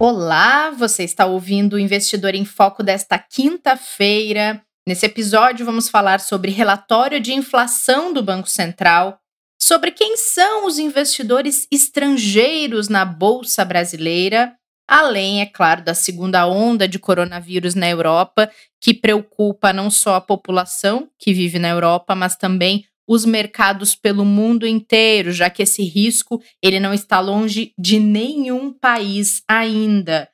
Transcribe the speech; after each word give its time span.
Olá, 0.00 0.70
você 0.70 1.02
está 1.02 1.26
ouvindo 1.26 1.72
o 1.72 1.78
Investidor 1.78 2.32
em 2.32 2.44
Foco 2.44 2.84
desta 2.84 3.18
quinta-feira. 3.18 4.62
Nesse 4.86 5.06
episódio, 5.06 5.66
vamos 5.66 5.88
falar 5.88 6.20
sobre 6.20 6.52
relatório 6.52 7.18
de 7.18 7.32
inflação 7.34 8.12
do 8.12 8.22
Banco 8.22 8.48
Central, 8.48 9.18
sobre 9.60 9.90
quem 9.90 10.16
são 10.16 10.66
os 10.66 10.78
investidores 10.78 11.66
estrangeiros 11.68 12.88
na 12.88 13.04
Bolsa 13.04 13.64
Brasileira, 13.64 14.54
além, 14.86 15.40
é 15.40 15.46
claro, 15.46 15.82
da 15.82 15.94
segunda 15.94 16.46
onda 16.46 16.86
de 16.86 17.00
coronavírus 17.00 17.74
na 17.74 17.88
Europa, 17.88 18.48
que 18.80 18.94
preocupa 18.94 19.72
não 19.72 19.90
só 19.90 20.14
a 20.14 20.20
população 20.20 21.10
que 21.18 21.34
vive 21.34 21.58
na 21.58 21.70
Europa, 21.70 22.14
mas 22.14 22.36
também 22.36 22.84
os 23.08 23.24
mercados 23.24 23.96
pelo 23.96 24.24
mundo 24.24 24.66
inteiro, 24.66 25.32
já 25.32 25.48
que 25.48 25.62
esse 25.62 25.82
risco 25.82 26.42
ele 26.62 26.78
não 26.78 26.92
está 26.92 27.18
longe 27.18 27.72
de 27.78 27.98
nenhum 27.98 28.70
país 28.70 29.42
ainda. 29.48 30.28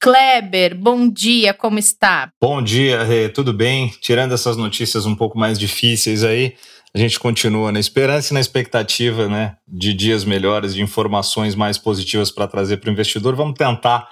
Kleber, 0.00 0.74
bom 0.74 1.10
dia, 1.10 1.52
como 1.52 1.78
está? 1.78 2.32
Bom 2.40 2.62
dia, 2.62 3.02
Rê, 3.02 3.28
tudo 3.28 3.52
bem? 3.52 3.92
Tirando 4.00 4.32
essas 4.32 4.56
notícias 4.56 5.04
um 5.04 5.14
pouco 5.14 5.36
mais 5.38 5.58
difíceis 5.58 6.24
aí, 6.24 6.54
a 6.94 6.98
gente 6.98 7.20
continua 7.20 7.70
na 7.70 7.78
esperança 7.78 8.32
e 8.32 8.34
na 8.34 8.40
expectativa 8.40 9.28
né, 9.28 9.56
de 9.68 9.92
dias 9.92 10.24
melhores, 10.24 10.74
de 10.74 10.82
informações 10.82 11.54
mais 11.54 11.76
positivas 11.76 12.30
para 12.30 12.46
trazer 12.46 12.78
para 12.78 12.88
o 12.88 12.92
investidor. 12.92 13.36
Vamos 13.36 13.58
tentar 13.58 14.08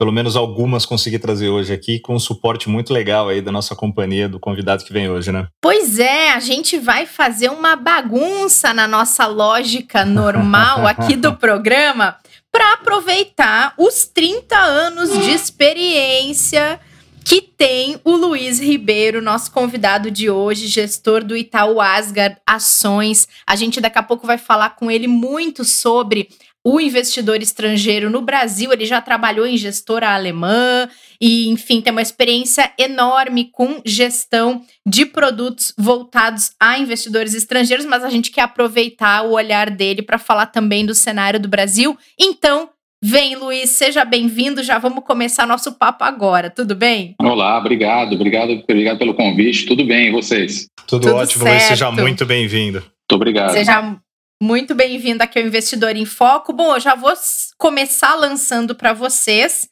pelo 0.00 0.12
menos 0.12 0.34
algumas 0.34 0.86
consegui 0.86 1.18
trazer 1.18 1.50
hoje 1.50 1.74
aqui, 1.74 2.00
com 2.00 2.14
um 2.14 2.18
suporte 2.18 2.70
muito 2.70 2.90
legal 2.90 3.28
aí 3.28 3.42
da 3.42 3.52
nossa 3.52 3.76
companhia, 3.76 4.30
do 4.30 4.40
convidado 4.40 4.82
que 4.82 4.94
vem 4.94 5.10
hoje, 5.10 5.30
né? 5.30 5.46
Pois 5.60 5.98
é, 5.98 6.30
a 6.30 6.40
gente 6.40 6.78
vai 6.78 7.04
fazer 7.04 7.50
uma 7.50 7.76
bagunça 7.76 8.72
na 8.72 8.88
nossa 8.88 9.26
lógica 9.26 10.02
normal 10.02 10.86
aqui 10.88 11.16
do 11.16 11.36
programa 11.36 12.16
para 12.50 12.72
aproveitar 12.72 13.74
os 13.76 14.06
30 14.06 14.56
anos 14.56 15.12
de 15.22 15.32
experiência 15.32 16.80
que 17.22 17.42
tem 17.42 18.00
o 18.02 18.16
Luiz 18.16 18.58
Ribeiro, 18.58 19.20
nosso 19.20 19.52
convidado 19.52 20.10
de 20.10 20.30
hoje, 20.30 20.66
gestor 20.66 21.22
do 21.22 21.36
Itaú 21.36 21.78
Asgard 21.78 22.38
Ações. 22.46 23.28
A 23.46 23.54
gente 23.54 23.82
daqui 23.82 23.98
a 23.98 24.02
pouco 24.02 24.26
vai 24.26 24.38
falar 24.38 24.70
com 24.70 24.90
ele 24.90 25.06
muito 25.06 25.62
sobre 25.62 26.30
o 26.64 26.80
investidor 26.80 27.40
estrangeiro 27.40 28.10
no 28.10 28.20
Brasil, 28.20 28.72
ele 28.72 28.84
já 28.84 29.00
trabalhou 29.00 29.46
em 29.46 29.56
gestora 29.56 30.10
alemã 30.10 30.88
e, 31.20 31.48
enfim, 31.48 31.80
tem 31.80 31.90
uma 31.90 32.02
experiência 32.02 32.70
enorme 32.78 33.50
com 33.50 33.80
gestão 33.84 34.62
de 34.86 35.06
produtos 35.06 35.72
voltados 35.78 36.50
a 36.60 36.78
investidores 36.78 37.34
estrangeiros, 37.34 37.86
mas 37.86 38.04
a 38.04 38.10
gente 38.10 38.30
quer 38.30 38.42
aproveitar 38.42 39.24
o 39.24 39.32
olhar 39.32 39.70
dele 39.70 40.02
para 40.02 40.18
falar 40.18 40.46
também 40.46 40.84
do 40.84 40.94
cenário 40.94 41.40
do 41.40 41.48
Brasil. 41.48 41.96
Então, 42.18 42.68
Vem, 43.02 43.34
Luiz, 43.34 43.70
seja 43.70 44.04
bem-vindo. 44.04 44.62
Já 44.62 44.78
vamos 44.78 45.02
começar 45.04 45.46
nosso 45.46 45.72
papo 45.72 46.04
agora, 46.04 46.50
tudo 46.50 46.74
bem? 46.74 47.14
Olá, 47.18 47.56
obrigado, 47.56 48.12
obrigado, 48.12 48.50
obrigado 48.62 48.98
pelo 48.98 49.14
convite. 49.14 49.64
Tudo 49.64 49.86
bem, 49.86 50.08
e 50.08 50.10
vocês? 50.10 50.66
Tudo, 50.86 51.04
Tudo 51.04 51.16
ótimo, 51.16 51.44
certo. 51.44 51.54
Luiz, 51.54 51.62
seja 51.62 51.90
muito 51.90 52.26
bem-vindo. 52.26 52.80
Muito 52.80 53.14
obrigado. 53.14 53.52
Seja 53.52 53.96
muito 54.42 54.74
bem-vindo 54.74 55.22
aqui 55.22 55.38
ao 55.38 55.44
Investidor 55.44 55.94
em 55.94 56.06
Foco. 56.06 56.50
Bom, 56.50 56.74
eu 56.74 56.80
já 56.80 56.94
vou 56.94 57.12
começar 57.58 58.14
lançando 58.14 58.74
para 58.74 58.94
vocês 58.94 59.68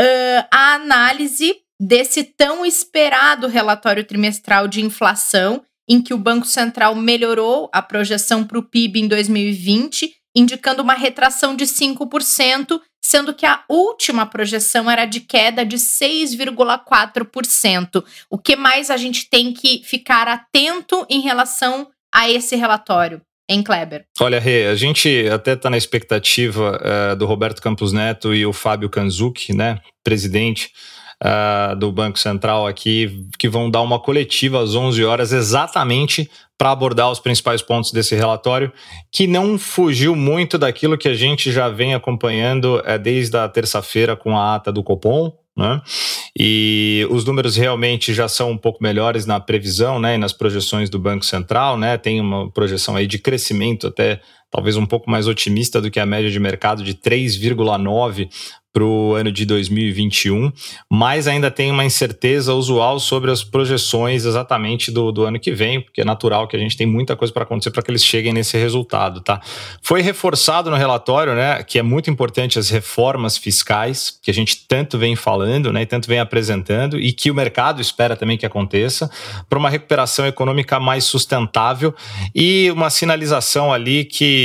uh, 0.00 0.46
a 0.52 0.74
análise 0.74 1.56
desse 1.80 2.22
tão 2.22 2.64
esperado 2.64 3.48
relatório 3.48 4.04
trimestral 4.04 4.68
de 4.68 4.80
inflação, 4.80 5.64
em 5.88 6.00
que 6.00 6.14
o 6.14 6.18
Banco 6.18 6.46
Central 6.46 6.94
melhorou 6.94 7.68
a 7.72 7.82
projeção 7.82 8.44
para 8.44 8.58
o 8.58 8.62
PIB 8.62 9.00
em 9.00 9.08
2020, 9.08 10.14
indicando 10.34 10.82
uma 10.82 10.94
retração 10.94 11.56
de 11.56 11.64
5%, 11.64 12.80
sendo 13.04 13.34
que 13.34 13.44
a 13.44 13.64
última 13.68 14.24
projeção 14.26 14.88
era 14.88 15.06
de 15.06 15.18
queda 15.20 15.66
de 15.66 15.76
6,4%. 15.76 18.04
O 18.30 18.38
que 18.38 18.54
mais 18.54 18.90
a 18.90 18.96
gente 18.96 19.28
tem 19.28 19.52
que 19.52 19.82
ficar 19.84 20.28
atento 20.28 21.04
em 21.10 21.20
relação 21.20 21.90
a 22.14 22.30
esse 22.30 22.54
relatório? 22.54 23.20
Em 23.48 23.62
Kleber? 23.62 24.04
Olha, 24.20 24.40
Rê, 24.40 24.66
a 24.66 24.74
gente 24.74 25.28
até 25.28 25.52
está 25.52 25.68
na 25.68 25.76
expectativa 25.76 26.80
uh, 27.12 27.16
do 27.16 27.26
Roberto 27.26 27.60
Campos 27.60 27.92
Neto 27.92 28.34
e 28.34 28.46
o 28.46 28.52
Fábio 28.52 28.88
Kanzuki, 28.88 29.54
né, 29.54 29.80
presidente 30.02 30.70
uh, 31.22 31.76
do 31.76 31.92
Banco 31.92 32.18
Central 32.18 32.66
aqui, 32.66 33.26
que 33.38 33.48
vão 33.48 33.70
dar 33.70 33.82
uma 33.82 34.00
coletiva 34.00 34.62
às 34.62 34.74
11 34.74 35.04
horas 35.04 35.32
exatamente 35.32 36.30
para 36.56 36.70
abordar 36.70 37.10
os 37.10 37.20
principais 37.20 37.60
pontos 37.60 37.92
desse 37.92 38.14
relatório, 38.14 38.72
que 39.12 39.26
não 39.26 39.58
fugiu 39.58 40.14
muito 40.14 40.56
daquilo 40.56 40.96
que 40.96 41.08
a 41.08 41.14
gente 41.14 41.52
já 41.52 41.68
vem 41.68 41.94
acompanhando 41.94 42.78
uh, 42.78 42.98
desde 42.98 43.36
a 43.36 43.48
terça-feira 43.48 44.16
com 44.16 44.36
a 44.36 44.54
ata 44.54 44.72
do 44.72 44.82
Copom, 44.82 45.32
né? 45.56 45.80
E 46.38 47.06
os 47.10 47.24
números 47.24 47.56
realmente 47.56 48.12
já 48.12 48.28
são 48.28 48.50
um 48.50 48.58
pouco 48.58 48.82
melhores 48.82 49.24
na 49.26 49.38
previsão, 49.38 50.00
né? 50.00 50.16
E 50.16 50.18
nas 50.18 50.32
projeções 50.32 50.90
do 50.90 50.98
Banco 50.98 51.24
Central, 51.24 51.76
né? 51.78 51.96
Tem 51.96 52.20
uma 52.20 52.50
projeção 52.50 52.96
aí 52.96 53.06
de 53.06 53.18
crescimento 53.18 53.86
até 53.86 54.20
talvez 54.54 54.76
um 54.76 54.86
pouco 54.86 55.10
mais 55.10 55.26
otimista 55.26 55.80
do 55.80 55.90
que 55.90 55.98
a 55.98 56.06
média 56.06 56.30
de 56.30 56.38
mercado 56.38 56.84
de 56.84 56.94
3,9 56.94 58.28
para 58.74 58.82
o 58.82 59.14
ano 59.14 59.30
de 59.30 59.46
2021, 59.46 60.52
mas 60.90 61.28
ainda 61.28 61.48
tem 61.48 61.70
uma 61.70 61.84
incerteza 61.84 62.52
usual 62.54 62.98
sobre 62.98 63.30
as 63.30 63.44
projeções 63.44 64.24
exatamente 64.24 64.90
do, 64.90 65.12
do 65.12 65.22
ano 65.22 65.38
que 65.38 65.52
vem, 65.52 65.80
porque 65.80 66.00
é 66.00 66.04
natural 66.04 66.48
que 66.48 66.56
a 66.56 66.58
gente 66.58 66.76
tem 66.76 66.84
muita 66.84 67.14
coisa 67.14 67.32
para 67.32 67.44
acontecer 67.44 67.70
para 67.70 67.82
que 67.82 67.90
eles 67.92 68.04
cheguem 68.04 68.32
nesse 68.32 68.58
resultado, 68.58 69.20
tá? 69.20 69.40
Foi 69.80 70.02
reforçado 70.02 70.70
no 70.70 70.76
relatório, 70.76 71.36
né, 71.36 71.62
que 71.62 71.78
é 71.78 71.84
muito 71.84 72.10
importante 72.10 72.58
as 72.58 72.68
reformas 72.68 73.38
fiscais, 73.38 74.18
que 74.20 74.28
a 74.28 74.34
gente 74.34 74.66
tanto 74.66 74.98
vem 74.98 75.14
falando, 75.14 75.72
né, 75.72 75.82
e 75.82 75.86
tanto 75.86 76.08
vem 76.08 76.18
apresentando, 76.18 76.98
e 76.98 77.12
que 77.12 77.30
o 77.30 77.34
mercado 77.34 77.80
espera 77.80 78.16
também 78.16 78.36
que 78.36 78.44
aconteça, 78.44 79.08
para 79.48 79.56
uma 79.56 79.70
recuperação 79.70 80.26
econômica 80.26 80.80
mais 80.80 81.04
sustentável 81.04 81.94
e 82.34 82.72
uma 82.72 82.90
sinalização 82.90 83.72
ali 83.72 84.04
que 84.04 84.43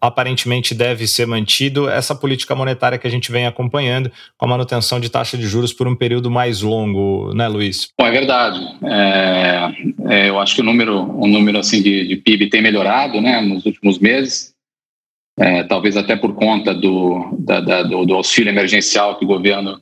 aparentemente 0.00 0.74
deve 0.74 1.06
ser 1.06 1.26
mantido 1.26 1.88
essa 1.88 2.14
política 2.14 2.54
monetária 2.54 2.98
que 2.98 3.06
a 3.06 3.10
gente 3.10 3.30
vem 3.30 3.46
acompanhando 3.46 4.10
com 4.36 4.46
a 4.46 4.48
manutenção 4.48 5.00
de 5.00 5.08
taxa 5.08 5.36
de 5.36 5.46
juros 5.46 5.72
por 5.72 5.86
um 5.86 5.94
período 5.94 6.30
mais 6.30 6.62
longo, 6.62 7.32
né, 7.34 7.48
Luiz? 7.48 7.88
Bom, 7.98 8.06
é 8.06 8.10
verdade. 8.10 8.60
É, 8.84 9.72
é, 10.08 10.28
eu 10.28 10.38
acho 10.38 10.54
que 10.54 10.60
o 10.60 10.64
número, 10.64 11.02
o 11.18 11.26
número 11.26 11.58
assim 11.58 11.82
de, 11.82 12.06
de 12.06 12.16
PIB 12.16 12.48
tem 12.48 12.62
melhorado, 12.62 13.20
né, 13.20 13.40
nos 13.40 13.64
últimos 13.66 13.98
meses. 13.98 14.52
É, 15.38 15.62
talvez 15.64 15.96
até 15.96 16.14
por 16.14 16.34
conta 16.34 16.74
do, 16.74 17.36
da, 17.38 17.60
da, 17.60 17.82
do, 17.82 18.04
do, 18.04 18.14
auxílio 18.14 18.50
emergencial 18.50 19.18
que 19.18 19.24
o 19.24 19.28
governo 19.28 19.80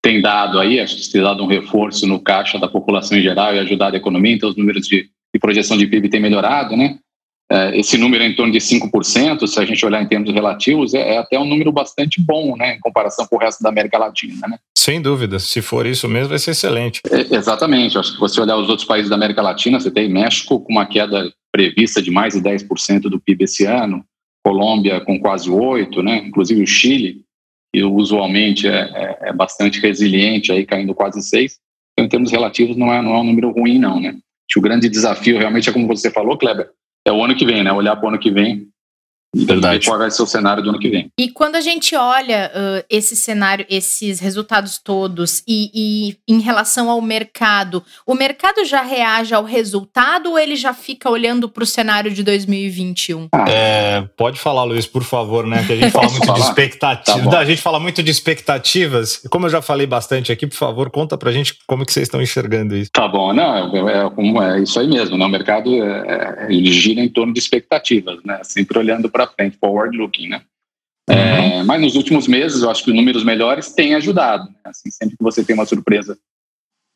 tem 0.00 0.20
dado 0.20 0.60
aí, 0.60 0.78
acho 0.78 0.96
que 0.96 1.10
tem 1.10 1.22
dado 1.22 1.42
um 1.42 1.48
reforço 1.48 2.06
no 2.06 2.20
caixa 2.20 2.58
da 2.58 2.68
população 2.68 3.18
em 3.18 3.22
geral 3.22 3.54
e 3.54 3.58
ajudado 3.58 3.96
a 3.96 3.98
economia, 3.98 4.34
então 4.34 4.48
os 4.48 4.56
números 4.56 4.86
de, 4.86 5.08
de 5.34 5.40
projeção 5.40 5.76
de 5.76 5.86
PIB 5.86 6.08
têm 6.08 6.20
melhorado, 6.20 6.76
né? 6.76 6.98
É, 7.50 7.78
esse 7.78 7.98
número 7.98 8.24
é 8.24 8.26
em 8.26 8.34
torno 8.34 8.52
de 8.52 8.58
5%, 8.58 9.46
se 9.46 9.60
a 9.60 9.64
gente 9.64 9.84
olhar 9.84 10.02
em 10.02 10.08
termos 10.08 10.32
relativos, 10.32 10.94
é, 10.94 11.14
é, 11.14 11.18
até 11.18 11.38
um 11.38 11.44
número 11.44 11.70
bastante 11.70 12.20
bom, 12.20 12.56
né, 12.56 12.76
em 12.76 12.80
comparação 12.80 13.26
com 13.26 13.36
o 13.36 13.38
resto 13.38 13.62
da 13.62 13.68
América 13.68 13.98
Latina, 13.98 14.48
né? 14.48 14.58
Sem 14.76 15.00
dúvida, 15.00 15.38
se 15.38 15.60
for 15.60 15.86
isso 15.86 16.08
mesmo, 16.08 16.30
vai 16.30 16.38
ser 16.38 16.52
excelente. 16.52 17.00
É, 17.10 17.34
exatamente, 17.36 17.98
acho 17.98 18.14
que 18.14 18.20
você 18.20 18.40
olhar 18.40 18.56
os 18.56 18.68
outros 18.68 18.86
países 18.86 19.10
da 19.10 19.16
América 19.16 19.42
Latina, 19.42 19.78
você 19.78 19.90
tem 19.90 20.08
México 20.08 20.58
com 20.60 20.72
uma 20.72 20.86
queda 20.86 21.30
prevista 21.52 22.00
de 22.00 22.10
mais 22.10 22.34
de 22.34 22.40
10% 22.40 23.02
do 23.02 23.20
PIB 23.20 23.44
esse 23.44 23.64
ano, 23.64 24.04
Colômbia 24.42 25.00
com 25.00 25.18
quase 25.18 25.48
8%, 25.48 26.02
né, 26.02 26.24
inclusive 26.26 26.62
o 26.62 26.66
Chile, 26.66 27.22
que 27.74 27.82
usualmente 27.82 28.66
é, 28.68 28.90
é, 28.94 29.18
é 29.28 29.32
bastante 29.32 29.80
resiliente, 29.80 30.50
aí 30.50 30.64
caindo 30.64 30.94
quase 30.94 31.20
6%, 31.20 31.52
então 31.92 32.06
em 32.06 32.08
termos 32.08 32.32
relativos 32.32 32.76
não 32.76 32.92
é, 32.92 33.02
não 33.02 33.14
é 33.14 33.18
um 33.18 33.24
número 33.24 33.50
ruim 33.50 33.78
não, 33.78 34.00
né? 34.00 34.08
Acho 34.08 34.54
que 34.54 34.58
o 34.58 34.62
grande 34.62 34.88
desafio 34.88 35.38
realmente 35.38 35.68
é 35.68 35.72
como 35.72 35.86
você 35.86 36.10
falou, 36.10 36.36
Kleber, 36.36 36.68
é 37.04 37.12
o 37.12 37.22
ano 37.22 37.36
que 37.36 37.44
vem, 37.44 37.62
né? 37.62 37.72
Olhar 37.72 37.96
para 37.96 38.06
o 38.06 38.08
ano 38.08 38.18
que 38.18 38.30
vem 38.30 38.68
Verdade. 39.34 39.84
E 39.84 39.88
qual 39.88 39.98
vai 39.98 40.10
ser 40.10 40.22
o 40.22 40.26
cenário 40.26 40.62
do 40.62 40.70
ano 40.70 40.78
que 40.78 40.88
vem. 40.88 41.10
E 41.18 41.28
quando 41.28 41.56
a 41.56 41.60
gente 41.60 41.96
olha 41.96 42.50
uh, 42.54 42.84
esse 42.88 43.16
cenário, 43.16 43.66
esses 43.68 44.20
resultados 44.20 44.78
todos, 44.78 45.42
e, 45.46 45.70
e, 45.74 46.16
em 46.28 46.40
relação 46.40 46.88
ao 46.88 47.00
mercado, 47.00 47.82
o 48.06 48.14
mercado 48.14 48.64
já 48.64 48.82
reage 48.82 49.34
ao 49.34 49.44
resultado 49.44 50.30
ou 50.30 50.38
ele 50.38 50.56
já 50.56 50.72
fica 50.72 51.10
olhando 51.10 51.48
para 51.48 51.64
o 51.64 51.66
cenário 51.66 52.10
de 52.10 52.22
2021? 52.22 53.28
Ah. 53.32 53.44
É, 53.48 54.08
pode 54.16 54.38
falar, 54.38 54.64
Luiz, 54.64 54.86
por 54.86 55.02
favor, 55.02 55.46
né? 55.46 55.64
Que 55.66 55.72
a 55.72 55.76
gente 55.76 55.90
fala 55.90 56.08
muito 56.10 56.26
falar? 56.26 56.38
de 56.38 56.44
expectativas. 56.46 57.30
Tá 57.30 57.38
a 57.38 57.44
gente 57.44 57.62
fala 57.62 57.80
muito 57.80 58.02
de 58.02 58.10
expectativas. 58.10 59.22
Como 59.30 59.46
eu 59.46 59.50
já 59.50 59.60
falei 59.60 59.86
bastante 59.86 60.30
aqui, 60.30 60.46
por 60.46 60.56
favor, 60.56 60.90
conta 60.90 61.16
pra 61.18 61.32
gente 61.32 61.58
como 61.66 61.84
que 61.84 61.92
vocês 61.92 62.06
estão 62.06 62.22
enxergando 62.22 62.76
isso. 62.76 62.90
Tá 62.92 63.08
bom, 63.08 63.32
não, 63.32 63.56
é, 63.56 64.52
é, 64.52 64.56
é 64.56 64.62
isso 64.62 64.78
aí 64.78 64.86
mesmo, 64.86 65.16
né? 65.16 65.24
O 65.24 65.28
mercado 65.28 65.74
é, 65.82 66.46
é, 66.46 66.46
ele 66.48 66.72
gira 66.72 67.00
em 67.00 67.08
torno 67.08 67.32
de 67.32 67.38
expectativas, 67.38 68.18
né? 68.24 68.40
Sempre 68.42 68.78
olhando 68.78 69.08
para 69.10 69.23
frente, 69.26 69.56
forward 69.58 69.96
looking, 69.96 70.28
né? 70.28 70.42
É, 71.08 71.58
uhum. 71.58 71.64
mas 71.64 71.80
nos 71.80 71.96
últimos 71.96 72.26
meses, 72.26 72.62
eu 72.62 72.70
acho 72.70 72.82
que 72.82 72.90
os 72.90 72.96
números 72.96 73.24
melhores 73.24 73.72
têm 73.72 73.94
ajudado. 73.94 74.44
Né? 74.44 74.54
Assim, 74.64 74.90
sempre 74.90 75.16
que 75.16 75.22
você 75.22 75.44
tem 75.44 75.54
uma 75.54 75.66
surpresa 75.66 76.18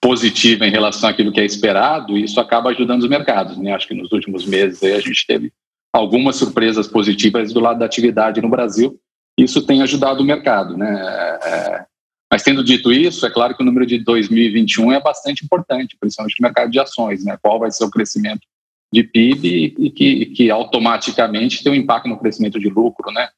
positiva 0.01 0.67
em 0.67 0.71
relação 0.71 1.11
àquilo 1.11 1.33
que 1.33 1.41
é 1.41 1.45
esperado, 1.45 2.17
isso 2.17 2.41
acaba 2.41 2.71
ajudando 2.71 3.03
os 3.03 3.09
mercados. 3.09 3.59
Né? 3.59 3.73
Acho 3.73 3.89
que 3.89 3.95
nos 3.95 4.11
últimos 4.13 4.47
meses 4.47 4.83
aí, 4.83 4.93
a 4.93 5.01
gente 5.01 5.27
teve 5.27 5.53
algumas 5.93 6.37
surpresas 6.37 6.87
positivas 6.87 7.53
do 7.53 7.61
lado 7.61 7.79
da 7.79 7.87
atividade 7.87 8.41
no 8.41 8.49
Brasil. 8.49 8.99
Isso 9.39 9.67
tem 9.67 9.83
ajudado 9.83 10.23
o 10.23 10.27
mercado. 10.27 10.77
Né? 10.77 10.91
É, 11.45 11.85
mas 12.33 12.43
tendo 12.43 12.65
dito 12.65 12.91
isso, 12.91 13.27
é 13.27 13.31
claro 13.31 13.55
que 13.55 13.63
o 13.63 13.67
número 13.67 13.85
de 13.85 13.99
2021 13.99 14.93
é 14.93 15.01
bastante 15.01 15.45
importante, 15.45 15.97
principalmente 16.01 16.41
no 16.41 16.45
mercado 16.45 16.71
de 16.71 16.81
ações. 16.81 17.25
Né? 17.25 17.37
Qual 17.43 17.59
vai 17.59 17.71
ser 17.71 17.85
o 17.85 17.91
crescimento 17.91 18.47
de 18.93 19.03
PIB 19.03 19.75
e 19.79 19.91
que, 19.91 20.27
que 20.27 20.51
automaticamente 20.51 21.63
tem 21.63 21.73
um 21.73 21.77
impacto 21.77 22.09
no 22.09 22.19
crescimento 22.19 22.59
de 22.59 22.69
lucro, 22.69 23.13
né? 23.13 23.29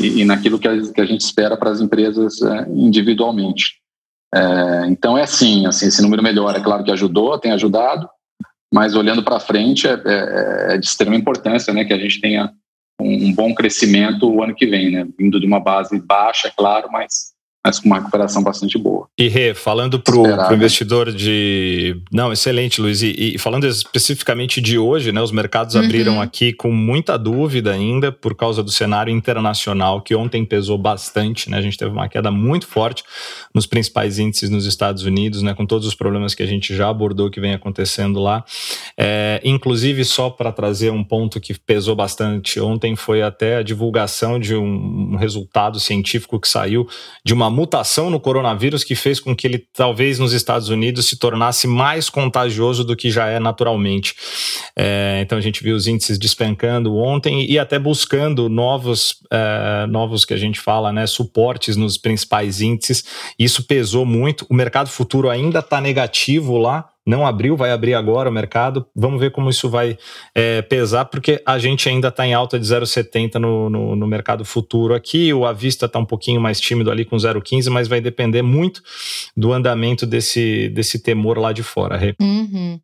E, 0.00 0.20
e 0.20 0.24
naquilo 0.24 0.58
que 0.58 0.68
a, 0.68 0.92
que 0.92 1.00
a, 1.00 1.06
gente 1.06 1.20
espera 1.20 1.56
para 1.56 1.70
as 1.70 1.80
empresas 1.80 2.40
é, 2.42 2.68
individualmente. 2.70 3.80
É, 4.34 4.86
então 4.88 5.16
é 5.16 5.22
assim, 5.22 5.66
assim, 5.66 5.86
esse 5.86 6.02
número 6.02 6.22
melhor, 6.22 6.54
é 6.56 6.60
claro 6.60 6.84
que 6.84 6.90
ajudou, 6.90 7.38
tem 7.38 7.52
ajudado, 7.52 8.08
mas 8.72 8.94
olhando 8.94 9.22
para 9.22 9.40
frente 9.40 9.86
é, 9.86 9.92
é, 9.92 10.74
é, 10.74 10.78
de 10.78 10.86
extrema 10.86 11.16
importância, 11.16 11.72
né? 11.72 11.84
Que 11.84 11.92
a 11.92 11.98
gente 11.98 12.20
tenha 12.20 12.52
um, 13.00 13.28
um 13.28 13.34
bom 13.34 13.54
crescimento 13.54 14.28
o 14.28 14.42
ano 14.42 14.54
que 14.54 14.66
vem, 14.66 14.90
né? 14.90 15.06
Vindo 15.18 15.40
de 15.40 15.46
uma 15.46 15.60
base 15.60 16.00
baixa, 16.00 16.48
é 16.48 16.52
claro, 16.56 16.88
mas 16.90 17.33
mas 17.64 17.80
com 17.80 17.86
uma 17.86 17.96
recuperação 17.96 18.42
bastante 18.42 18.76
boa. 18.76 19.08
E 19.18 19.26
Rê, 19.26 19.54
falando 19.54 19.98
para 19.98 20.14
o 20.16 20.54
investidor 20.54 21.10
de. 21.10 21.96
Não, 22.12 22.30
excelente, 22.30 22.78
Luiz. 22.78 23.00
E, 23.00 23.34
e, 23.34 23.38
falando 23.38 23.66
especificamente 23.66 24.60
de 24.60 24.76
hoje, 24.76 25.12
né? 25.12 25.22
Os 25.22 25.32
mercados 25.32 25.74
uhum. 25.74 25.82
abriram 25.82 26.20
aqui 26.20 26.52
com 26.52 26.70
muita 26.70 27.16
dúvida 27.16 27.72
ainda 27.72 28.12
por 28.12 28.34
causa 28.34 28.62
do 28.62 28.70
cenário 28.70 29.10
internacional, 29.10 30.02
que 30.02 30.14
ontem 30.14 30.44
pesou 30.44 30.76
bastante, 30.76 31.48
né? 31.48 31.56
A 31.56 31.62
gente 31.62 31.78
teve 31.78 31.90
uma 31.90 32.06
queda 32.06 32.30
muito 32.30 32.66
forte 32.66 33.02
nos 33.54 33.64
principais 33.64 34.18
índices 34.18 34.50
nos 34.50 34.66
Estados 34.66 35.04
Unidos, 35.04 35.40
né? 35.40 35.54
Com 35.54 35.64
todos 35.64 35.86
os 35.86 35.94
problemas 35.94 36.34
que 36.34 36.42
a 36.42 36.46
gente 36.46 36.76
já 36.76 36.90
abordou 36.90 37.30
que 37.30 37.40
vem 37.40 37.54
acontecendo 37.54 38.20
lá. 38.20 38.44
É, 38.94 39.40
inclusive, 39.42 40.04
só 40.04 40.28
para 40.28 40.52
trazer 40.52 40.90
um 40.90 41.02
ponto 41.02 41.40
que 41.40 41.58
pesou 41.58 41.96
bastante 41.96 42.60
ontem, 42.60 42.94
foi 42.94 43.22
até 43.22 43.56
a 43.56 43.62
divulgação 43.62 44.38
de 44.38 44.54
um, 44.54 45.12
um 45.14 45.16
resultado 45.16 45.80
científico 45.80 46.38
que 46.38 46.48
saiu 46.48 46.86
de 47.24 47.32
uma 47.32 47.53
mutação 47.54 48.10
no 48.10 48.20
coronavírus 48.20 48.84
que 48.84 48.94
fez 48.94 49.20
com 49.20 49.34
que 49.34 49.46
ele, 49.46 49.64
talvez 49.72 50.18
nos 50.18 50.32
Estados 50.32 50.68
Unidos, 50.68 51.06
se 51.06 51.16
tornasse 51.16 51.66
mais 51.66 52.10
contagioso 52.10 52.84
do 52.84 52.96
que 52.96 53.10
já 53.10 53.28
é 53.28 53.38
naturalmente. 53.38 54.14
É, 54.76 55.20
então 55.22 55.38
a 55.38 55.40
gente 55.40 55.62
viu 55.62 55.76
os 55.76 55.86
índices 55.86 56.18
despencando 56.18 56.96
ontem 56.96 57.50
e 57.50 57.58
até 57.58 57.78
buscando 57.78 58.48
novos, 58.48 59.16
é, 59.30 59.86
novos 59.86 60.24
que 60.24 60.34
a 60.34 60.36
gente 60.36 60.60
fala, 60.60 60.92
né, 60.92 61.06
suportes 61.06 61.76
nos 61.76 61.96
principais 61.96 62.60
índices. 62.60 63.04
Isso 63.38 63.64
pesou 63.64 64.04
muito. 64.04 64.44
O 64.50 64.54
mercado 64.54 64.88
futuro 64.88 65.30
ainda 65.30 65.60
está 65.60 65.80
negativo 65.80 66.58
lá, 66.58 66.90
não 67.06 67.26
abriu, 67.26 67.56
vai 67.56 67.70
abrir 67.70 67.94
agora 67.94 68.30
o 68.30 68.32
mercado. 68.32 68.86
Vamos 68.94 69.20
ver 69.20 69.30
como 69.30 69.50
isso 69.50 69.68
vai 69.68 69.98
é, 70.34 70.62
pesar, 70.62 71.04
porque 71.04 71.42
a 71.44 71.58
gente 71.58 71.88
ainda 71.88 72.08
está 72.08 72.26
em 72.26 72.32
alta 72.32 72.58
de 72.58 72.66
0,70 72.66 73.34
no, 73.34 73.68
no, 73.68 73.96
no, 73.96 74.06
mercado 74.06 74.44
futuro 74.44 74.94
aqui. 74.94 75.32
O 75.32 75.44
Avista 75.44 75.86
está 75.86 75.98
um 75.98 76.04
pouquinho 76.04 76.40
mais 76.40 76.58
tímido 76.58 76.90
ali 76.90 77.04
com 77.04 77.16
0,15, 77.16 77.68
mas 77.70 77.88
vai 77.88 78.00
depender 78.00 78.42
muito 78.42 78.82
do 79.36 79.52
andamento 79.52 80.06
desse, 80.06 80.70
desse 80.70 81.02
temor 81.02 81.38
lá 81.38 81.52
de 81.52 81.62
fora. 81.62 82.00
Uhum. 82.20 82.80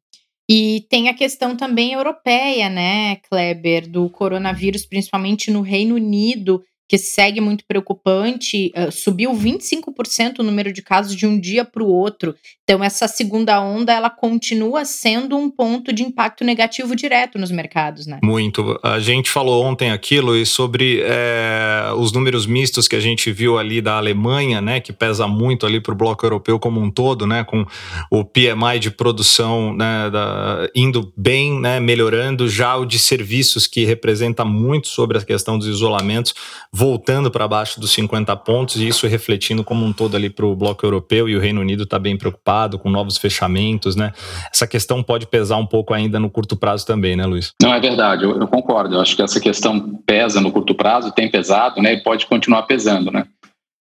E 0.53 0.85
tem 0.91 1.09
a 1.09 1.15
questão 1.15 1.57
também 1.57 1.93
europeia, 1.93 2.69
né, 2.69 3.17
Kleber, 3.31 3.89
do 3.89 4.11
coronavírus, 4.11 4.85
principalmente 4.85 5.49
no 5.49 5.61
Reino 5.61 5.95
Unido, 5.95 6.61
que 6.91 6.99
segue 6.99 7.41
muito 7.41 7.65
preocupante, 7.65 8.73
uh, 8.77 8.91
subiu 8.91 9.33
25% 9.33 10.41
o 10.41 10.43
número 10.43 10.73
de 10.73 10.83
casos 10.83 11.15
de 11.15 11.25
um 11.25 11.39
dia 11.39 11.65
para 11.65 11.85
o 11.85 11.87
outro. 11.87 12.35
Então, 12.65 12.83
essa 12.83 13.07
segunda 13.07 13.61
onda, 13.61 13.93
ela 13.93 14.11
continua 14.11 14.85
sendo 14.85 15.37
um 15.37 15.49
ponto 15.49 15.93
de 15.93 16.03
impacto 16.03 16.45
negativo 16.45 16.97
direto 16.97 17.39
nos 17.39 17.53
mercados, 17.53 18.09
né? 18.09 18.19
Muito. 18.25 18.77
A 18.83 18.99
gente 18.99 19.31
falou 19.31 19.65
ontem 19.65 19.93
aquilo 19.93 20.37
e 20.37 20.45
sobre 20.45 21.01
é, 21.05 21.93
os 21.97 22.11
números 22.11 22.45
mistos 22.45 22.89
que 22.89 22.97
a 22.97 23.01
gente 23.01 23.31
viu 23.31 23.57
ali 23.57 23.81
da 23.81 23.97
Alemanha, 23.97 24.61
né, 24.61 24.81
que 24.81 24.93
pesa 24.93 25.29
muito 25.29 25.67
ali 25.67 25.81
para 25.81 25.93
o 25.93 25.97
bloco 25.97 26.27
europeu 26.27 26.59
como 26.59 26.81
um 26.81 26.91
todo, 26.91 27.25
né, 27.25 27.45
com 27.45 27.65
o 28.11 28.25
PMI 28.25 28.81
de 28.81 28.91
produção 28.91 29.73
né, 29.75 30.11
da, 30.11 30.69
indo 30.75 31.13
bem, 31.17 31.61
né, 31.61 31.79
melhorando, 31.79 32.49
já 32.49 32.77
o 32.77 32.85
de 32.85 32.99
serviços 32.99 33.69
que 33.69 33.85
representa 33.85 34.45
muito 34.45 34.89
sobre 34.89 35.19
a 35.19 35.23
questão 35.23 35.57
dos 35.57 35.69
isolamentos 35.69 36.35
voltando 36.81 37.31
para 37.31 37.47
baixo 37.47 37.79
dos 37.79 37.93
50 37.93 38.35
pontos, 38.37 38.77
e 38.77 38.88
isso 38.88 39.06
refletindo 39.06 39.62
como 39.62 39.85
um 39.85 39.93
todo 39.93 40.17
ali 40.17 40.31
para 40.31 40.47
o 40.47 40.56
bloco 40.56 40.87
europeu, 40.87 41.29
e 41.29 41.37
o 41.37 41.41
Reino 41.41 41.61
Unido 41.61 41.82
está 41.82 41.99
bem 41.99 42.17
preocupado 42.17 42.79
com 42.79 42.88
novos 42.88 43.19
fechamentos, 43.19 43.94
né? 43.94 44.12
Essa 44.50 44.67
questão 44.67 45.03
pode 45.03 45.27
pesar 45.27 45.59
um 45.59 45.67
pouco 45.67 45.93
ainda 45.93 46.19
no 46.19 46.31
curto 46.31 46.56
prazo 46.56 46.87
também, 46.87 47.15
né, 47.15 47.27
Luiz? 47.27 47.53
Não, 47.62 47.75
é 47.75 47.79
verdade, 47.79 48.25
eu, 48.25 48.41
eu 48.41 48.49
concordo. 48.49 48.94
Eu 48.94 49.00
acho 49.03 49.15
que 49.15 49.21
essa 49.21 49.38
questão 49.38 50.00
pesa 50.06 50.41
no 50.41 50.50
curto 50.50 50.75
prazo, 50.75 51.12
tem 51.12 51.31
pesado, 51.31 51.82
né? 51.82 51.93
E 51.93 52.03
pode 52.03 52.25
continuar 52.25 52.62
pesando, 52.62 53.11
né? 53.11 53.26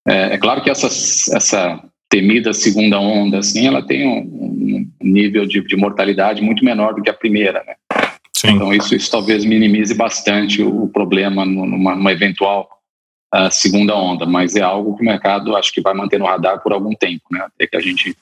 É, 0.05 0.33
é 0.33 0.37
claro 0.37 0.61
que 0.61 0.69
essa, 0.69 0.87
essa 0.87 1.81
temida 2.09 2.51
segunda 2.51 2.99
onda, 2.99 3.37
assim, 3.37 3.65
ela 3.65 3.81
tem 3.81 4.05
um, 4.05 4.89
um 5.01 5.07
nível 5.09 5.45
de, 5.45 5.61
de 5.61 5.77
mortalidade 5.77 6.41
muito 6.41 6.65
menor 6.65 6.95
do 6.95 7.01
que 7.01 7.09
a 7.09 7.13
primeira, 7.13 7.63
né? 7.65 7.75
Sim. 8.35 8.55
Então, 8.55 8.73
isso, 8.73 8.93
isso 8.93 9.09
talvez 9.09 9.45
minimize 9.45 9.95
bastante 9.95 10.61
o 10.61 10.89
problema 10.89 11.45
numa, 11.45 11.95
numa 11.95 12.11
eventual 12.11 12.78
a 13.31 13.51
segunda 13.51 13.95
onda, 13.95 14.25
mas 14.25 14.55
é 14.55 14.61
algo 14.61 14.95
que 14.95 15.03
o 15.03 15.05
mercado 15.05 15.55
acho 15.55 15.71
que 15.71 15.81
vai 15.81 15.93
manter 15.93 16.17
no 16.17 16.25
radar 16.25 16.61
por 16.61 16.73
algum 16.73 16.93
tempo, 16.93 17.23
né? 17.31 17.41
Até 17.41 17.67
que 17.67 17.77
a 17.77 17.79
gente 17.79 18.15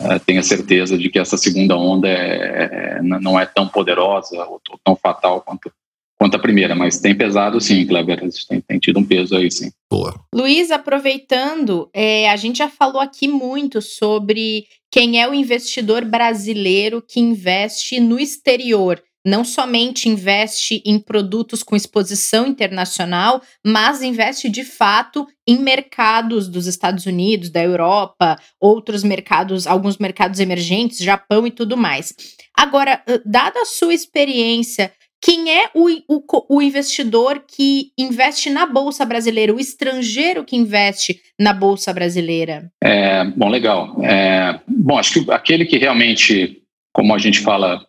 uh, 0.00 0.20
tenha 0.24 0.42
certeza 0.42 0.96
de 0.96 1.08
que 1.08 1.18
essa 1.18 1.36
segunda 1.36 1.76
onda 1.76 2.08
é, 2.08 2.98
é, 2.98 3.02
não 3.02 3.38
é 3.38 3.44
tão 3.44 3.66
poderosa 3.66 4.36
ou 4.44 4.60
tão 4.84 4.94
fatal 4.94 5.40
quanto, 5.40 5.72
quanto 6.16 6.36
a 6.36 6.40
primeira, 6.40 6.74
mas 6.74 7.00
tem 7.00 7.16
pesado 7.16 7.60
sim, 7.60 7.84
Kleber, 7.84 8.20
tem, 8.48 8.60
tem 8.60 8.78
tido 8.78 9.00
um 9.00 9.04
peso 9.04 9.36
aí 9.36 9.50
sim. 9.50 9.70
Boa. 9.90 10.14
Luiz, 10.32 10.70
aproveitando, 10.70 11.90
é, 11.92 12.30
a 12.30 12.36
gente 12.36 12.58
já 12.58 12.68
falou 12.68 13.00
aqui 13.00 13.26
muito 13.26 13.82
sobre 13.82 14.66
quem 14.90 15.20
é 15.20 15.28
o 15.28 15.34
investidor 15.34 16.04
brasileiro 16.04 17.02
que 17.02 17.18
investe 17.18 17.98
no 17.98 18.20
exterior 18.20 19.02
não 19.28 19.44
somente 19.44 20.08
investe 20.08 20.82
em 20.84 20.98
produtos 20.98 21.62
com 21.62 21.76
exposição 21.76 22.46
internacional, 22.46 23.42
mas 23.64 24.02
investe 24.02 24.48
de 24.48 24.64
fato 24.64 25.26
em 25.46 25.58
mercados 25.58 26.48
dos 26.48 26.66
Estados 26.66 27.04
Unidos, 27.04 27.50
da 27.50 27.62
Europa, 27.62 28.36
outros 28.60 29.04
mercados, 29.04 29.66
alguns 29.66 29.98
mercados 29.98 30.40
emergentes, 30.40 30.98
Japão 30.98 31.46
e 31.46 31.50
tudo 31.50 31.76
mais. 31.76 32.14
Agora, 32.56 33.02
dada 33.24 33.60
a 33.60 33.66
sua 33.66 33.92
experiência, 33.92 34.92
quem 35.20 35.50
é 35.50 35.70
o, 35.74 35.88
o, 36.08 36.56
o, 36.56 36.62
investidor 36.62 37.44
que 37.46 37.90
investe 37.98 38.48
na 38.50 38.66
Bolsa 38.66 39.04
Brasileira, 39.04 39.54
o 39.54 39.60
estrangeiro 39.60 40.44
que 40.44 40.56
investe 40.56 41.20
na 41.38 41.52
Bolsa 41.52 41.92
Brasileira? 41.92 42.70
É, 42.82 43.24
bom, 43.24 43.48
legal. 43.48 43.96
É, 44.02 44.60
bom, 44.66 44.96
acho 44.96 45.24
que 45.24 45.30
aquele 45.32 45.66
que 45.66 45.76
realmente, 45.76 46.62
como 46.92 47.14
a 47.14 47.18
gente 47.18 47.40
fala, 47.40 47.87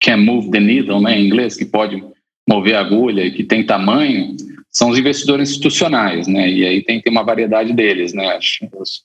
can 0.00 0.18
move 0.18 0.50
the 0.50 0.60
needle, 0.60 1.00
né, 1.00 1.18
em 1.18 1.26
inglês, 1.26 1.56
que 1.56 1.64
pode 1.64 2.02
mover 2.48 2.74
a 2.74 2.80
agulha 2.80 3.24
e 3.24 3.30
que 3.30 3.44
tem 3.44 3.64
tamanho, 3.64 4.34
são 4.70 4.90
os 4.90 4.98
investidores 4.98 5.50
institucionais, 5.50 6.26
né? 6.26 6.48
E 6.48 6.66
aí 6.66 6.82
tem, 6.82 7.00
tem 7.00 7.12
uma 7.12 7.24
variedade 7.24 7.72
deles, 7.72 8.12
né? 8.12 8.38
Os, 8.38 9.04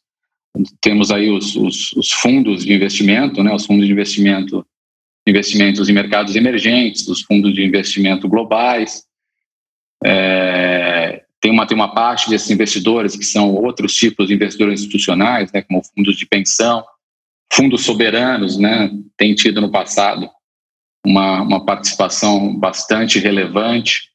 temos 0.80 1.12
aí 1.12 1.30
os, 1.30 1.56
os, 1.56 1.92
os, 1.94 2.12
fundos 2.12 2.64
de 2.64 2.74
investimento, 2.74 3.44
né? 3.44 3.54
Os 3.54 3.66
fundos 3.66 3.86
de 3.86 3.92
investimento, 3.92 4.66
investimentos 5.28 5.90
em 5.90 5.94
mercados 5.94 6.36
emergentes, 6.36 7.08
os 7.08 7.22
fundos 7.22 7.54
de 7.54 7.64
investimento 7.64 8.30
globais. 8.30 9.04
É, 10.04 11.24
tem 11.42 11.52
uma 11.52 11.66
tem 11.66 11.75
uma 11.75 11.94
parte 11.94 12.30
desses 12.30 12.50
investidores 12.50 13.16
que 13.16 13.25
são 13.25 13.54
outros 13.54 13.94
tipos 13.94 14.28
de 14.28 14.36
investidores 14.36 14.80
institucionais, 14.80 15.52
né? 15.52 15.64
Como 15.64 15.84
fundos 15.84 16.16
de 16.16 16.28
pensão, 16.28 16.84
fundos 17.52 17.84
soberanos, 17.84 18.58
né? 18.58 18.92
Tem 19.18 19.34
tido 19.34 19.60
no 19.62 19.72
passado 19.72 20.30
uma, 21.06 21.42
uma 21.42 21.66
participação 21.66 22.56
bastante 22.56 23.20
relevante. 23.20 24.10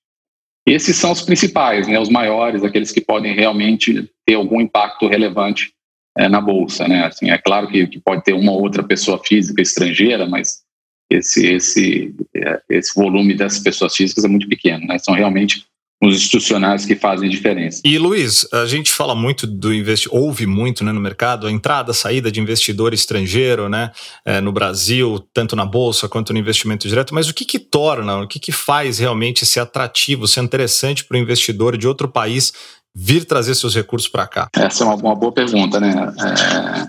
Esses 0.66 0.96
são 0.96 1.12
os 1.12 1.22
principais, 1.22 1.88
né, 1.88 1.98
os 1.98 2.08
maiores, 2.08 2.62
aqueles 2.62 2.92
que 2.92 3.00
podem 3.00 3.34
realmente 3.34 4.10
ter 4.26 4.34
algum 4.34 4.60
impacto 4.60 5.08
relevante 5.08 5.72
é, 6.18 6.28
na 6.28 6.40
bolsa, 6.40 6.86
né? 6.86 7.06
Assim, 7.06 7.30
é 7.30 7.38
claro 7.38 7.68
que, 7.68 7.86
que, 7.86 8.00
pode 8.00 8.24
ter 8.24 8.32
uma 8.32 8.52
ou 8.52 8.60
outra 8.60 8.82
pessoa 8.82 9.18
física 9.24 9.62
estrangeira, 9.62 10.26
mas 10.26 10.62
esse 11.10 11.46
esse 11.46 12.14
é, 12.34 12.60
esse 12.68 12.94
volume 12.94 13.34
dessas 13.34 13.60
pessoas 13.60 13.96
físicas 13.96 14.24
é 14.24 14.28
muito 14.28 14.48
pequeno, 14.48 14.86
né? 14.86 14.98
São 14.98 15.14
realmente 15.14 15.64
os 16.02 16.16
institucionais 16.16 16.86
que 16.86 16.96
fazem 16.96 17.28
diferença. 17.28 17.82
E 17.84 17.98
Luiz, 17.98 18.48
a 18.52 18.64
gente 18.64 18.90
fala 18.90 19.14
muito 19.14 19.46
do 19.46 19.72
investimento, 19.72 20.16
ouve 20.16 20.46
muito 20.46 20.82
né, 20.82 20.92
no 20.92 21.00
mercado 21.00 21.46
a 21.46 21.52
entrada, 21.52 21.90
a 21.90 21.94
saída 21.94 22.32
de 22.32 22.40
investidor 22.40 22.94
estrangeiro, 22.94 23.68
né, 23.68 23.90
é, 24.24 24.40
no 24.40 24.50
Brasil, 24.50 25.22
tanto 25.34 25.54
na 25.54 25.66
bolsa 25.66 26.08
quanto 26.08 26.32
no 26.32 26.38
investimento 26.38 26.88
direto. 26.88 27.14
Mas 27.14 27.28
o 27.28 27.34
que 27.34 27.44
que 27.44 27.58
torna, 27.58 28.22
o 28.22 28.26
que 28.26 28.38
que 28.38 28.50
faz 28.50 28.98
realmente 28.98 29.44
ser 29.44 29.60
atrativo, 29.60 30.26
ser 30.26 30.42
interessante 30.42 31.04
para 31.04 31.16
o 31.16 31.20
investidor 31.20 31.76
de 31.76 31.86
outro 31.86 32.08
país 32.08 32.52
vir 32.94 33.26
trazer 33.26 33.54
seus 33.54 33.74
recursos 33.74 34.08
para 34.08 34.26
cá? 34.26 34.48
Essa 34.56 34.84
é 34.84 34.86
uma, 34.86 34.96
uma 34.96 35.14
boa 35.14 35.32
pergunta, 35.32 35.78
né? 35.78 35.92
É, 36.18 36.88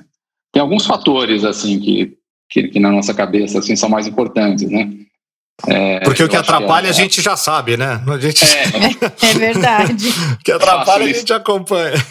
tem 0.54 0.62
alguns 0.62 0.86
fatores 0.86 1.44
assim 1.44 1.80
que, 1.80 2.14
que, 2.50 2.70
que 2.70 2.80
na 2.80 2.90
nossa 2.90 3.14
cabeça 3.14 3.60
assim 3.60 3.76
são 3.76 3.90
mais 3.90 4.08
importantes, 4.08 4.70
né? 4.70 4.90
É, 5.68 6.00
Porque 6.00 6.24
o 6.24 6.30
que 6.30 6.36
atrapalha 6.36 6.84
que 6.84 6.88
é, 6.88 6.90
a 6.90 6.94
gente 6.94 7.22
já 7.22 7.38
sabe, 7.38 7.78
né? 7.78 8.02
A 8.08 8.18
gente... 8.18 8.44
É, 8.44 8.64
é 9.30 9.34
verdade. 9.38 10.08
o 10.40 10.44
que 10.44 10.52
atrapalha 10.52 11.06
a 11.06 11.14
gente 11.14 11.34
acompanha. 11.34 11.94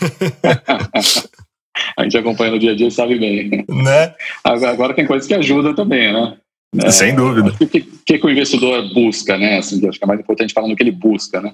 a 1.96 2.02
gente 2.04 2.18
acompanha 2.18 2.52
no 2.52 2.58
dia 2.58 2.72
a 2.72 2.76
dia 2.76 2.88
e 2.88 2.92
sabe 2.92 3.18
bem. 3.18 3.64
Né? 3.68 4.14
Agora 4.44 4.94
tem 4.94 5.06
coisas 5.06 5.26
que 5.26 5.34
ajudam 5.34 5.74
também, 5.74 6.12
né? 6.12 6.36
É, 6.84 6.90
Sem 6.90 7.14
dúvida. 7.14 7.48
O 7.48 7.66
que, 7.66 7.80
que, 7.80 8.18
que, 8.18 8.26
o 8.26 8.30
investidor 8.30 8.94
busca, 8.94 9.36
né? 9.36 9.58
Assim, 9.58 9.86
acho 9.88 9.98
que 9.98 10.04
é 10.04 10.06
mais 10.06 10.20
importante 10.20 10.54
falar 10.54 10.68
no 10.68 10.76
que 10.76 10.82
ele 10.82 10.92
busca, 10.92 11.40
né? 11.40 11.52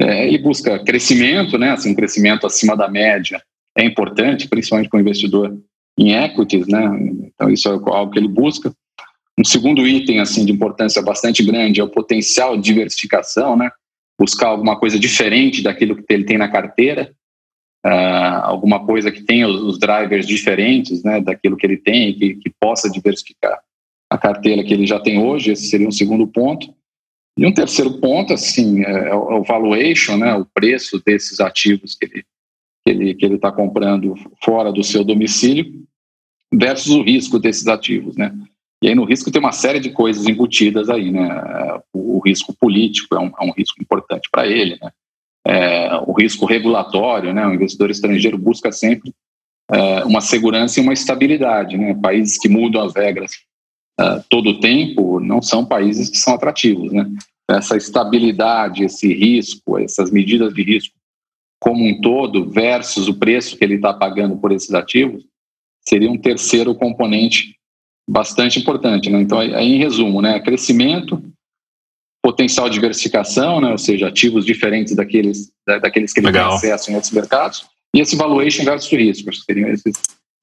É, 0.00 0.26
ele 0.26 0.38
busca 0.38 0.82
crescimento, 0.82 1.58
né? 1.58 1.72
Assim, 1.72 1.94
crescimento 1.94 2.46
acima 2.46 2.76
da 2.76 2.88
média 2.88 3.42
é 3.76 3.84
importante, 3.84 4.48
principalmente 4.48 4.88
para 4.88 4.96
o 4.96 5.00
investidor 5.00 5.56
em 5.98 6.12
equities, 6.12 6.66
né? 6.66 6.84
Então 7.34 7.50
isso 7.50 7.68
é 7.68 7.72
algo 7.72 8.10
que 8.10 8.18
ele 8.18 8.28
busca. 8.28 8.72
Um 9.38 9.44
segundo 9.44 9.86
item 9.86 10.20
assim 10.20 10.46
de 10.46 10.52
importância 10.52 11.02
bastante 11.02 11.42
grande 11.42 11.80
é 11.80 11.84
o 11.84 11.90
potencial 11.90 12.56
de 12.56 12.62
diversificação, 12.62 13.56
né? 13.56 13.70
Buscar 14.18 14.48
alguma 14.48 14.78
coisa 14.78 14.98
diferente 14.98 15.62
daquilo 15.62 15.96
que 15.96 16.04
ele 16.12 16.24
tem 16.24 16.38
na 16.38 16.48
carteira, 16.48 17.14
uh, 17.84 18.40
alguma 18.44 18.84
coisa 18.84 19.12
que 19.12 19.22
tenha 19.22 19.46
os, 19.46 19.78
drivers 19.78 20.26
diferentes, 20.26 21.02
né? 21.02 21.20
Daquilo 21.20 21.56
que 21.56 21.66
ele 21.66 21.76
tem, 21.76 22.14
que, 22.14 22.34
que 22.36 22.50
possa 22.58 22.90
diversificar 22.90 23.60
a 24.10 24.16
carteira 24.16 24.64
que 24.64 24.72
ele 24.72 24.86
já 24.86 24.98
tem 24.98 25.18
hoje. 25.18 25.52
Esse 25.52 25.68
seria 25.68 25.88
um 25.88 25.92
segundo 25.92 26.26
ponto. 26.26 26.74
E 27.38 27.44
um 27.44 27.52
terceiro 27.52 28.00
ponto, 28.00 28.32
assim, 28.32 28.82
é, 28.82 29.08
é 29.10 29.14
o 29.14 29.42
valuation, 29.42 30.16
né? 30.16 30.34
O 30.34 30.46
preço 30.46 31.02
desses 31.04 31.40
ativos 31.40 31.94
que 31.94 32.06
ele 32.06 32.24
que 32.86 32.90
ele 32.90 33.14
que 33.14 33.26
ele 33.26 33.34
está 33.34 33.52
comprando 33.52 34.14
fora 34.42 34.72
do 34.72 34.82
seu 34.82 35.04
domicílio 35.04 35.84
versus 36.54 36.92
o 36.92 37.02
risco 37.02 37.38
desses 37.38 37.66
ativos, 37.66 38.16
né? 38.16 38.32
E 38.82 38.88
aí 38.88 38.94
no 38.94 39.04
risco 39.04 39.30
tem 39.30 39.40
uma 39.40 39.52
série 39.52 39.80
de 39.80 39.90
coisas 39.90 40.26
embutidas 40.26 40.90
aí, 40.90 41.10
né? 41.10 41.80
O, 41.92 42.20
risco 42.20 42.54
político 42.58 43.14
é 43.14 43.20
um, 43.20 43.32
é 43.40 43.44
um 43.44 43.52
risco 43.52 43.80
importante 43.80 44.28
para 44.30 44.46
ele, 44.46 44.78
né? 44.80 44.90
É, 45.46 45.94
o 46.06 46.12
risco 46.12 46.44
regulatório, 46.44 47.32
né? 47.32 47.46
O 47.46 47.54
investidor 47.54 47.90
estrangeiro 47.90 48.36
busca 48.36 48.70
sempre 48.72 49.14
é, 49.70 50.04
uma 50.04 50.20
segurança 50.20 50.78
e 50.78 50.82
uma 50.82 50.92
estabilidade, 50.92 51.78
né? 51.78 51.94
Países 51.94 52.38
que 52.38 52.48
mudam 52.48 52.82
as 52.82 52.94
regras 52.94 53.32
é, 53.98 54.22
todo 54.28 54.50
o 54.50 54.60
tempo 54.60 55.20
não 55.20 55.40
são 55.40 55.64
países 55.64 56.10
que 56.10 56.18
são 56.18 56.34
atrativos, 56.34 56.92
né? 56.92 57.08
Essa 57.48 57.76
estabilidade, 57.76 58.84
esse 58.84 59.12
risco, 59.14 59.78
essas 59.78 60.10
medidas 60.10 60.52
de 60.52 60.62
risco 60.62 60.96
como 61.58 61.84
um 61.84 62.00
todo 62.00 62.50
versus 62.50 63.08
o 63.08 63.18
preço 63.18 63.56
que 63.56 63.64
ele 63.64 63.76
está 63.76 63.94
pagando 63.94 64.36
por 64.36 64.52
esses 64.52 64.72
ativos 64.74 65.24
seria 65.80 66.10
um 66.10 66.18
terceiro 66.18 66.74
componente 66.74 67.55
bastante 68.08 68.58
importante. 68.58 69.10
Né? 69.10 69.20
Então, 69.20 69.38
aí, 69.38 69.52
em 69.52 69.78
resumo, 69.78 70.22
né, 70.22 70.40
crescimento, 70.40 71.22
potencial 72.22 72.68
de 72.68 72.74
diversificação, 72.74 73.60
né, 73.60 73.70
ou 73.70 73.78
seja, 73.78 74.08
ativos 74.08 74.44
diferentes 74.44 74.94
daqueles, 74.94 75.50
da, 75.66 75.78
daqueles 75.78 76.12
que 76.12 76.20
ele 76.20 76.26
Legal. 76.26 76.48
tem 76.60 76.70
acesso 76.70 76.90
em 76.90 76.94
outros 76.94 77.12
mercados, 77.12 77.66
e 77.94 78.00
esse 78.00 78.16
valuation 78.16 78.64
versus 78.64 78.90
risco, 78.90 79.32
seriam 79.32 79.70
esses, 79.70 79.94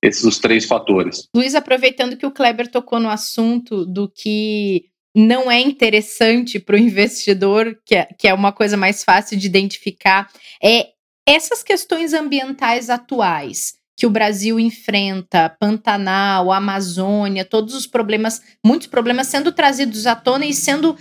esses 0.01 0.23
os 0.23 0.39
três 0.39 0.65
fatores. 0.65 1.27
Luiz, 1.35 1.55
aproveitando 1.55 2.17
que 2.17 2.25
o 2.25 2.31
Kleber 2.31 2.69
tocou 2.69 2.99
no 2.99 3.09
assunto 3.09 3.85
do 3.85 4.09
que 4.09 4.85
não 5.15 5.51
é 5.51 5.59
interessante 5.59 6.59
para 6.59 6.75
o 6.75 6.79
investidor, 6.79 7.77
que 7.85 7.95
é, 7.95 8.05
que 8.17 8.27
é 8.27 8.33
uma 8.33 8.51
coisa 8.51 8.75
mais 8.75 9.03
fácil 9.03 9.37
de 9.37 9.45
identificar, 9.45 10.29
é 10.61 10.87
essas 11.27 11.61
questões 11.63 12.13
ambientais 12.13 12.89
atuais 12.89 13.75
que 13.95 14.05
o 14.05 14.09
Brasil 14.09 14.59
enfrenta, 14.59 15.55
Pantanal, 15.59 16.51
Amazônia, 16.51 17.45
todos 17.45 17.75
os 17.75 17.85
problemas, 17.85 18.41
muitos 18.65 18.87
problemas 18.87 19.27
sendo 19.27 19.51
trazidos 19.51 20.07
à 20.07 20.15
tona 20.15 20.45
e 20.45 20.53
sendo 20.53 20.95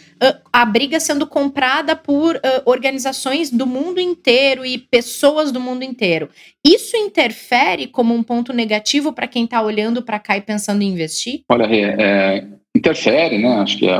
a 0.52 0.64
briga 0.64 1.00
sendo 1.00 1.26
comprada 1.26 1.96
por 1.96 2.36
uh, 2.36 2.40
organizações 2.66 3.50
do 3.50 3.66
mundo 3.66 4.00
inteiro 4.00 4.64
e 4.64 4.78
pessoas 4.78 5.50
do 5.50 5.58
mundo 5.58 5.82
inteiro. 5.82 6.28
Isso 6.64 6.96
interfere 6.96 7.86
como 7.86 8.14
um 8.14 8.22
ponto 8.22 8.52
negativo 8.52 9.12
para 9.12 9.26
quem 9.26 9.44
está 9.44 9.62
olhando 9.62 10.02
para 10.02 10.18
cá 10.18 10.36
e 10.36 10.40
pensando 10.40 10.82
em 10.82 10.92
investir? 10.92 11.42
Olha, 11.48 11.64
é, 11.64 11.96
é, 11.98 12.46
interfere, 12.74 13.38
né? 13.38 13.48
Acho 13.56 13.78
que 13.78 13.88
é, 13.88 13.98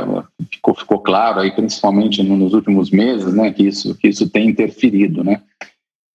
ficou, 0.51 0.75
ficou 0.75 0.99
claro 0.99 1.39
aí, 1.39 1.51
principalmente 1.51 2.23
nos 2.23 2.53
últimos 2.53 2.89
meses, 2.89 3.33
né, 3.33 3.51
que 3.51 3.63
isso, 3.63 3.95
que 3.95 4.07
isso 4.07 4.29
tem 4.29 4.49
interferido, 4.49 5.23
né? 5.23 5.41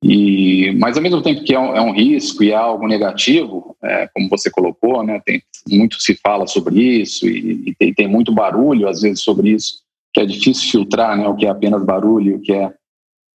E, 0.03 0.73
mas 0.79 0.97
ao 0.97 1.03
mesmo 1.03 1.21
tempo 1.23 1.43
que 1.43 1.55
é 1.55 1.59
um, 1.59 1.77
é 1.77 1.81
um 1.81 1.93
risco 1.93 2.45
e 2.45 2.53
é 2.53 2.55
algo 2.55 2.87
negativo, 2.87 3.77
é, 3.83 4.09
como 4.15 4.29
você 4.29 4.49
colocou, 4.49 5.03
né, 5.03 5.21
tem, 5.25 5.43
muito 5.69 6.01
se 6.01 6.15
fala 6.15 6.47
sobre 6.47 6.81
isso 6.81 7.27
e, 7.27 7.65
e 7.67 7.75
tem, 7.75 7.93
tem, 7.93 8.09
muito 8.09 8.33
barulho 8.33 8.89
às 8.89 9.01
vezes 9.03 9.23
sobre 9.23 9.51
isso, 9.51 9.81
que 10.15 10.21
é 10.21 10.27
difícil 10.27 10.71
filtrar, 10.71 11.17
né, 11.17 11.27
o 11.27 11.35
que 11.35 11.47
é 11.47 11.51
apenas 11.51 11.85
barulho, 11.85 12.37
o 12.37 12.41
que 12.41 12.53
é 12.53 12.73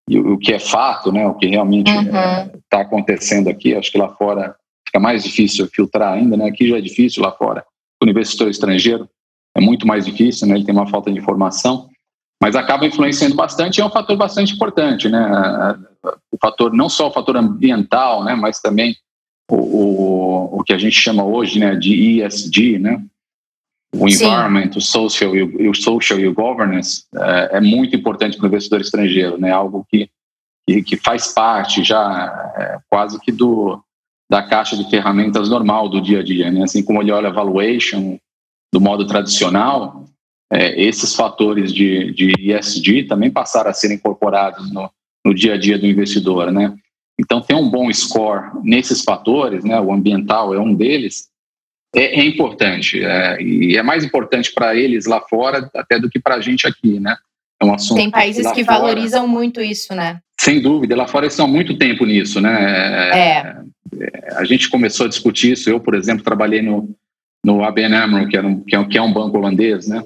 e 0.10 0.18
o, 0.18 0.34
o 0.34 0.38
que 0.38 0.54
é 0.54 0.60
fato, 0.60 1.12
né, 1.12 1.28
o 1.28 1.34
que 1.34 1.48
realmente 1.48 1.92
está 1.92 2.78
uhum. 2.78 2.82
é, 2.82 2.82
acontecendo 2.82 3.50
aqui. 3.50 3.76
Acho 3.76 3.92
que 3.92 3.98
lá 3.98 4.10
fora 4.10 4.56
fica 4.86 5.00
mais 5.00 5.24
difícil 5.24 5.68
filtrar 5.68 6.14
ainda, 6.14 6.38
né? 6.38 6.46
Aqui 6.46 6.68
já 6.68 6.78
é 6.78 6.82
difícil 6.82 7.24
lá 7.24 7.32
fora. 7.32 7.66
O 8.02 8.08
investidor 8.08 8.50
estrangeiro 8.50 9.10
é 9.56 9.62
muito 9.62 9.88
mais 9.88 10.06
difícil, 10.06 10.48
né? 10.48 10.56
Ele 10.56 10.66
tem 10.66 10.76
uma 10.76 10.88
falta 10.88 11.12
de 11.12 11.18
informação 11.18 11.90
mas 12.42 12.56
acaba 12.56 12.86
influenciando 12.86 13.36
bastante 13.36 13.78
e 13.78 13.82
é 13.82 13.86
um 13.86 13.90
fator 13.90 14.18
bastante 14.18 14.54
importante, 14.54 15.08
né? 15.10 15.26
O 16.32 16.38
fator, 16.42 16.74
não 16.74 16.90
só 16.90 17.08
o 17.08 17.12
fator 17.12 17.38
ambiental, 17.38 18.24
né? 18.24 18.36
Mas 18.36 18.60
também 18.60 18.96
o, 19.50 19.56
o, 19.56 20.60
o 20.60 20.64
que 20.64 20.74
a 20.74 20.78
gente 20.78 20.96
chama 20.96 21.24
hoje, 21.24 21.60
né? 21.60 21.76
De 21.76 22.22
ESG, 22.22 22.80
né? 22.80 23.02
O 23.96 24.10
Sim. 24.10 24.16
environment, 24.16 24.72
o 24.76 24.82
social 24.82 25.36
e 25.36 25.70
o, 25.70 25.74
social 25.74 26.20
e 26.20 26.28
o 26.28 26.34
governance 26.34 27.06
é, 27.16 27.58
é 27.58 27.62
muito 27.62 27.96
importante 27.96 28.38
para 28.38 28.46
o 28.46 28.48
investidor 28.48 28.82
estrangeiro, 28.82 29.38
né? 29.40 29.52
Algo 29.52 29.86
que, 29.90 30.10
que, 30.68 30.82
que 30.82 30.98
faz 30.98 31.32
parte 31.32 31.84
já 31.84 32.54
é, 32.58 32.80
quase 32.90 33.20
que 33.20 33.32
do 33.32 33.82
da 34.30 34.42
caixa 34.42 34.76
de 34.76 34.90
ferramentas 34.90 35.48
normal 35.48 35.88
do 35.88 36.02
dia 36.02 36.22
a 36.22 36.24
dia, 36.24 36.50
né? 36.50 36.64
Assim 36.64 36.84
como 36.84 37.02
ele 37.02 37.12
olha 37.12 37.32
valuation 37.32 38.18
do 38.74 38.82
modo 38.82 39.06
tradicional, 39.06 40.06
é, 40.52 40.82
esses 40.82 41.16
fatores 41.16 41.74
de, 41.74 42.12
de 42.14 42.34
ESG 42.40 43.04
também 43.04 43.32
passaram 43.32 43.70
a 43.70 43.74
ser 43.74 43.94
incorporados 43.94 44.72
no, 44.72 44.90
no 45.26 45.34
dia 45.34 45.54
a 45.54 45.58
dia 45.58 45.78
do 45.78 45.88
investidor, 45.88 46.52
né? 46.52 46.74
Então, 47.20 47.42
ter 47.42 47.54
um 47.54 47.70
bom 47.70 47.92
score 47.94 48.52
nesses 48.64 49.04
fatores, 49.04 49.64
né, 49.64 49.80
o 49.80 49.94
ambiental 49.94 50.54
é 50.54 50.60
um 50.60 50.74
deles, 50.74 51.30
é, 51.96 52.20
é 52.20 52.26
importante. 52.26 53.04
É, 53.04 53.42
e 53.42 53.78
é 53.78 53.84
mais 53.84 54.04
importante 54.04 54.52
para 54.54 54.76
eles 54.76 55.06
lá 55.06 55.22
fora 55.22 55.70
até 55.76 56.00
do 56.00 56.10
que 56.10 56.20
para 56.20 56.36
a 56.36 56.42
gente 56.42 56.68
aqui, 56.68 57.00
né? 57.00 57.16
É 57.62 57.66
um 57.66 57.74
assunto 57.74 57.98
Tem 57.98 58.10
países 58.10 58.52
que 58.52 58.66
fora, 58.66 58.80
valorizam 58.80 59.28
muito 59.28 59.62
isso, 59.62 59.94
né? 59.94 60.20
Sem 60.40 60.60
dúvida, 60.60 60.96
lá 60.96 61.08
fora 61.08 61.26
eles 61.26 61.34
estão 61.34 61.46
há 61.46 61.50
muito 61.50 61.78
tempo 61.78 62.06
nisso, 62.06 62.42
né? 62.42 63.12
É. 63.14 63.38
é. 63.38 63.64
A 64.36 64.44
gente 64.44 64.70
começou 64.70 65.06
a 65.06 65.10
discutir 65.10 65.52
isso. 65.52 65.70
Eu, 65.70 65.80
por 65.80 65.94
exemplo, 65.94 66.24
trabalhei 66.24 66.62
no, 66.62 66.90
no 67.46 67.64
ABN 67.64 67.96
AMRO, 67.96 68.28
que, 68.28 68.36
era 68.36 68.48
um, 68.48 68.64
é, 68.68 68.84
que 68.86 68.98
é 68.98 69.02
um 69.02 69.14
banco 69.14 69.38
holandês, 69.38 69.88
né? 69.88 70.04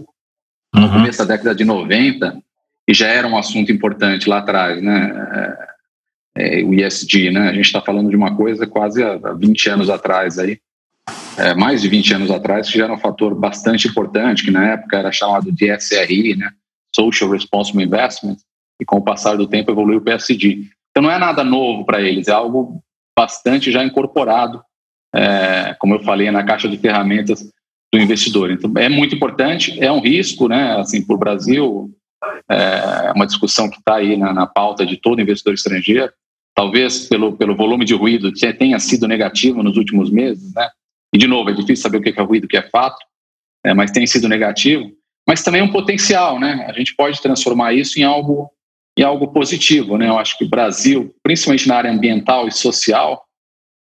No 0.73 0.83
uhum. 0.83 0.93
começo 0.93 1.19
da 1.19 1.25
década 1.25 1.55
de 1.55 1.65
90, 1.65 2.41
e 2.87 2.93
já 2.93 3.07
era 3.07 3.27
um 3.27 3.37
assunto 3.37 3.71
importante 3.71 4.29
lá 4.29 4.39
atrás, 4.39 4.81
né? 4.81 5.67
É, 6.37 6.59
é 6.59 6.63
o 6.63 6.73
ISD, 6.73 7.31
né? 7.31 7.49
A 7.49 7.53
gente 7.53 7.65
está 7.65 7.81
falando 7.81 8.09
de 8.09 8.15
uma 8.15 8.35
coisa 8.35 8.65
quase 8.65 9.03
há 9.03 9.33
20 9.33 9.69
anos 9.69 9.89
atrás 9.89 10.39
aí, 10.39 10.59
é, 11.37 11.53
mais 11.53 11.81
de 11.81 11.89
20 11.89 12.13
anos 12.15 12.31
atrás, 12.31 12.69
que 12.69 12.77
já 12.77 12.85
era 12.85 12.93
um 12.93 12.99
fator 12.99 13.35
bastante 13.35 13.87
importante, 13.87 14.43
que 14.43 14.51
na 14.51 14.73
época 14.73 14.97
era 14.97 15.11
chamado 15.11 15.51
de 15.51 15.75
SRI, 15.77 16.35
né? 16.35 16.51
Social 16.95 17.29
Responsible 17.29 17.83
Investment, 17.83 18.37
e 18.79 18.85
com 18.85 18.97
o 18.97 19.03
passar 19.03 19.35
do 19.35 19.47
tempo 19.47 19.71
evoluiu 19.71 19.99
o 19.99 20.03
PSD. 20.03 20.65
Então 20.91 21.03
não 21.03 21.11
é 21.11 21.17
nada 21.17 21.43
novo 21.43 21.85
para 21.85 22.01
eles, 22.01 22.27
é 22.27 22.31
algo 22.31 22.81
bastante 23.17 23.71
já 23.71 23.83
incorporado, 23.83 24.61
é, 25.13 25.75
como 25.79 25.95
eu 25.95 26.03
falei, 26.03 26.29
na 26.31 26.43
caixa 26.43 26.67
de 26.67 26.77
ferramentas 26.77 27.51
do 27.93 27.99
investidor. 27.99 28.51
Então, 28.51 28.71
é 28.77 28.89
muito 28.89 29.15
importante, 29.15 29.77
é 29.83 29.91
um 29.91 29.99
risco, 29.99 30.47
né? 30.47 30.77
Assim, 30.77 31.05
para 31.05 31.15
o 31.15 31.19
Brasil, 31.19 31.91
é 32.49 33.11
uma 33.13 33.25
discussão 33.25 33.69
que 33.69 33.77
está 33.77 33.95
aí 33.95 34.17
na, 34.17 34.33
na, 34.33 34.47
pauta 34.47 34.85
de 34.85 34.97
todo 34.97 35.21
investidor 35.21 35.53
estrangeiro. 35.53 36.11
Talvez 36.55 37.07
pelo, 37.07 37.37
pelo 37.37 37.55
volume 37.55 37.85
de 37.85 37.93
ruído 37.93 38.31
tenha 38.57 38.79
sido 38.79 39.07
negativo 39.07 39.61
nos 39.61 39.77
últimos 39.77 40.09
meses, 40.09 40.53
né? 40.53 40.67
E, 41.13 41.17
de 41.17 41.27
novo, 41.27 41.49
é 41.49 41.53
difícil 41.53 41.83
saber 41.83 41.97
o 41.97 42.01
que 42.01 42.19
é 42.19 42.23
ruído, 42.23 42.45
o 42.45 42.47
que 42.47 42.57
é 42.57 42.69
fato, 42.69 42.97
é, 43.65 43.73
mas 43.73 43.91
tem 43.91 44.05
sido 44.05 44.27
negativo. 44.27 44.91
Mas 45.27 45.43
também 45.43 45.61
é 45.61 45.63
um 45.63 45.71
potencial, 45.71 46.39
né? 46.39 46.65
A 46.67 46.73
gente 46.73 46.95
pode 46.95 47.21
transformar 47.21 47.73
isso 47.73 47.99
em 47.99 48.03
algo, 48.03 48.49
em 48.97 49.03
algo 49.03 49.27
positivo, 49.27 49.97
né? 49.97 50.07
Eu 50.07 50.17
acho 50.17 50.37
que 50.37 50.45
o 50.45 50.49
Brasil, 50.49 51.13
principalmente 51.21 51.67
na 51.67 51.75
área 51.75 51.91
ambiental 51.91 52.47
e 52.47 52.51
social, 52.51 53.26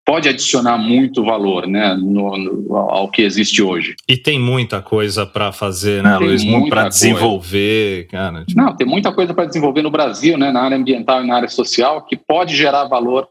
pode 0.06 0.28
adicionar 0.28 0.78
muito 0.78 1.24
valor 1.24 1.66
né, 1.66 1.94
no, 1.94 2.38
no, 2.38 2.76
ao 2.76 3.10
que 3.10 3.22
existe 3.22 3.60
hoje. 3.60 3.96
E 4.08 4.16
tem 4.16 4.38
muita 4.38 4.80
coisa 4.80 5.26
para 5.26 5.50
fazer, 5.50 6.00
né, 6.00 6.16
tem 6.16 6.28
Luiz? 6.28 6.44
Para 6.70 6.88
desenvolver, 6.88 8.06
cara. 8.06 8.44
Tipo... 8.44 8.60
Não, 8.60 8.74
tem 8.74 8.86
muita 8.86 9.12
coisa 9.12 9.34
para 9.34 9.46
desenvolver 9.46 9.82
no 9.82 9.90
Brasil, 9.90 10.38
né, 10.38 10.52
na 10.52 10.62
área 10.62 10.76
ambiental 10.76 11.24
e 11.24 11.26
na 11.26 11.34
área 11.34 11.48
social, 11.48 12.06
que 12.06 12.16
pode 12.16 12.56
gerar 12.56 12.84
valor 12.84 13.28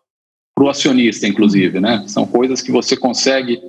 para 0.54 0.66
o 0.66 0.70
acionista, 0.70 1.26
inclusive. 1.26 1.80
Né? 1.80 2.04
São 2.08 2.28
coisas 2.28 2.62
que 2.62 2.74
você 2.74 2.98
consegue 2.98 3.62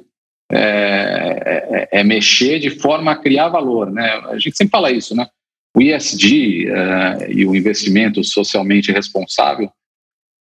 é, 0.50 1.88
é, 1.92 2.00
é, 2.00 2.04
mexer 2.04 2.58
de 2.58 2.70
forma 2.70 3.12
a 3.12 3.16
criar 3.16 3.48
valor. 3.48 3.88
Né? 3.88 4.20
A 4.26 4.38
gente 4.38 4.56
sempre 4.56 4.72
fala 4.72 4.90
isso, 4.90 5.14
né? 5.14 5.28
O 5.76 5.80
ISD 5.80 6.68
é, 6.70 7.30
e 7.30 7.46
o 7.46 7.54
investimento 7.54 8.24
socialmente 8.24 8.90
responsável 8.90 9.70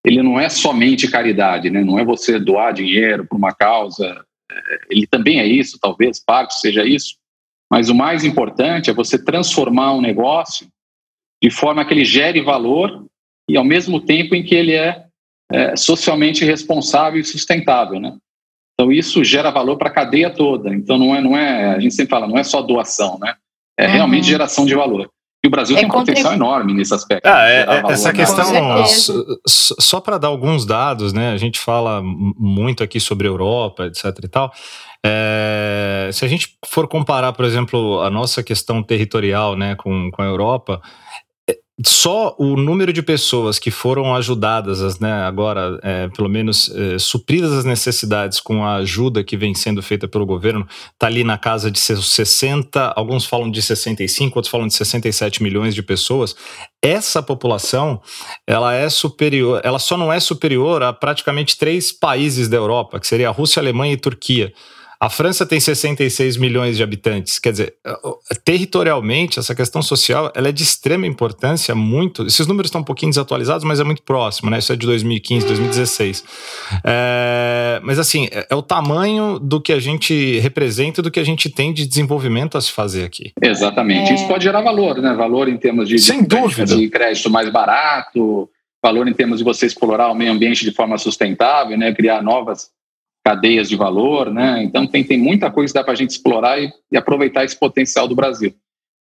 ele 0.05 0.21
não 0.21 0.39
é 0.39 0.47
somente 0.49 1.09
caridade, 1.09 1.69
né? 1.69 1.83
não 1.83 1.97
é 1.97 2.05
você 2.05 2.39
doar 2.39 2.73
dinheiro 2.73 3.25
para 3.25 3.37
uma 3.37 3.53
causa, 3.53 4.23
é, 4.51 4.79
ele 4.89 5.07
também 5.07 5.39
é 5.39 5.47
isso, 5.47 5.79
talvez 5.81 6.23
parte 6.23 6.59
seja 6.59 6.85
isso, 6.85 7.15
mas 7.71 7.89
o 7.89 7.95
mais 7.95 8.23
importante 8.23 8.89
é 8.89 8.93
você 8.93 9.17
transformar 9.17 9.93
um 9.93 10.01
negócio 10.01 10.67
de 11.43 11.49
forma 11.49 11.83
que 11.83 11.93
ele 11.93 12.05
gere 12.05 12.39
valor 12.41 13.05
e 13.49 13.57
ao 13.57 13.63
mesmo 13.63 13.99
tempo 13.99 14.35
em 14.35 14.43
que 14.43 14.53
ele 14.53 14.73
é, 14.73 15.05
é 15.51 15.75
socialmente 15.75 16.45
responsável 16.45 17.19
e 17.19 17.23
sustentável, 17.23 17.99
né? 17.99 18.15
Então 18.73 18.91
isso 18.91 19.23
gera 19.23 19.51
valor 19.51 19.77
para 19.77 19.89
a 19.89 19.93
cadeia 19.93 20.29
toda. 20.29 20.73
Então 20.73 20.97
não 20.97 21.15
é, 21.15 21.21
não 21.21 21.37
é, 21.37 21.75
a 21.75 21.79
gente 21.79 21.95
sempre 21.95 22.11
fala, 22.11 22.27
não 22.27 22.37
é 22.37 22.43
só 22.43 22.61
doação, 22.61 23.17
né? 23.19 23.35
É 23.77 23.87
uhum. 23.87 23.93
realmente 23.93 24.27
geração 24.27 24.65
de 24.65 24.75
valor. 24.75 25.09
E 25.45 25.47
o 25.47 25.51
Brasil 25.51 25.77
é 25.77 25.79
tem 25.79 25.87
um 25.87 25.91
potencial 25.91 26.33
enorme 26.33 26.73
nesse 26.73 26.91
aspecto. 26.91 27.27
Ah, 27.27 27.47
é, 27.47 27.61
é 27.61 27.91
essa 27.91 28.11
né? 28.11 28.15
questão, 28.15 28.45
só 29.45 29.99
para 29.99 30.17
dar 30.17 30.29
alguns 30.29 30.65
dados, 30.65 31.13
né? 31.13 31.33
A 31.33 31.37
gente 31.37 31.59
fala 31.59 32.01
muito 32.03 32.83
aqui 32.83 32.99
sobre 32.99 33.27
Europa, 33.27 33.85
etc 33.85 34.05
e 34.23 34.27
tal. 34.27 34.51
É, 35.05 36.09
se 36.11 36.25
a 36.25 36.27
gente 36.27 36.57
for 36.65 36.87
comparar, 36.87 37.31
por 37.33 37.45
exemplo, 37.45 38.01
a 38.01 38.09
nossa 38.09 38.41
questão 38.41 38.81
territorial 38.81 39.55
né, 39.55 39.75
com, 39.75 40.09
com 40.09 40.21
a 40.23 40.25
Europa, 40.25 40.81
só 41.83 42.33
o 42.39 42.55
número 42.55 42.93
de 42.93 43.01
pessoas 43.01 43.59
que 43.59 43.69
foram 43.69 44.15
ajudadas, 44.15 44.97
né, 44.99 45.11
agora, 45.23 45.77
é, 45.83 46.07
pelo 46.07 46.29
menos 46.29 46.71
é, 46.73 46.97
supridas 46.97 47.51
as 47.51 47.65
necessidades 47.65 48.39
com 48.39 48.63
a 48.63 48.75
ajuda 48.75 49.25
que 49.25 49.35
vem 49.35 49.53
sendo 49.53 49.83
feita 49.83 50.07
pelo 50.07 50.25
governo, 50.25 50.65
está 50.93 51.07
ali 51.07 51.25
na 51.25 51.37
casa 51.37 51.69
de 51.69 51.77
60, 51.77 52.93
alguns 52.95 53.25
falam 53.25 53.51
de 53.51 53.61
65, 53.61 54.37
outros 54.37 54.49
falam 54.49 54.67
de 54.67 54.73
67 54.73 55.43
milhões 55.43 55.75
de 55.75 55.83
pessoas. 55.83 56.33
Essa 56.81 57.21
população, 57.21 58.01
ela 58.47 58.73
é 58.73 58.87
superior, 58.87 59.59
ela 59.61 59.79
só 59.79 59.97
não 59.97 60.13
é 60.13 60.19
superior 60.21 60.81
a 60.81 60.93
praticamente 60.93 61.57
três 61.57 61.91
países 61.91 62.47
da 62.47 62.55
Europa, 62.55 63.01
que 63.01 63.07
seria 63.07 63.27
a 63.27 63.31
Rússia, 63.31 63.59
a 63.59 63.63
Alemanha 63.63 63.93
e 63.93 63.97
Turquia. 63.97 64.53
A 65.05 65.09
França 65.09 65.45
tem 65.45 65.59
66 65.59 66.35
milhões 66.35 66.75
de 66.75 66.81
habitantes. 66.81 67.37
Quer 67.37 67.51
dizer, 67.51 67.75
territorialmente, 68.43 69.37
essa 69.37 69.53
questão 69.53 69.79
social 69.83 70.31
ela 70.33 70.49
é 70.49 70.51
de 70.51 70.63
extrema 70.63 71.05
importância, 71.05 71.75
muito. 71.75 72.25
Esses 72.25 72.47
números 72.47 72.69
estão 72.69 72.81
um 72.81 72.83
pouquinho 72.83 73.11
desatualizados, 73.11 73.63
mas 73.63 73.79
é 73.79 73.83
muito 73.83 74.01
próximo, 74.01 74.49
né? 74.49 74.57
Isso 74.57 74.73
é 74.73 74.75
de 74.75 74.87
2015, 74.87 75.45
2016. 75.45 76.23
É, 76.83 77.79
mas, 77.83 77.99
assim, 77.99 78.27
é, 78.31 78.47
é 78.49 78.55
o 78.55 78.63
tamanho 78.63 79.37
do 79.37 79.61
que 79.61 79.73
a 79.73 79.79
gente 79.79 80.39
representa 80.39 81.01
e 81.01 81.03
do 81.03 81.11
que 81.11 81.19
a 81.19 81.23
gente 81.23 81.51
tem 81.51 81.71
de 81.71 81.85
desenvolvimento 81.85 82.57
a 82.57 82.61
se 82.61 82.71
fazer 82.71 83.03
aqui. 83.03 83.31
Exatamente. 83.39 84.09
É. 84.09 84.15
Isso 84.15 84.27
pode 84.27 84.43
gerar 84.43 84.61
valor, 84.61 84.99
né? 84.99 85.13
Valor 85.13 85.47
em 85.47 85.57
termos 85.57 85.87
de, 85.87 85.99
Sem 85.99 86.23
dúvida. 86.23 86.75
de 86.75 86.89
crédito 86.89 87.29
mais 87.29 87.47
barato, 87.51 88.49
valor 88.81 89.07
em 89.07 89.13
termos 89.13 89.37
de 89.37 89.43
você 89.43 89.67
explorar 89.67 90.09
o 90.09 90.15
meio 90.15 90.31
ambiente 90.31 90.65
de 90.65 90.71
forma 90.71 90.97
sustentável, 90.97 91.77
né? 91.77 91.93
Criar 91.93 92.23
novas 92.23 92.73
cadeias 93.25 93.67
de 93.67 93.75
valor, 93.75 94.31
né? 94.31 94.63
Então 94.63 94.85
tem, 94.85 95.03
tem 95.03 95.17
muita 95.17 95.49
coisa 95.49 95.73
que 95.73 95.79
dá 95.79 95.83
para 95.83 95.93
a 95.93 95.97
gente 95.97 96.11
explorar 96.11 96.61
e, 96.61 96.71
e, 96.91 96.97
aproveitar 96.97 97.43
esse 97.43 97.57
potencial 97.59 98.07
do 98.07 98.13
Brasil. 98.13 98.53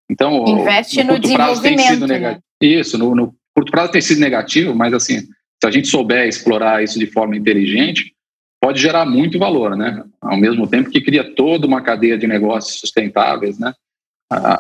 Então, 0.10 0.46
investe 0.48 1.04
no, 1.04 1.14
no 1.14 1.20
desenvolvimento. 1.20 2.08
Né? 2.08 2.40
Isso, 2.62 2.98
no, 2.98 3.14
no, 3.14 3.36
curto 3.54 3.72
prazo 3.72 3.92
tem 3.92 4.02
sido 4.02 4.22
negativo, 4.22 4.74
mas 4.74 4.94
assim, 4.94 5.20
se 5.20 5.68
a 5.68 5.72
gente 5.72 5.90
souber 5.90 6.26
explorar 6.26 6.82
isso 6.82 6.98
de 6.98 7.06
forma 7.06 7.36
inteligente, 7.36 8.14
pode 8.62 8.82
gerar 8.82 9.06
muito 9.06 9.38
valor, 9.38 9.76
né? 9.76 10.04
Ao 10.22 10.38
mesmo 10.38 10.68
tempo 10.68 10.90
que 10.90 11.02
cria 11.02 11.24
toda 11.36 11.68
uma 11.68 11.82
cadeia 11.82 12.18
de 12.18 12.26
negócios 12.26 12.80
sustentáveis, 12.80 13.60
né? 13.60 13.74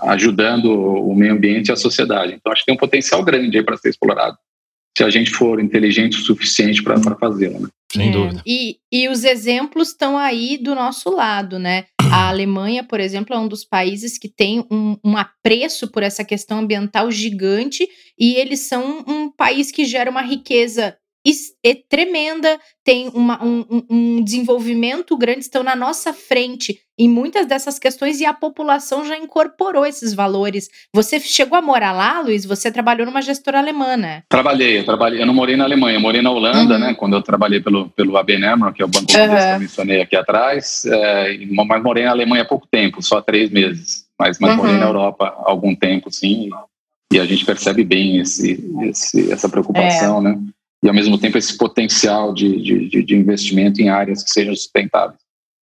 ajudando 0.03 0.65
o 0.71 1.15
meio 1.15 1.33
ambiente 1.33 1.69
e 1.69 1.71
a 1.71 1.75
sociedade. 1.75 2.33
Então, 2.33 2.51
acho 2.51 2.61
que 2.61 2.67
tem 2.67 2.75
um 2.75 2.77
potencial 2.77 3.23
grande 3.23 3.57
aí 3.57 3.63
para 3.63 3.77
ser 3.77 3.89
explorado 3.89 4.37
se 4.95 5.03
a 5.03 5.09
gente 5.09 5.31
for 5.31 5.59
inteligente 5.59 6.17
o 6.17 6.21
suficiente 6.21 6.83
para 6.83 6.99
fazê-lo. 7.15 7.61
Né? 7.61 7.67
Sem 7.93 8.09
é, 8.09 8.11
dúvida. 8.11 8.41
E, 8.45 8.77
e 8.91 9.07
os 9.07 9.23
exemplos 9.23 9.89
estão 9.89 10.17
aí 10.17 10.57
do 10.57 10.73
nosso 10.73 11.09
lado, 11.09 11.59
né? 11.59 11.85
A 12.11 12.29
Alemanha, 12.29 12.83
por 12.83 12.99
exemplo, 12.99 13.35
é 13.35 13.39
um 13.39 13.47
dos 13.47 13.63
países 13.63 14.17
que 14.17 14.27
tem 14.27 14.65
um, 14.71 14.97
um 15.03 15.17
apreço 15.17 15.91
por 15.91 16.01
essa 16.01 16.23
questão 16.23 16.59
ambiental 16.59 17.11
gigante 17.11 17.87
e 18.17 18.35
eles 18.35 18.61
são 18.61 19.03
um 19.07 19.31
país 19.31 19.71
que 19.71 19.85
gera 19.85 20.09
uma 20.09 20.21
riqueza 20.21 20.97
é 21.63 21.73
tremenda, 21.73 22.59
tem 22.83 23.09
uma, 23.13 23.41
um, 23.43 23.83
um, 23.89 24.23
desenvolvimento 24.23 25.17
grande, 25.17 25.39
estão 25.39 25.63
na 25.63 25.75
nossa 25.75 26.11
frente 26.11 26.79
em 26.99 27.07
muitas 27.09 27.47
dessas 27.47 27.79
questões 27.79 28.19
e 28.19 28.25
a 28.25 28.33
população 28.33 29.05
já 29.05 29.17
incorporou 29.17 29.85
esses 29.85 30.13
valores. 30.13 30.69
Você 30.93 31.19
chegou 31.19 31.57
a 31.57 31.61
morar 31.61 31.93
lá, 31.93 32.19
Luiz? 32.19 32.45
Você 32.45 32.69
trabalhou 32.71 33.05
numa 33.05 33.21
gestora 33.21 33.59
alemã, 33.59 33.95
né? 33.95 34.23
Trabalhei, 34.29 34.79
eu 34.79 34.85
trabalhei. 34.85 35.21
Eu 35.21 35.25
não 35.25 35.33
morei 35.33 35.55
na 35.55 35.63
Alemanha, 35.63 35.97
eu 35.97 36.01
morei 36.01 36.21
na 36.21 36.29
Holanda, 36.29 36.75
uhum. 36.75 36.79
né? 36.79 36.93
Quando 36.93 37.15
eu 37.15 37.21
trabalhei 37.21 37.61
pelo, 37.61 37.89
pelo 37.89 38.17
ABN 38.17 38.45
AMRO, 38.45 38.73
que 38.73 38.81
é 38.81 38.85
o 38.85 38.89
banco 38.89 39.11
uhum. 39.11 39.27
que 39.27 39.53
eu 39.55 39.59
mencionei 39.59 40.01
aqui 40.01 40.15
atrás, 40.15 40.85
é, 40.85 41.37
mas 41.49 41.81
morei 41.81 42.03
na 42.03 42.11
Alemanha 42.11 42.43
há 42.43 42.47
pouco 42.47 42.67
tempo, 42.69 43.01
só 43.01 43.21
três 43.21 43.49
meses. 43.49 44.05
Mas, 44.19 44.37
mas 44.39 44.51
uhum. 44.51 44.57
morei 44.57 44.77
na 44.77 44.85
Europa 44.85 45.25
há 45.25 45.49
algum 45.49 45.73
tempo, 45.73 46.11
sim. 46.11 46.49
E 47.11 47.19
a 47.19 47.25
gente 47.25 47.45
percebe 47.45 47.83
bem 47.83 48.19
esse, 48.19 48.59
esse 48.83 49.31
essa 49.31 49.47
preocupação, 49.47 50.19
é. 50.19 50.21
né? 50.21 50.39
E, 50.83 50.87
ao 50.87 50.93
mesmo 50.93 51.17
tempo, 51.17 51.37
esse 51.37 51.57
potencial 51.57 52.33
de, 52.33 52.89
de, 52.89 53.03
de 53.03 53.15
investimento 53.15 53.81
em 53.81 53.87
áreas 53.89 54.21
que 54.21 54.29
sejam 54.29 54.53
sustentáveis 54.53 55.17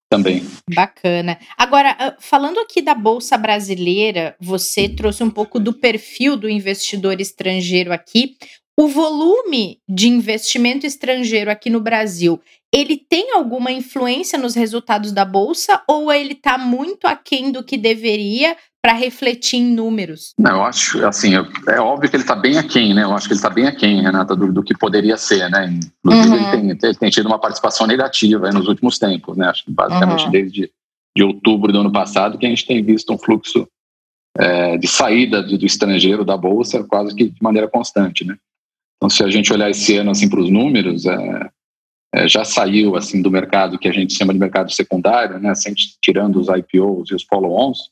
também. 0.10 0.44
Bacana. 0.74 1.38
Agora, 1.58 1.96
ah, 2.00 2.16
falando 2.20 2.60
aqui 2.60 2.82
da 2.82 2.96
Bolsa 2.96 3.38
Brasileira, 3.38 4.36
você 4.40 4.90
trouxe 4.90 5.24
um 5.24 5.30
pouco 5.30 5.60
do 5.60 5.74
perfil 5.74 6.36
do 6.36 6.50
investidor 6.50 7.22
estrangeiro 7.22 7.94
aqui. 7.94 8.36
O 8.80 8.88
volume 8.88 9.82
de 9.88 10.08
investimento 10.08 10.88
estrangeiro 10.88 11.52
aqui 11.52 11.70
no 11.70 11.82
Brasil, 11.82 12.42
ele 12.74 12.98
tem 12.98 13.34
alguma 13.34 13.72
influência 13.72 14.40
nos 14.40 14.56
resultados 14.56 15.12
da 15.12 15.26
bolsa 15.26 15.84
ou 15.88 16.12
ele 16.12 16.34
está 16.34 16.58
muito 16.58 17.06
aquém 17.06 17.52
do 17.52 17.64
que 17.64 17.78
deveria 17.78 18.56
para 18.82 18.94
refletir 18.94 19.58
em 19.58 19.74
números? 19.74 20.34
Não, 20.38 20.52
eu 20.52 20.64
acho, 20.64 21.06
assim, 21.06 21.34
é 21.68 21.80
óbvio 21.80 22.10
que 22.10 22.16
ele 22.16 22.24
está 22.24 22.36
bem 22.36 22.58
aquém, 22.58 22.94
né? 22.94 23.04
Eu 23.04 23.14
acho 23.14 23.28
que 23.28 23.34
ele 23.34 23.40
está 23.40 23.50
bem 23.50 23.68
aquém, 23.68 24.02
Renata, 24.02 24.36
do, 24.36 24.52
do, 24.52 24.64
que 24.64 24.78
poderia 24.78 25.18
ser, 25.18 25.50
né? 25.50 25.66
Inclusive, 26.06 26.30
uhum. 26.30 26.36
ele, 26.36 26.52
tem, 26.76 26.90
ele, 26.90 26.98
tem, 26.98 27.10
tido 27.10 27.28
uma 27.28 27.40
participação 27.40 27.86
negativa 27.86 28.52
nos 28.52 28.68
últimos 28.68 28.98
tempos, 28.98 29.36
né? 29.36 29.48
Acho 29.48 29.66
que 29.66 29.72
basicamente 29.72 30.26
uhum. 30.26 30.32
desde 30.32 30.72
de 31.16 31.24
outubro 31.24 31.74
do 31.74 31.80
ano 31.80 31.92
passado 31.92 32.38
que 32.38 32.46
a 32.46 32.50
gente 32.50 32.66
tem 32.66 32.84
visto 32.84 33.12
um 33.12 33.18
fluxo 33.18 33.68
é, 34.38 34.78
de 34.78 34.88
saída 34.88 35.42
do, 35.44 35.58
do, 35.58 35.66
estrangeiro 35.66 36.24
da 36.24 36.38
Bolsa 36.38 36.84
quase 36.84 37.14
que 37.16 37.30
de 37.30 37.42
maneira 37.42 37.68
constante, 37.68 38.24
né? 38.24 38.38
Então, 38.96 39.10
se 39.10 39.24
a 39.24 39.30
gente 39.30 39.52
olhar 39.52 39.70
esse 39.70 39.96
ano, 39.98 40.12
assim, 40.12 40.30
para 40.30 40.42
os 40.42 40.50
números, 40.50 41.06
é, 41.06 41.50
é, 42.14 42.28
já 42.28 42.44
saiu, 42.44 42.96
assim, 42.96 43.22
do 43.22 43.32
mercado 43.32 43.78
que 43.78 43.88
a 43.88 43.94
gente 43.94 44.14
chama 44.14 44.34
de 44.34 44.40
mercado 44.40 44.72
secundário, 44.72 45.40
né? 45.40 45.54
Sem, 45.56 45.74
tirando 46.02 46.40
os 46.40 46.48
IPOs 46.48 47.10
e 47.12 47.16
os 47.16 47.24
follow-ons, 47.24 47.90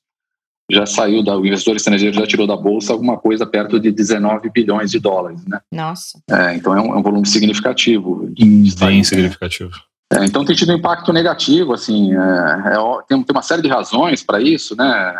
já 0.70 0.86
saiu 0.86 1.24
da, 1.24 1.38
o 1.38 1.46
investidor 1.46 1.78
estrangeiro 1.78 2.16
já 2.16 2.28
tirou 2.28 2.46
da 2.46 2.56
bolsa 2.56 2.92
alguma 2.92 3.18
coisa 3.18 3.46
perto 3.46 3.80
de 3.80 3.92
19 3.92 4.50
bilhões 4.50 4.92
de 4.92 5.00
dólares, 5.00 5.46
né? 5.46 5.60
Nossa. 5.72 6.20
É, 6.30 6.56
então 6.56 6.76
é 6.76 6.82
um, 6.82 6.94
é 6.94 6.98
um, 6.98 7.02
volume 7.02 7.26
significativo. 7.26 8.30
De, 8.32 8.76
Bem 8.76 9.04
significativo. 9.04 9.72
É, 10.12 10.26
então 10.26 10.44
tem 10.44 10.56
tido 10.56 10.72
um 10.72 10.78
impacto 10.78 11.12
negativo, 11.14 11.74
assim, 11.74 12.14
é, 12.14 12.18
é 12.18 13.02
tem, 13.08 13.24
tem, 13.24 13.36
uma 13.36 13.42
série 13.42 13.62
de 13.62 13.70
razões 13.70 14.24
para 14.24 14.42
isso, 14.42 14.76
né? 14.76 15.16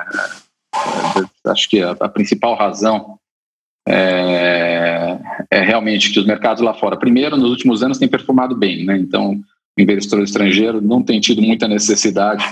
É, 0.76 1.50
acho 1.50 1.70
que 1.70 1.82
a, 1.82 1.92
a 1.92 2.10
principal 2.10 2.56
razão 2.56 3.18
é, 3.88 5.18
é, 5.50 5.62
realmente 5.62 6.12
que 6.12 6.20
os 6.20 6.26
mercados 6.26 6.62
lá 6.62 6.74
fora, 6.74 6.98
primeiro, 6.98 7.38
nos 7.38 7.50
últimos 7.50 7.82
anos, 7.82 7.98
têm 7.98 8.08
performado 8.08 8.54
bem, 8.54 8.86
né? 8.86 8.98
Então, 8.98 9.40
o 9.78 9.82
investidor 9.82 10.24
estrangeiro 10.24 10.82
não 10.82 11.02
tem 11.02 11.22
tido 11.22 11.42
muita 11.42 11.68
necessidade 11.68 12.44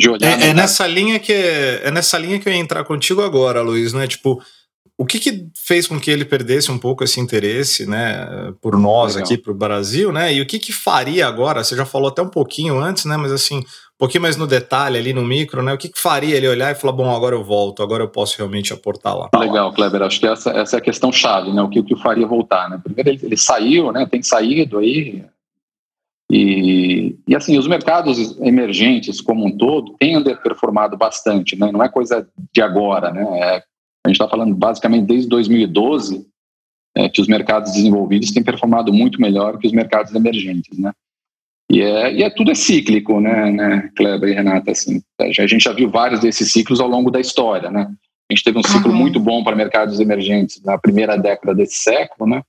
de 0.00 0.10
olhar. 0.10 0.40
É, 0.40 0.48
é 0.48 0.54
nessa 0.54 0.86
linha 0.86 1.18
que 1.18 1.32
é 1.32 1.90
nessa 1.90 2.18
linha 2.18 2.38
que 2.38 2.48
eu 2.48 2.52
ia 2.52 2.58
entrar 2.58 2.82
contigo 2.84 3.22
agora, 3.22 3.60
Luiz, 3.60 3.92
né? 3.92 4.06
Tipo, 4.06 4.40
o 4.98 5.06
que, 5.06 5.18
que, 5.18 5.46
fez 5.56 5.86
com 5.86 5.98
que 5.98 6.10
ele 6.10 6.24
perdesse 6.24 6.70
um 6.70 6.78
pouco 6.78 7.02
esse 7.02 7.20
interesse, 7.20 7.86
né, 7.86 8.52
por 8.60 8.76
nós 8.78 9.14
Legal. 9.14 9.26
aqui 9.26 9.38
para 9.38 9.50
o 9.50 9.54
Brasil, 9.54 10.12
né? 10.12 10.32
E 10.34 10.42
o 10.42 10.46
que, 10.46 10.58
que 10.58 10.72
faria 10.72 11.26
agora? 11.26 11.64
Você 11.64 11.74
já 11.74 11.86
falou 11.86 12.08
até 12.08 12.20
um 12.20 12.28
pouquinho 12.28 12.78
antes, 12.78 13.06
né? 13.06 13.16
Mas 13.16 13.32
assim, 13.32 13.58
um 13.58 13.98
pouquinho 13.98 14.22
mais 14.22 14.36
no 14.36 14.46
detalhe 14.46 14.98
ali 14.98 15.14
no 15.14 15.24
micro, 15.24 15.62
né? 15.62 15.72
O 15.72 15.78
que, 15.78 15.88
que 15.88 15.98
faria 15.98 16.36
ele 16.36 16.48
olhar 16.48 16.70
e 16.70 16.74
falar, 16.74 16.92
bom, 16.92 17.14
agora 17.14 17.34
eu 17.34 17.42
volto, 17.42 17.82
agora 17.82 18.02
eu 18.02 18.08
posso 18.08 18.36
realmente 18.36 18.72
aportar 18.72 19.16
lá? 19.16 19.30
Legal, 19.34 19.72
Kleber. 19.72 20.02
Acho 20.02 20.20
que 20.20 20.26
essa, 20.26 20.50
essa 20.50 20.76
é 20.76 20.78
a 20.78 20.82
questão 20.82 21.10
chave, 21.10 21.50
né? 21.50 21.62
O 21.62 21.68
que, 21.68 21.80
o 21.80 21.84
que 21.84 21.96
faria 21.96 22.26
voltar, 22.26 22.68
né? 22.68 22.78
Primeiro 22.82 23.08
ele, 23.08 23.20
ele 23.22 23.36
saiu, 23.36 23.92
né? 23.92 24.06
Tem 24.10 24.22
saído 24.22 24.78
aí. 24.78 25.24
E, 26.30 27.16
e 27.26 27.34
assim, 27.34 27.58
os 27.58 27.66
mercados 27.66 28.38
emergentes 28.40 29.20
como 29.20 29.44
um 29.44 29.56
todo 29.56 29.96
têm 29.98 30.16
underperformado 30.16 30.96
bastante, 30.96 31.58
né? 31.58 31.72
Não 31.72 31.82
é 31.82 31.88
coisa 31.88 32.28
de 32.52 32.62
agora, 32.62 33.10
né? 33.10 33.26
É 33.40 33.62
a 34.04 34.08
gente 34.08 34.16
está 34.16 34.28
falando 34.28 34.54
basicamente 34.54 35.06
desde 35.06 35.28
2012 35.28 36.26
é, 36.96 37.08
que 37.08 37.20
os 37.20 37.28
mercados 37.28 37.72
desenvolvidos 37.72 38.30
têm 38.30 38.42
performado 38.42 38.92
muito 38.92 39.20
melhor 39.20 39.58
que 39.58 39.66
os 39.66 39.72
mercados 39.72 40.14
emergentes, 40.14 40.78
né? 40.78 40.92
E 41.70 41.80
é, 41.80 42.14
e 42.14 42.22
é 42.22 42.30
tudo 42.30 42.50
é 42.50 42.54
cíclico, 42.54 43.20
né, 43.20 43.50
né, 43.50 43.90
Kleber 43.94 44.30
e 44.30 44.34
Renata? 44.34 44.72
Assim, 44.72 45.00
a 45.20 45.46
gente 45.46 45.62
já 45.62 45.72
viu 45.72 45.88
vários 45.88 46.20
desses 46.20 46.50
ciclos 46.52 46.80
ao 46.80 46.88
longo 46.88 47.10
da 47.10 47.20
história, 47.20 47.70
né? 47.70 47.88
A 48.28 48.34
gente 48.34 48.44
teve 48.44 48.58
um 48.58 48.62
ciclo 48.62 48.90
uhum. 48.90 48.96
muito 48.96 49.20
bom 49.20 49.44
para 49.44 49.54
mercados 49.54 50.00
emergentes 50.00 50.62
na 50.62 50.78
primeira 50.78 51.16
década 51.16 51.54
desse 51.54 51.76
século, 51.76 52.28
né? 52.28 52.42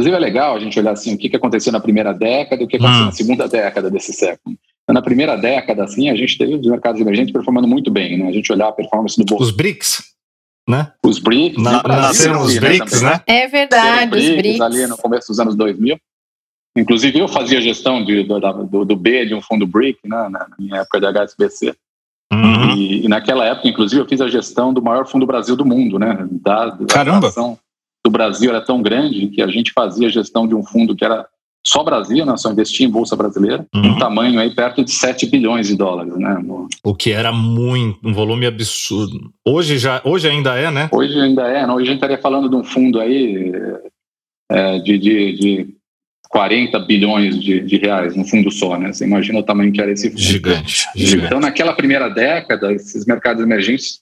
Inclusive 0.00 0.16
é 0.16 0.18
legal 0.18 0.56
a 0.56 0.58
gente 0.58 0.78
olhar 0.78 0.92
assim 0.92 1.14
o 1.14 1.18
que, 1.18 1.28
que 1.28 1.36
aconteceu 1.36 1.70
na 1.70 1.78
primeira 1.78 2.14
década 2.14 2.62
e 2.62 2.64
o 2.64 2.68
que 2.68 2.76
aconteceu 2.76 3.04
na 3.04 3.12
segunda 3.12 3.46
década 3.46 3.90
desse 3.90 4.14
século. 4.14 4.56
Então, 4.82 4.94
na 4.94 5.02
primeira 5.02 5.36
década, 5.36 5.84
assim, 5.84 6.08
a 6.08 6.16
gente 6.16 6.38
teve 6.38 6.54
os 6.54 6.66
mercados 6.66 6.98
emergentes 6.98 7.32
performando 7.32 7.68
muito 7.68 7.90
bem, 7.90 8.18
né? 8.18 8.26
A 8.26 8.32
gente 8.32 8.50
olhar 8.50 8.68
a 8.68 8.72
performance 8.72 9.22
do 9.22 9.36
Os 9.38 9.50
BRICS? 9.50 10.02
né? 10.66 10.90
Os 11.04 11.18
BRICS. 11.18 11.62
Na, 11.62 11.82
nasceram 11.82 12.40
os 12.40 12.56
BRICS, 12.58 13.02
né? 13.02 13.20
É 13.26 13.46
verdade, 13.46 14.16
os 14.16 14.30
BRICS. 14.30 14.60
Ali 14.62 14.86
no 14.86 14.96
começo 14.96 15.28
dos 15.28 15.38
anos 15.38 15.54
2000. 15.54 15.98
Inclusive, 16.78 17.18
eu 17.18 17.28
fazia 17.28 17.60
gestão 17.60 18.02
de, 18.02 18.22
do, 18.22 18.40
do, 18.40 18.84
do 18.86 18.96
B 18.96 19.26
de 19.26 19.34
um 19.34 19.42
fundo 19.42 19.66
BRIC, 19.66 19.98
né, 20.04 20.28
na 20.30 20.46
minha 20.58 20.80
época 20.80 20.98
de 20.98 21.06
HSBC. 21.06 21.74
Uhum. 22.32 22.70
E, 22.70 23.04
e, 23.04 23.08
naquela 23.08 23.44
época, 23.44 23.68
inclusive, 23.68 24.00
eu 24.00 24.08
fiz 24.08 24.20
a 24.20 24.28
gestão 24.28 24.72
do 24.72 24.80
maior 24.80 25.06
fundo 25.06 25.26
Brasil 25.26 25.56
do 25.56 25.66
mundo, 25.66 25.98
né? 25.98 26.26
Da, 26.30 26.78
Caramba! 26.88 27.28
A 27.28 27.56
do 28.04 28.10
Brasil 28.10 28.50
era 28.50 28.60
tão 28.60 28.82
grande 28.82 29.28
que 29.28 29.42
a 29.42 29.46
gente 29.46 29.72
fazia 29.72 30.08
gestão 30.08 30.46
de 30.46 30.54
um 30.54 30.62
fundo 30.62 30.96
que 30.96 31.04
era 31.04 31.26
só 31.64 31.84
Brasil, 31.84 32.24
né, 32.24 32.36
só 32.36 32.50
investia 32.50 32.86
em 32.86 32.90
bolsa 32.90 33.14
brasileira, 33.14 33.66
uhum. 33.74 33.92
um 33.92 33.98
tamanho 33.98 34.40
aí 34.40 34.54
perto 34.54 34.82
de 34.82 34.90
7 34.90 35.26
bilhões 35.26 35.68
de 35.68 35.76
dólares, 35.76 36.16
né? 36.16 36.42
O 36.82 36.94
que 36.94 37.12
era 37.12 37.30
muito, 37.32 37.98
um 38.02 38.14
volume 38.14 38.46
absurdo. 38.46 39.30
Hoje 39.44 39.76
já, 39.76 40.00
hoje 40.04 40.26
ainda 40.26 40.56
é, 40.56 40.70
né? 40.70 40.88
Hoje 40.90 41.20
ainda 41.20 41.46
é, 41.46 41.66
não, 41.66 41.74
hoje 41.74 41.84
a 41.84 41.86
gente 41.88 41.96
estaria 41.96 42.18
falando 42.18 42.48
de 42.48 42.56
um 42.56 42.64
fundo 42.64 42.98
aí 42.98 43.52
é, 44.50 44.78
de, 44.78 44.98
de, 44.98 45.32
de 45.34 45.74
40 46.30 46.78
bilhões 46.80 47.38
de, 47.38 47.60
de, 47.60 47.76
reais, 47.76 48.16
um 48.16 48.24
fundo 48.24 48.50
só, 48.50 48.78
né? 48.78 48.92
Você 48.92 49.04
imagina 49.04 49.38
o 49.38 49.44
tamanho 49.44 49.72
que 49.72 49.82
era 49.82 49.92
esse 49.92 50.08
fundo. 50.08 50.20
Gigante, 50.20 50.86
gigante. 50.96 51.26
Então, 51.26 51.40
naquela 51.40 51.74
primeira 51.74 52.08
década, 52.08 52.72
esses 52.72 53.04
mercados 53.04 53.42
emergentes 53.42 54.00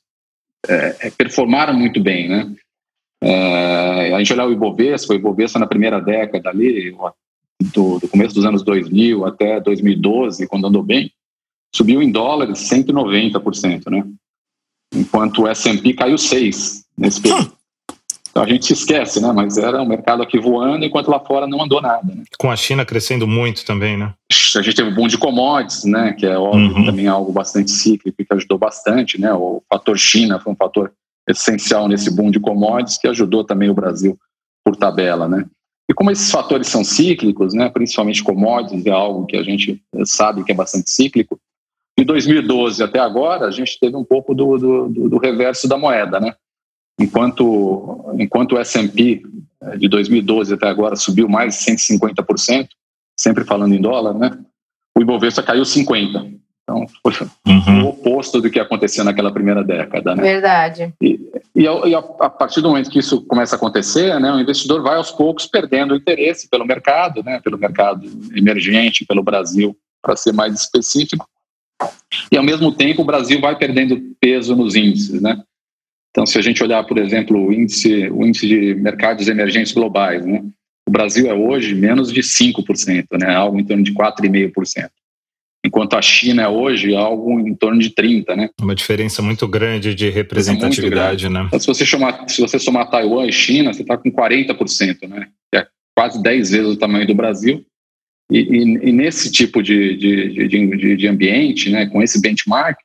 é, 0.69 0.97
é 1.01 1.11
performaram 1.11 1.75
muito 1.75 2.01
bem, 2.01 2.29
né? 2.29 2.53
É, 3.23 4.15
a 4.15 4.19
gente 4.19 4.33
olhar 4.33 4.47
o 4.47 4.53
Ibovespa, 4.53 5.13
o 5.13 5.17
Ibovespa 5.17 5.59
na 5.59 5.67
primeira 5.67 6.01
década 6.01 6.51
ali, 6.51 6.95
do, 7.75 7.99
do, 7.99 8.09
começo 8.09 8.35
dos 8.35 8.45
anos 8.45 8.63
2000 8.63 9.27
até 9.27 9.61
2012, 9.61 10.47
quando 10.47 10.67
andou 10.67 10.83
bem, 10.83 11.11
subiu 11.75 12.01
em 12.01 12.11
dólares 12.11 12.59
190%, 12.71 13.91
né? 13.91 14.05
Enquanto 14.95 15.43
o 15.43 15.49
S&P 15.49 15.93
caiu 15.95 16.17
6 16.17 16.85
nesse 16.97 17.21
período. 17.21 17.59
Então 18.31 18.43
a 18.43 18.49
gente 18.49 18.67
se 18.67 18.73
esquece, 18.73 19.21
né? 19.21 19.33
Mas 19.33 19.59
era 19.59 19.83
um 19.83 19.89
mercado 19.89 20.23
aqui 20.23 20.39
voando, 20.39 20.85
enquanto 20.85 21.09
lá 21.09 21.19
fora 21.19 21.47
não 21.47 21.63
andou 21.63 21.81
nada. 21.81 22.15
Né? 22.15 22.23
Com 22.39 22.51
a 22.51 22.57
China 22.57 22.85
crescendo 22.85 23.27
muito 23.27 23.65
também, 23.65 23.97
né? 23.97 24.15
A 24.57 24.63
gente 24.63 24.77
teve 24.77 24.91
o 24.91 24.95
boom 24.95 25.09
de 25.09 25.19
commodities, 25.19 25.85
né? 25.85 26.13
Que 26.13 26.27
é 26.27 26.39
óbvio 26.39 26.77
uhum. 26.77 26.85
também 26.85 27.07
é 27.07 27.09
algo 27.09 27.33
bastante 27.33 27.71
cíclico 27.71 28.17
que 28.17 28.35
ajudou 28.35 28.57
bastante, 28.57 29.21
né? 29.21 29.33
O 29.33 29.63
fator 29.69 29.99
China 29.99 30.39
foi 30.39 30.53
um 30.53 30.57
fator 30.57 30.93
essencial 31.29 31.89
nesse 31.89 32.11
boom 32.11 32.31
de 32.31 32.41
commodities 32.41 32.99
que 32.99 33.09
ajudou 33.09 33.45
também 33.45 33.69
o 33.69 33.75
Brasil 33.75 34.19
por 34.65 34.77
tabela, 34.77 35.29
né? 35.29 35.47
E 35.91 35.95
como 35.95 36.11
esses 36.11 36.31
fatores 36.31 36.69
são 36.69 36.85
cíclicos, 36.85 37.55
né, 37.55 37.71
principalmente 37.71 38.23
commodities, 38.23 38.85
é 38.85 38.91
algo 38.91 39.25
que 39.25 39.37
a 39.37 39.43
gente 39.43 39.83
sabe 40.05 40.45
que 40.45 40.53
é 40.53 40.55
bastante 40.55 40.91
cíclico, 40.91 41.41
de 41.99 42.05
2012 42.05 42.81
até 42.81 43.01
agora, 43.01 43.47
a 43.47 43.51
gente 43.51 43.77
teve 43.81 43.97
um 43.97 44.05
pouco 44.05 44.33
do, 44.33 44.57
do, 44.57 45.09
do 45.09 45.19
reverso 45.19 45.67
da 45.67 45.77
moeda. 45.77 46.21
Né? 46.21 46.33
Enquanto, 47.01 48.15
enquanto 48.17 48.53
o 48.53 48.59
S&P 48.59 49.23
eh, 49.61 49.77
de 49.79 49.89
2012 49.89 50.55
até 50.55 50.69
agora 50.69 50.95
subiu 50.95 51.29
mais 51.29 51.59
de 51.59 51.73
150%, 51.73 52.69
sempre 53.19 53.45
falando 53.45 53.75
em 53.75 53.81
dólar, 53.81 54.15
né? 54.15 54.39
o 54.97 55.01
Ibovespa 55.01 55.43
caiu 55.43 55.65
50%. 55.65 56.39
Então, 56.69 56.87
foi 57.03 57.27
uhum. 57.47 57.85
o 57.85 57.89
oposto 57.89 58.43
do 58.43 58.51
que 58.51 58.61
aconteceu 58.61 59.03
naquela 59.03 59.33
primeira 59.33 59.65
década. 59.65 60.15
Né? 60.15 60.23
Verdade. 60.23 60.93
E, 61.03 61.19
e, 61.57 61.67
a, 61.67 61.73
e 61.87 61.95
a, 61.95 61.99
a, 61.99 62.29
partir 62.29 62.61
do 62.61 62.69
momento 62.69 62.91
que 62.91 62.99
isso 62.99 63.23
começa 63.23 63.55
a 63.55 63.57
acontecer, 63.57 64.21
né, 64.21 64.31
o 64.31 64.39
investidor 64.39 64.83
vai 64.83 64.97
aos 64.97 65.11
poucos 65.11 65.47
perdendo 65.47 65.95
o 65.95 65.97
interesse 65.97 66.47
pelo 66.47 66.67
mercado, 66.67 67.23
né, 67.23 67.41
pelo 67.43 67.57
mercado 67.57 68.07
emergente, 68.37 69.07
pelo 69.07 69.23
Brasil, 69.23 69.75
para 70.03 70.15
ser 70.15 70.35
mais 70.35 70.53
específico. 70.53 71.27
E, 72.31 72.37
ao 72.37 72.45
mesmo 72.45 72.71
tempo, 72.71 73.01
o 73.01 73.07
Brasil 73.07 73.41
vai 73.41 73.57
perdendo 73.57 73.99
peso 74.21 74.55
nos 74.55 74.75
índices. 74.75 75.23
Né? 75.23 75.41
Então, 76.11 76.27
se 76.27 76.37
a 76.37 76.43
gente 76.43 76.63
olhar, 76.63 76.85
por 76.85 76.99
exemplo, 76.99 77.47
o 77.47 77.51
índice, 77.51 78.11
o 78.11 78.27
índice 78.27 78.47
de 78.47 78.75
mercados 78.75 79.27
emergentes 79.27 79.73
globais, 79.73 80.27
né, 80.27 80.45
o 80.87 80.91
Brasil 80.91 81.31
é 81.31 81.35
hoje 81.35 81.75
menos 81.75 82.13
de 82.13 82.21
5%, 82.21 83.07
né, 83.19 83.35
algo 83.35 83.59
em 83.59 83.65
torno 83.65 83.83
de 83.83 83.95
4,5% 83.95 84.91
enquanto 85.65 85.95
a 85.95 86.03
China 86.03 86.43
é 86.43 86.49
hoje 86.49 86.95
algo 86.95 87.39
em 87.41 87.55
torno 87.55 87.81
de 87.81 87.91
30, 87.91 88.37
né? 88.37 88.51
Uma 88.61 88.75
diferença 88.75 89.23
muito 89.23 89.47
grande 89.47 89.95
de 89.95 90.09
representatividade, 90.09 91.29
grande. 91.29 91.29
né? 91.29 91.45
Então, 91.47 91.61
se 91.61 91.67
você 91.67 91.85
chamar, 91.85 92.29
se 92.29 92.41
você 92.41 92.59
somar 92.59 92.91
Taiwan 92.91 93.27
e 93.27 93.33
China, 93.33 93.73
você 93.73 93.83
está 93.83 93.97
com 93.97 94.11
40%, 94.11 95.09
né? 95.09 95.29
Que 95.51 95.59
é 95.59 95.67
quase 95.97 96.23
10 96.23 96.51
vezes 96.51 96.67
o 96.67 96.77
tamanho 96.77 97.07
do 97.07 97.15
Brasil. 97.15 97.65
E, 98.31 98.41
e, 98.41 98.89
e 98.89 98.93
nesse 98.93 99.33
tipo 99.33 99.63
de, 99.63 99.97
de, 99.97 100.49
de, 100.49 100.97
de, 100.97 101.09
ambiente, 101.09 101.71
né, 101.71 101.87
com 101.87 102.03
esse 102.03 102.21
benchmark, 102.21 102.79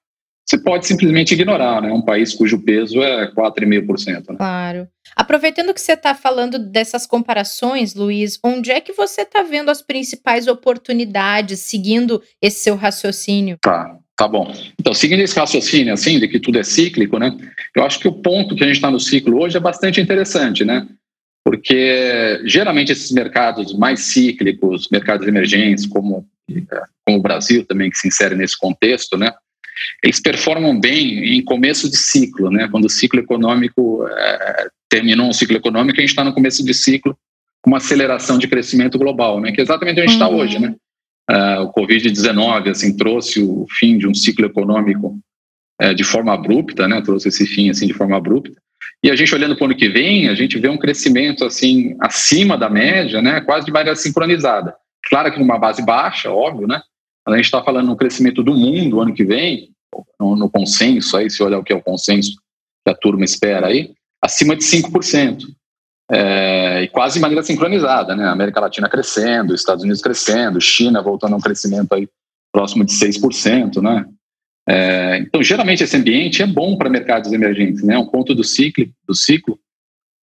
você 0.54 0.58
pode 0.58 0.86
simplesmente 0.86 1.34
ignorar, 1.34 1.82
né? 1.82 1.92
Um 1.92 2.02
país 2.02 2.34
cujo 2.34 2.60
peso 2.60 3.02
é 3.02 3.32
4,5%. 3.32 4.30
Né? 4.30 4.36
Claro. 4.38 4.88
Aproveitando 5.16 5.74
que 5.74 5.82
você 5.82 5.94
está 5.94 6.14
falando 6.14 6.60
dessas 6.60 7.08
comparações, 7.08 7.96
Luiz, 7.96 8.40
onde 8.44 8.72
é 8.72 8.80
que 8.80 8.94
você 8.94 9.22
está 9.22 9.42
vendo 9.42 9.70
as 9.70 9.82
principais 9.82 10.48
oportunidades 10.48 11.60
seguindo 11.60 12.22
esse 12.42 12.60
seu 12.60 12.76
raciocínio? 12.76 13.58
Tá, 13.62 13.98
tá 14.16 14.28
bom. 14.28 14.54
Então, 14.80 14.94
seguindo 14.94 15.22
esse 15.22 15.38
raciocínio, 15.38 15.94
assim, 15.94 16.20
de 16.20 16.28
que 16.28 16.40
tudo 16.40 16.60
é 16.60 16.64
cíclico, 16.64 17.18
né? 17.18 17.36
Eu 17.76 17.84
acho 17.84 18.00
que 18.00 18.08
o 18.08 18.14
ponto 18.14 18.56
que 18.56 18.64
a 18.64 18.68
gente 18.68 18.76
está 18.76 18.92
no 18.92 19.00
ciclo 19.00 19.42
hoje 19.42 19.58
é 19.58 19.60
bastante 19.60 20.00
interessante, 20.00 20.64
né? 20.64 20.88
Porque 21.44 22.42
geralmente 22.46 22.92
esses 22.92 23.12
mercados 23.12 23.78
mais 23.78 24.02
cíclicos, 24.02 24.88
mercados 24.90 25.28
emergentes, 25.28 25.86
como, 25.88 26.26
como 27.06 27.18
o 27.18 27.22
Brasil 27.22 27.66
também, 27.66 27.90
que 27.90 27.98
se 27.98 28.08
insere 28.08 28.36
nesse 28.36 28.58
contexto, 28.58 29.18
né? 29.18 29.34
Eles 30.04 30.20
performam 30.20 30.80
bem 30.80 31.36
em 31.36 31.44
começo 31.44 31.90
de 31.90 31.98
ciclo, 31.98 32.50
né? 32.50 32.68
Quando 32.70 32.86
o 32.86 32.90
ciclo 32.90 33.20
econômico 33.20 34.08
é, 34.08 34.68
terminou 34.90 35.28
um 35.28 35.34
ciclo 35.34 35.58
econômico, 35.58 35.98
a 35.98 36.02
gente 36.02 36.10
está 36.10 36.24
no 36.24 36.34
começo 36.34 36.64
de 36.64 36.74
ciclo 36.74 37.18
com 37.62 37.72
uma 37.72 37.78
aceleração 37.78 38.38
de 38.38 38.48
crescimento 38.48 38.98
global, 38.98 39.40
né? 39.40 39.52
Que 39.52 39.62
é 39.62 39.64
exatamente 39.64 39.94
onde 39.94 40.02
a 40.02 40.06
gente 40.08 40.16
está 40.16 40.28
uhum. 40.28 40.38
hoje, 40.38 40.60
né? 40.60 40.76
Uh, 41.32 41.62
o 41.64 41.74
Covid-19 41.74 42.70
assim 42.70 42.98
trouxe 42.98 43.42
o 43.42 43.66
fim 43.70 43.98
de 43.98 44.06
um 44.06 44.14
ciclo 44.14 44.46
econômico 44.46 45.18
uh, 45.82 45.96
de 45.96 46.04
forma 46.04 46.34
abrupta, 46.34 46.88
né? 46.88 47.02
Trouxe 47.02 47.30
esse 47.30 47.46
fim 47.46 47.70
assim 47.70 47.88
de 47.88 47.94
forma 47.94 48.18
abrupta. 48.18 48.54
E 49.02 49.10
a 49.10 49.16
gente 49.16 49.34
olhando 49.34 49.56
para 49.56 49.64
o 49.64 49.66
ano 49.68 49.76
que 49.76 49.88
vem, 49.88 50.28
a 50.28 50.36
gente 50.36 50.60
vê 50.60 50.68
um 50.68 50.78
crescimento 50.78 51.46
assim 51.46 51.96
acima 52.00 52.58
da 52.58 52.70
média, 52.70 53.22
né? 53.22 53.40
Quase 53.42 53.66
de 53.66 53.72
maneira 53.72 53.96
sincronizada. 53.96 54.76
Claro 55.10 55.32
que 55.32 55.40
numa 55.40 55.58
base 55.58 55.84
baixa, 55.86 56.30
óbvio, 56.30 56.68
né? 56.68 56.82
A 57.26 57.36
gente 57.36 57.46
está 57.46 57.64
falando 57.64 57.88
no 57.88 57.96
crescimento 57.96 58.44
do 58.44 58.54
mundo 58.54 59.00
ano 59.02 59.14
que 59.14 59.24
vem, 59.24 59.72
no, 60.20 60.36
no, 60.36 60.50
consenso, 60.50 61.16
aí, 61.16 61.30
se 61.30 61.42
olhar 61.42 61.60
o 61.60 61.64
que 61.64 61.72
é 61.72 61.76
o 61.76 61.82
consenso 61.82 62.36
que 62.86 62.92
a 62.92 62.96
turma 62.96 63.24
espera 63.24 63.68
aí, 63.68 63.94
acima 64.22 64.56
de 64.56 64.64
5%. 64.64 65.44
É, 66.12 66.84
e 66.84 66.88
quase 66.90 67.16
de 67.16 67.22
maneira 67.22 67.44
sincronizada, 67.44 68.16
né? 68.16 68.28
América 68.28 68.60
Latina 68.60 68.90
crescendo, 68.90 69.56
Estados 69.56 69.84
Unidos 69.84 70.02
crescendo, 70.02 70.60
China 70.60 71.02
voltando 71.02 71.34
a 71.34 71.38
um 71.38 71.42
crescimento 71.42 71.94
aí 71.94 72.08
próximo 72.52 72.84
de 72.84 72.92
6%, 72.92 73.82
né? 73.82 74.06
É, 74.68 75.18
então, 75.20 75.42
geralmente 75.42 75.84
esse 75.84 75.96
ambiente 75.96 76.42
é 76.42 76.48
bom 76.48 76.78
para 76.78 76.90
mercados 76.90 77.32
emergentes, 77.32 77.84
né? 77.84 77.96
É 77.96 78.00
um 78.00 78.06
ponto 78.06 78.36
do 78.36 78.44
ciclo, 78.44 78.86
do 79.08 79.16
ciclo 79.16 79.58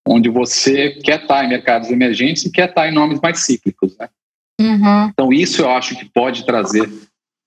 onde 0.07 0.29
você 0.29 0.91
quer 0.91 1.21
estar 1.21 1.43
em 1.45 1.49
mercados 1.49 1.89
emergentes 1.89 2.45
e 2.45 2.51
quer 2.51 2.69
estar 2.69 2.87
em 2.87 2.93
nomes 2.93 3.19
mais 3.19 3.39
cíclicos, 3.39 3.95
né? 3.97 4.09
Uhum. 4.59 5.09
Então, 5.09 5.33
isso 5.33 5.61
eu 5.61 5.69
acho 5.69 5.95
que 5.95 6.05
pode 6.05 6.45
trazer 6.45 6.89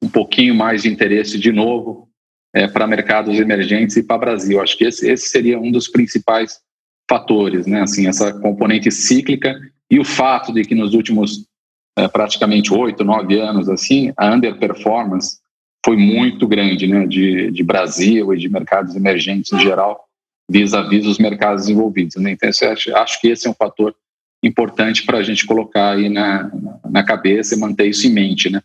um 0.02 0.08
pouquinho 0.08 0.54
mais 0.54 0.82
de 0.82 0.88
interesse 0.88 1.38
de 1.38 1.52
novo 1.52 2.08
é, 2.54 2.68
para 2.68 2.86
mercados 2.86 3.38
emergentes 3.38 3.96
e 3.96 4.02
para 4.02 4.16
o 4.16 4.20
Brasil. 4.20 4.60
Acho 4.60 4.76
que 4.76 4.84
esse, 4.84 5.08
esse, 5.10 5.28
seria 5.28 5.58
um 5.58 5.70
dos 5.70 5.88
principais 5.88 6.60
fatores, 7.08 7.66
né? 7.66 7.82
Assim, 7.82 8.06
essa 8.06 8.32
componente 8.32 8.90
cíclica 8.90 9.58
e 9.90 9.98
o 9.98 10.04
fato 10.04 10.52
de 10.52 10.62
que 10.64 10.74
nos 10.74 10.94
últimos 10.94 11.46
é, 11.96 12.08
praticamente 12.08 12.72
oito, 12.72 13.04
nove 13.04 13.38
anos, 13.38 13.68
assim, 13.68 14.12
a 14.16 14.32
underperformance 14.32 15.38
foi 15.84 15.96
muito 15.96 16.46
grande, 16.46 16.86
né? 16.86 17.06
De, 17.06 17.50
de 17.50 17.62
Brasil 17.62 18.32
e 18.34 18.38
de 18.38 18.48
mercados 18.48 18.94
emergentes 18.94 19.52
em 19.52 19.60
geral, 19.60 20.04
vis-à-vis 20.48 21.06
os 21.06 21.18
mercados 21.18 21.62
desenvolvidos. 21.62 22.16
Né? 22.16 22.32
Então, 22.32 22.48
acho, 22.48 22.96
acho 22.96 23.20
que 23.20 23.28
esse 23.28 23.46
é 23.46 23.50
um 23.50 23.54
fator 23.54 23.94
importante 24.46 25.04
para 25.04 25.18
a 25.18 25.22
gente 25.22 25.46
colocar 25.46 25.92
aí 25.92 26.08
na, 26.08 26.50
na 26.88 27.02
cabeça 27.02 27.54
e 27.54 27.58
manter 27.58 27.88
isso 27.88 28.06
em 28.06 28.10
mente, 28.10 28.50
né? 28.50 28.62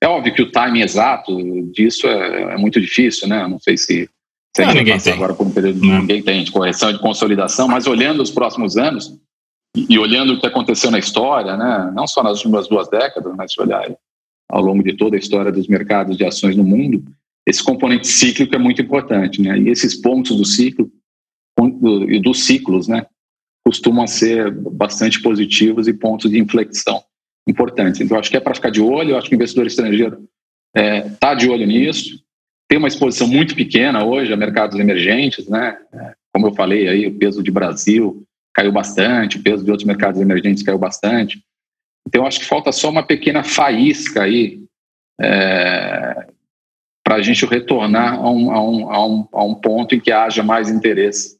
É 0.00 0.06
óbvio 0.06 0.32
que 0.32 0.42
o 0.42 0.50
timing 0.50 0.82
exato 0.82 1.36
disso 1.72 2.06
é, 2.06 2.54
é 2.54 2.56
muito 2.56 2.80
difícil, 2.80 3.26
né? 3.28 3.46
Não 3.48 3.58
sei 3.58 3.76
se, 3.76 4.08
se 4.54 4.62
não, 4.62 4.70
a 4.70 4.74
gente 4.74 5.04
vai 5.04 5.12
agora 5.12 5.34
por 5.34 5.46
um 5.46 5.50
período 5.50 5.84
não. 5.84 6.00
ninguém 6.00 6.22
tem 6.22 6.44
de 6.44 6.52
correção 6.52 6.92
de 6.92 7.00
consolidação, 7.00 7.66
mas 7.66 7.86
olhando 7.86 8.22
os 8.22 8.30
próximos 8.30 8.76
anos 8.76 9.18
e, 9.76 9.94
e, 9.94 9.98
olhando 9.98 10.34
o 10.34 10.40
que 10.40 10.46
aconteceu 10.46 10.90
na 10.90 10.98
história, 10.98 11.56
né? 11.56 11.90
Não 11.94 12.06
só 12.06 12.22
nas 12.22 12.38
últimas 12.38 12.68
duas 12.68 12.88
décadas, 12.88 13.34
mas 13.36 13.52
se 13.52 13.60
olhar 13.60 13.90
ao 14.48 14.62
longo 14.62 14.82
de 14.82 14.96
toda 14.96 15.16
a 15.16 15.18
história 15.18 15.50
dos 15.50 15.66
mercados 15.66 16.16
de 16.16 16.24
ações 16.24 16.56
no 16.56 16.64
mundo, 16.64 17.04
esse 17.46 17.62
componente 17.62 18.06
cíclico 18.06 18.54
é 18.54 18.58
muito 18.58 18.80
importante, 18.80 19.42
né? 19.42 19.58
E 19.58 19.68
esses 19.68 19.94
pontos 19.94 20.36
do 20.36 20.44
ciclo 20.44 20.90
e 22.08 22.20
dos 22.20 22.44
ciclos, 22.44 22.86
né? 22.86 23.04
Costumam 23.68 24.06
ser 24.06 24.50
bastante 24.50 25.20
positivos 25.20 25.88
e 25.88 25.92
pontos 25.92 26.30
de 26.30 26.38
inflexão 26.38 27.04
importantes. 27.46 28.00
Então, 28.00 28.18
acho 28.18 28.30
que 28.30 28.38
é 28.38 28.40
para 28.40 28.54
ficar 28.54 28.70
de 28.70 28.80
olho, 28.80 29.14
acho 29.14 29.28
que 29.28 29.34
o 29.34 29.36
investidor 29.36 29.66
estrangeiro 29.66 30.26
está 30.74 30.80
é, 30.82 31.00
tá 31.20 31.34
de 31.34 31.50
olho 31.50 31.66
nisso. 31.66 32.18
Tem 32.66 32.78
uma 32.78 32.88
exposição 32.88 33.28
muito 33.28 33.54
pequena 33.54 34.02
hoje 34.02 34.32
a 34.32 34.38
mercados 34.38 34.78
emergentes, 34.78 35.46
né? 35.48 35.76
É, 35.92 36.14
como 36.32 36.46
eu 36.46 36.54
falei 36.54 36.88
aí, 36.88 37.06
o 37.08 37.18
peso 37.18 37.42
de 37.42 37.50
Brasil 37.50 38.24
caiu 38.54 38.72
bastante, 38.72 39.36
o 39.36 39.42
peso 39.42 39.62
de 39.62 39.70
outros 39.70 39.86
mercados 39.86 40.18
emergentes 40.18 40.62
caiu 40.62 40.78
bastante. 40.78 41.44
Então, 42.06 42.26
acho 42.26 42.40
que 42.40 42.46
falta 42.46 42.72
só 42.72 42.88
uma 42.88 43.02
pequena 43.02 43.44
faísca 43.44 44.22
aí 44.22 44.64
é, 45.20 46.26
para 47.04 47.16
a 47.16 47.22
gente 47.22 47.44
retornar 47.44 48.14
a 48.14 48.30
um, 48.30 48.50
a, 48.50 48.62
um, 48.62 48.90
a, 48.90 49.06
um, 49.06 49.28
a 49.30 49.44
um 49.44 49.54
ponto 49.54 49.94
em 49.94 50.00
que 50.00 50.10
haja 50.10 50.42
mais 50.42 50.70
interesse 50.70 51.36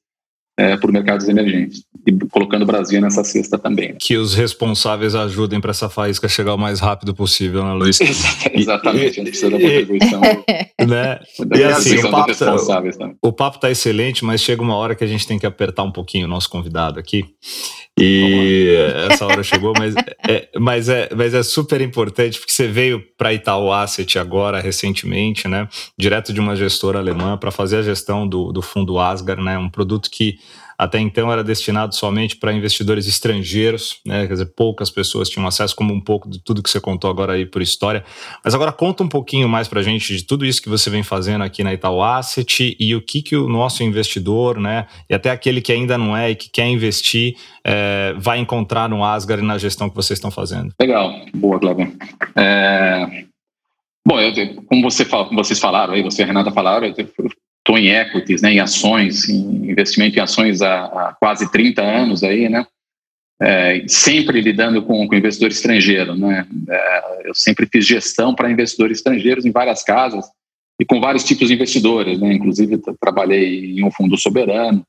é, 0.59 0.77
por 0.77 0.93
mercados 0.93 1.27
emergentes 1.27 1.88
e 2.09 2.29
colocando 2.29 2.62
o 2.62 2.66
Brasil 2.66 3.01
nessa 3.01 3.23
cesta 3.23 3.59
também. 3.59 3.94
Que 3.99 4.16
os 4.16 4.35
responsáveis 4.35 5.14
ajudem 5.14 5.61
para 5.61 5.71
essa 5.71 5.88
faísca 5.90 6.27
chegar 6.27 6.55
o 6.55 6.59
mais 6.59 6.81
rápido 6.81 7.14
possível, 7.14 7.62
né, 7.64 7.73
Luiz? 7.75 7.99
Exatamente, 8.53 9.21
a 9.21 9.25
gente 9.25 9.31
precisa 9.31 9.51
da 9.51 9.59
contribuição. 9.59 10.21
né? 10.87 11.21
E 11.55 11.64
assim, 11.64 11.99
o 11.99 12.11
papo, 12.11 12.35
tá, 12.35 12.57
o 13.21 13.33
papo 13.33 13.61
tá 13.61 13.71
excelente, 13.71 14.25
mas 14.25 14.40
chega 14.40 14.62
uma 14.62 14.77
hora 14.77 14.94
que 14.94 15.05
a 15.05 15.07
gente 15.07 15.27
tem 15.27 15.38
que 15.38 15.47
apertar 15.47 15.83
um 15.83 15.92
pouquinho 15.92 16.27
o 16.27 16.29
nosso 16.29 16.49
convidado 16.49 16.99
aqui. 16.99 17.25
E 18.01 18.75
essa 19.11 19.27
hora 19.27 19.42
chegou, 19.42 19.73
mas 19.77 19.94
é, 20.29 20.49
mas, 20.57 20.88
é, 20.88 21.09
mas 21.14 21.35
é 21.35 21.42
super 21.42 21.81
importante, 21.81 22.38
porque 22.38 22.53
você 22.53 22.68
veio 22.68 23.03
para 23.16 23.33
Itaú 23.33 23.73
Asset 23.73 24.18
agora, 24.18 24.61
recentemente, 24.61 25.49
né? 25.49 25.68
Direto 25.99 26.33
de 26.33 26.38
uma 26.38 26.55
gestora 26.55 27.01
alemã, 27.01 27.37
para 27.37 27.51
fazer 27.51 27.79
a 27.79 27.83
gestão 27.83 28.27
do, 28.27 28.53
do 28.53 28.62
fundo 28.62 28.99
Asgard, 28.99 29.42
né? 29.42 29.59
Um 29.59 29.68
produto 29.68 30.09
que 30.11 30.38
até 30.79 31.01
então 31.01 31.33
era 31.33 31.43
destinado 31.43 31.93
somente 31.93 32.37
para 32.37 32.53
investidores 32.53 33.09
estrangeiros, 33.09 34.01
né? 34.07 34.29
Quer 34.29 34.35
dizer, 34.35 34.53
poucas 34.55 34.88
pessoas 34.91 35.29
tinham 35.29 35.45
acesso, 35.45 35.75
como 35.75 35.93
um 35.93 36.01
pouco 36.01 36.31
de 36.31 36.41
tudo 36.41 36.62
que 36.62 36.71
você 36.71 36.81
contou 36.81 37.11
agora 37.11 37.33
aí 37.33 37.45
por 37.45 37.61
história. 37.61 38.05
Mas 38.45 38.55
agora 38.55 38.71
conta 38.71 39.03
um 39.03 39.09
pouquinho 39.09 39.49
mais 39.49 39.67
para 39.67 39.81
a 39.81 39.83
gente 39.83 40.17
de 40.17 40.25
tudo 40.25 40.47
isso 40.47 40.62
que 40.62 40.69
você 40.69 40.88
vem 40.88 41.03
fazendo 41.03 41.43
aqui 41.43 41.64
na 41.64 41.75
Itaú 41.75 42.01
Asset 42.01 42.77
e 42.79 42.95
o 42.95 43.03
que, 43.03 43.23
que 43.23 43.37
o 43.37 43.49
nosso 43.49 43.83
investidor, 43.83 44.61
né? 44.61 44.87
E 45.11 45.14
até 45.14 45.31
aquele 45.31 45.61
que 45.61 45.73
ainda 45.73 45.99
não 45.99 46.17
é 46.17 46.31
e 46.31 46.37
que 46.37 46.49
quer 46.49 46.69
investir, 46.69 47.37
é, 47.64 48.14
vai 48.17 48.38
encontrar 48.38 48.88
no 48.88 49.03
Asgard 49.03 49.45
na 49.45 49.59
gestão 49.59 49.91
que 49.91 49.97
vocês 49.97 50.19
estão 50.19 50.31
fazendo. 50.31 50.73
Legal, 50.81 51.12
boa, 51.35 51.59
Cláudio. 51.59 51.93
É... 52.37 53.25
Bom, 54.07 54.21
eu, 54.21 54.33
como, 54.64 54.88
você, 54.88 55.05
como 55.05 55.35
vocês 55.35 55.59
falaram 55.59 55.95
aí, 55.95 56.03
você 56.03 56.23
e 56.23 56.25
a 56.25 56.27
Renata 56.27 56.51
falaram, 56.51 56.87
eu 56.87 56.95
estou 57.68 57.76
em 57.76 57.90
equities, 57.90 58.40
né, 58.40 58.54
em 58.54 58.61
ações, 58.61 59.28
em 59.28 59.70
investimento 59.70 60.18
em 60.18 60.22
ações 60.22 60.62
há, 60.62 60.85
há 60.87 61.16
quase 61.20 61.50
30 61.52 61.83
anos 61.83 62.24
aí, 62.24 62.48
né? 62.48 62.66
É, 63.40 63.85
sempre 63.87 64.40
lidando 64.40 64.83
com, 64.83 65.07
com 65.07 65.14
investidor 65.14 65.50
estrangeiro, 65.50 66.16
né? 66.16 66.46
É, 66.68 67.28
eu 67.28 67.35
sempre 67.35 67.68
fiz 67.70 67.87
gestão 67.87 68.35
para 68.35 68.50
investidores 68.50 68.98
estrangeiros 68.98 69.44
em 69.44 69.52
várias 69.52 69.85
casas 69.85 70.24
e 70.81 70.85
com 70.85 70.98
vários 70.98 71.24
tipos 71.24 71.48
de 71.48 71.54
investidores, 71.54 72.18
né? 72.18 72.33
Inclusive 72.33 72.81
trabalhei 72.98 73.78
em 73.78 73.85
um 73.85 73.90
fundo 73.90 74.16
soberano 74.16 74.83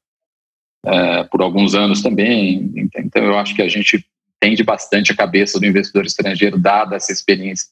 é, 0.85 1.23
por 1.25 1.41
alguns 1.41 1.75
anos 1.75 2.01
também. 2.01 2.71
Então 2.97 3.23
eu 3.23 3.37
acho 3.37 3.53
que 3.53 3.61
a 3.61 3.67
gente 3.67 4.03
entende 4.41 4.63
bastante 4.63 5.11
a 5.11 5.15
cabeça 5.15 5.59
do 5.59 5.65
investidor 5.65 6.05
estrangeiro, 6.05 6.57
dada 6.57 6.95
essa 6.95 7.11
experiência 7.11 7.67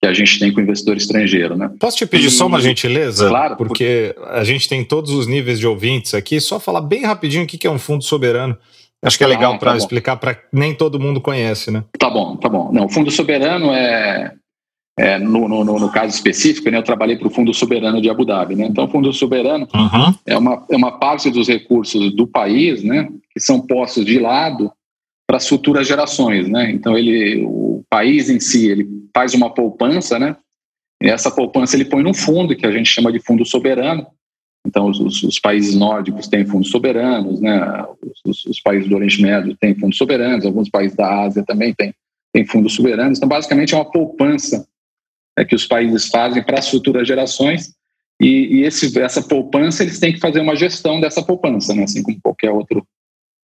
que 0.00 0.08
a 0.08 0.12
gente 0.12 0.38
tem 0.38 0.52
com 0.52 0.60
o 0.60 0.62
investidor 0.62 0.96
estrangeiro. 0.96 1.56
Né? 1.56 1.70
Posso 1.78 1.96
te 1.96 2.06
pedir 2.06 2.28
e, 2.28 2.30
só 2.30 2.46
uma 2.46 2.60
gentileza? 2.60 3.28
Claro. 3.28 3.56
Porque 3.56 4.14
a 4.28 4.44
gente 4.44 4.68
tem 4.68 4.84
todos 4.84 5.10
os 5.10 5.26
níveis 5.26 5.58
de 5.58 5.66
ouvintes 5.66 6.14
aqui, 6.14 6.40
só 6.40 6.60
falar 6.60 6.80
bem 6.80 7.04
rapidinho 7.04 7.44
o 7.44 7.46
que 7.46 7.66
é 7.66 7.70
um 7.70 7.78
fundo 7.78 8.04
soberano. 8.04 8.56
Acho 9.02 9.16
que 9.16 9.24
é 9.24 9.28
legal 9.28 9.54
ah, 9.54 9.58
para 9.58 9.72
tá 9.72 9.76
explicar 9.76 10.16
para 10.16 10.36
nem 10.52 10.74
todo 10.74 10.98
mundo 10.98 11.20
conhece, 11.20 11.70
né? 11.70 11.84
Tá 11.98 12.10
bom, 12.10 12.36
tá 12.36 12.48
bom. 12.48 12.72
Não, 12.72 12.86
o 12.86 12.88
Fundo 12.88 13.12
Soberano 13.12 13.72
é, 13.72 14.34
é 14.98 15.18
no, 15.20 15.48
no, 15.48 15.64
no, 15.64 15.88
caso 15.92 16.12
específico, 16.12 16.68
né, 16.68 16.78
eu 16.78 16.82
trabalhei 16.82 17.16
para 17.16 17.28
o 17.28 17.30
Fundo 17.30 17.54
Soberano 17.54 18.02
de 18.02 18.10
Abu 18.10 18.24
Dhabi, 18.24 18.56
né? 18.56 18.66
Então, 18.66 18.86
o 18.86 18.88
Fundo 18.88 19.12
Soberano 19.12 19.68
uhum. 19.72 20.14
é, 20.26 20.36
uma, 20.36 20.66
é 20.68 20.76
uma 20.76 20.98
parte 20.98 21.30
dos 21.30 21.46
recursos 21.46 22.12
do 22.16 22.26
país, 22.26 22.82
né, 22.82 23.08
que 23.32 23.38
são 23.38 23.60
postos 23.60 24.04
de 24.04 24.18
lado 24.18 24.72
para 25.28 25.36
as 25.36 25.46
futuras 25.46 25.86
gerações, 25.86 26.48
né? 26.48 26.70
Então 26.70 26.96
ele, 26.96 27.44
o 27.44 27.84
país 27.90 28.30
em 28.30 28.40
si, 28.40 28.70
ele 28.70 28.88
faz 29.14 29.34
uma 29.34 29.52
poupança, 29.52 30.18
né? 30.18 30.34
E 31.02 31.08
essa 31.08 31.30
poupança 31.30 31.76
ele 31.76 31.84
põe 31.84 32.02
num 32.02 32.14
fundo 32.14 32.56
que 32.56 32.66
a 32.66 32.72
gente 32.72 32.88
chama 32.88 33.12
de 33.12 33.20
fundo 33.20 33.44
soberano. 33.44 34.06
Então 34.66 34.88
os, 34.88 34.98
os, 34.98 35.22
os 35.22 35.38
países 35.38 35.74
nórdicos 35.74 36.28
têm 36.28 36.46
fundos 36.46 36.70
soberanos, 36.70 37.40
né? 37.42 37.60
Os, 38.24 38.46
os, 38.46 38.60
países 38.60 38.88
do 38.88 38.96
Oriente 38.96 39.20
Médio 39.20 39.54
têm 39.60 39.74
fundos 39.74 39.98
soberanos, 39.98 40.46
alguns 40.46 40.70
países 40.70 40.96
da 40.96 41.24
Ásia 41.24 41.44
também 41.44 41.74
têm, 41.74 41.94
têm 42.32 42.46
fundos 42.46 42.74
soberanos. 42.74 43.18
Então 43.18 43.28
basicamente 43.28 43.74
é 43.74 43.76
uma 43.76 43.90
poupança 43.90 44.66
é, 45.38 45.44
que 45.44 45.54
os 45.54 45.66
países 45.66 46.08
fazem 46.08 46.42
para 46.42 46.58
as 46.58 46.70
futuras 46.70 47.06
gerações. 47.06 47.74
E, 48.20 48.56
e 48.56 48.62
esse, 48.64 48.98
essa 48.98 49.22
poupança 49.22 49.82
eles 49.82 50.00
têm 50.00 50.12
que 50.12 50.20
fazer 50.20 50.40
uma 50.40 50.56
gestão 50.56 51.00
dessa 51.00 51.22
poupança, 51.22 51.74
né? 51.74 51.82
Assim 51.82 52.02
como 52.02 52.18
qualquer 52.22 52.50
outro 52.50 52.82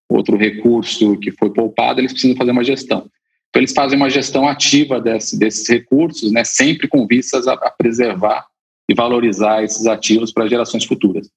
outro 0.09 0.37
recurso 0.37 1.19
que 1.19 1.31
foi 1.31 1.51
poupado, 1.51 2.01
eles 2.01 2.13
precisam 2.13 2.37
fazer 2.37 2.51
uma 2.51 2.65
gestão. 2.65 3.09
Então, 3.49 3.61
eles 3.61 3.73
fazem 3.73 3.97
uma 3.97 4.11
gestão 4.11 4.49
ativa 4.49 5.01
desse, 5.01 5.39
desses 5.39 5.69
recursos, 5.69 6.33
né, 6.33 6.43
sempre 6.43 6.89
com 6.89 7.07
vistas 7.07 7.47
a, 7.47 7.55
a, 7.55 7.71
preservar 7.71 8.47
e 8.89 8.95
valorizar 8.95 9.63
esses 9.63 9.87
ativos 9.87 10.33
para 10.33 10.49
gerações 10.49 10.85
futuras. 10.85 11.31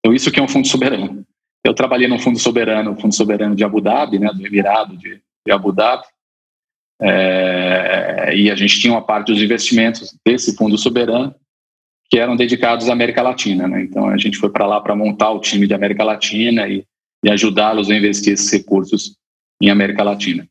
Então, 0.00 0.12
isso 0.12 0.30
que 0.30 0.40
é 0.40 0.42
um 0.42 0.48
fundo 0.48 0.66
soberano. 0.66 1.24
Eu 1.64 1.72
trabalhei 1.72 2.08
no 2.08 2.18
fundo 2.18 2.38
soberano, 2.38 3.00
fundo 3.00 3.14
soberano 3.14 3.54
de 3.54 3.62
Abu 3.62 3.80
Dhabi, 3.80 4.18
né, 4.18 4.30
do 4.34 4.44
Emirado 4.44 4.96
de, 4.96 5.20
de 5.46 5.52
Abu 5.52 5.72
Dhabi, 5.72 6.04
é, 7.00 8.32
e 8.34 8.50
a 8.50 8.54
gente 8.54 8.80
tinha 8.80 8.92
uma 8.92 9.02
parte 9.02 9.32
dos 9.32 9.42
investimentos 9.42 10.16
desse 10.24 10.56
fundo 10.56 10.76
soberano 10.76 11.34
que 12.10 12.18
eram 12.18 12.36
dedicados 12.36 12.88
à 12.88 12.92
América 12.92 13.22
Latina. 13.22 13.66
Né? 13.66 13.82
Então, 13.82 14.08
a 14.08 14.18
gente 14.18 14.36
foi 14.36 14.50
para 14.50 14.66
lá 14.66 14.80
para 14.80 14.94
montar 14.94 15.30
o 15.30 15.40
time 15.40 15.66
de 15.66 15.74
América 15.74 16.04
Latina 16.04 16.68
e 16.68 16.84
e 17.24 17.30
ajudá-los 17.30 17.90
a 17.90 17.94
investir 17.94 18.32
esses 18.32 18.50
recursos 18.50 19.16
em 19.60 19.70
América 19.70 20.02
Latina. 20.02 20.46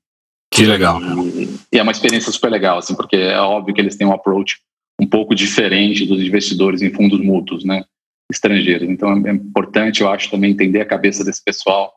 Que 0.54 0.66
legal. 0.66 1.02
E, 1.02 1.50
e, 1.74 1.78
é 1.78 1.82
uma 1.82 1.92
experiência 1.92 2.32
super 2.32 2.52
legal, 2.52 2.78
assim, 2.78 2.96
porque 2.96 3.16
é 3.16 3.40
óbvio 3.40 3.74
que 3.74 3.82
eles 3.82 3.96
têm 3.96 4.08
um 4.08 4.14
approach 4.14 4.58
um 5.00 5.08
pouco 5.08 5.34
diferente 5.34 6.06
dos 6.06 6.22
investidores 6.22 6.82
em 6.82 6.92
fundos 6.92 7.20
mútuos, 7.20 7.64
né, 7.64 7.84
estrangeiros. 8.32 8.88
Então 8.90 9.12
é 9.26 9.32
importante, 9.32 10.02
eu 10.02 10.10
acho, 10.10 10.30
também 10.30 10.52
entender 10.52 10.82
a 10.82 10.86
cabeça 10.86 11.24
desse 11.24 11.44
pessoal 11.44 11.94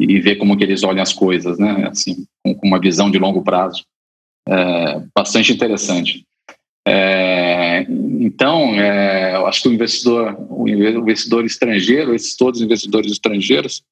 e 0.00 0.20
ver 0.20 0.36
como 0.36 0.56
que 0.56 0.64
eles 0.64 0.82
olham 0.82 1.02
as 1.02 1.12
coisas, 1.12 1.58
né, 1.58 1.88
assim, 1.90 2.26
com, 2.44 2.54
com 2.54 2.66
uma 2.66 2.80
visão 2.80 3.10
de 3.10 3.18
longo 3.18 3.42
prazo. 3.42 3.84
É, 4.48 5.02
bastante 5.14 5.52
interessante. 5.52 6.24
É, 6.86 7.86
então, 8.20 8.74
é, 8.80 9.36
eu 9.36 9.46
acho 9.46 9.62
que 9.62 9.68
o 9.68 9.72
investidor, 9.72 10.34
o 10.48 10.66
investidor 10.66 11.44
estrangeiro, 11.44 12.14
esses 12.14 12.34
todos 12.34 12.60
os 12.60 12.64
investidores 12.64 13.12
estrangeiros, 13.12 13.82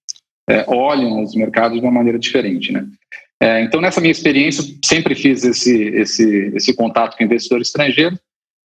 é, 0.49 0.65
olham 0.69 1.23
os 1.23 1.35
mercados 1.35 1.79
de 1.79 1.85
uma 1.85 1.93
maneira 1.93 2.19
diferente, 2.19 2.73
né? 2.73 2.87
É, 3.41 3.61
então, 3.63 3.81
nessa 3.81 4.01
minha 4.01 4.13
experiência, 4.13 4.65
sempre 4.85 5.15
fiz 5.15 5.45
esse, 5.45 5.89
esse, 5.89 6.53
esse 6.55 6.75
contato 6.75 7.17
com 7.17 7.25
investidor 7.25 7.61
estrangeiro 7.61 8.19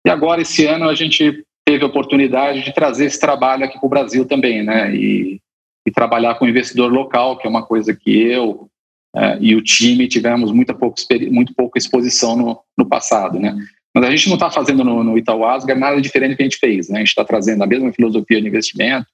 e 0.06 0.10
agora, 0.10 0.42
esse 0.42 0.66
ano, 0.66 0.88
a 0.88 0.96
gente 0.96 1.44
teve 1.66 1.84
a 1.84 1.88
oportunidade 1.88 2.64
de 2.64 2.74
trazer 2.74 3.06
esse 3.06 3.20
trabalho 3.20 3.66
aqui 3.66 3.78
para 3.78 3.86
o 3.86 3.90
Brasil 3.90 4.26
também, 4.26 4.64
né? 4.64 4.96
E, 4.96 5.40
e, 5.88 5.92
trabalhar 5.92 6.36
com 6.36 6.48
investidor 6.48 6.92
local, 6.92 7.38
que 7.38 7.46
é 7.46 7.50
uma 7.50 7.66
coisa 7.66 7.96
que 7.96 8.12
eu 8.12 8.70
é, 9.16 9.38
e 9.42 9.56
o 9.56 9.62
time 9.62 10.08
tivemos 10.08 10.52
muita 10.52 10.74
pouca, 10.74 11.02
muito 11.32 11.54
pouca 11.56 11.78
exposição 11.78 12.36
no, 12.36 12.60
no 12.78 12.86
passado, 12.88 13.40
né? 13.40 13.56
Mas 13.94 14.04
a 14.06 14.12
gente 14.12 14.28
não 14.28 14.36
está 14.36 14.52
fazendo 14.52 14.84
no, 14.84 15.04
no 15.04 15.18
Itaú 15.18 15.42
nada 15.78 16.00
diferente 16.00 16.32
do 16.32 16.38
que 16.38 16.44
a 16.44 16.46
gente 16.46 16.60
fez, 16.60 16.90
né? 16.90 16.98
A 16.98 17.00
gente 17.00 17.10
está 17.10 17.26
trazendo 17.26 17.64
a 17.64 17.68
mesma 17.68 17.92
filosofia 17.92 18.40
de 18.42 18.48
investimento, 18.48 19.08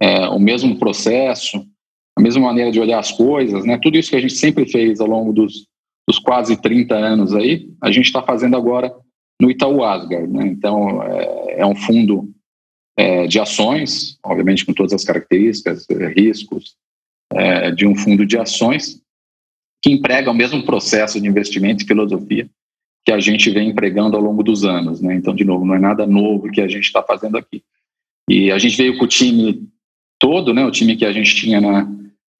é, 0.00 0.28
o 0.28 0.38
mesmo 0.38 0.76
processo, 0.78 1.64
a 2.18 2.20
mesma 2.20 2.42
maneira 2.42 2.72
de 2.72 2.80
olhar 2.80 2.98
as 2.98 3.12
coisas, 3.12 3.64
né? 3.64 3.78
Tudo 3.80 3.96
isso 3.96 4.10
que 4.10 4.16
a 4.16 4.20
gente 4.20 4.34
sempre 4.34 4.66
fez 4.66 4.98
ao 4.98 5.06
longo 5.06 5.32
dos, 5.32 5.68
dos 6.06 6.18
quase 6.18 6.56
30 6.56 6.92
anos 6.96 7.32
aí, 7.32 7.70
a 7.80 7.92
gente 7.92 8.06
está 8.06 8.20
fazendo 8.20 8.56
agora 8.56 8.92
no 9.40 9.48
Itaú 9.48 9.84
Asgard, 9.84 10.26
né? 10.26 10.48
Então, 10.48 11.00
é, 11.00 11.60
é 11.60 11.66
um 11.66 11.76
fundo 11.76 12.28
é, 12.98 13.28
de 13.28 13.38
ações, 13.38 14.18
obviamente 14.24 14.66
com 14.66 14.72
todas 14.72 14.92
as 14.92 15.04
características, 15.04 15.86
riscos, 16.16 16.74
é, 17.32 17.70
de 17.70 17.86
um 17.86 17.94
fundo 17.94 18.26
de 18.26 18.36
ações 18.36 19.00
que 19.80 19.92
emprega 19.92 20.28
o 20.28 20.34
mesmo 20.34 20.64
processo 20.64 21.20
de 21.20 21.28
investimento 21.28 21.84
e 21.84 21.86
filosofia 21.86 22.50
que 23.04 23.12
a 23.12 23.20
gente 23.20 23.48
vem 23.50 23.68
empregando 23.68 24.16
ao 24.16 24.22
longo 24.22 24.42
dos 24.42 24.64
anos, 24.64 25.00
né? 25.00 25.14
Então, 25.14 25.32
de 25.32 25.44
novo, 25.44 25.64
não 25.64 25.76
é 25.76 25.78
nada 25.78 26.04
novo 26.04 26.50
que 26.50 26.60
a 26.60 26.66
gente 26.66 26.84
está 26.84 27.00
fazendo 27.00 27.38
aqui. 27.38 27.62
E 28.28 28.50
a 28.50 28.58
gente 28.58 28.76
veio 28.76 28.98
com 28.98 29.04
o 29.04 29.08
time 29.08 29.68
todo, 30.18 30.52
né? 30.52 30.66
O 30.66 30.70
time 30.72 30.96
que 30.96 31.06
a 31.06 31.12
gente 31.12 31.32
tinha 31.36 31.60
na, 31.60 31.88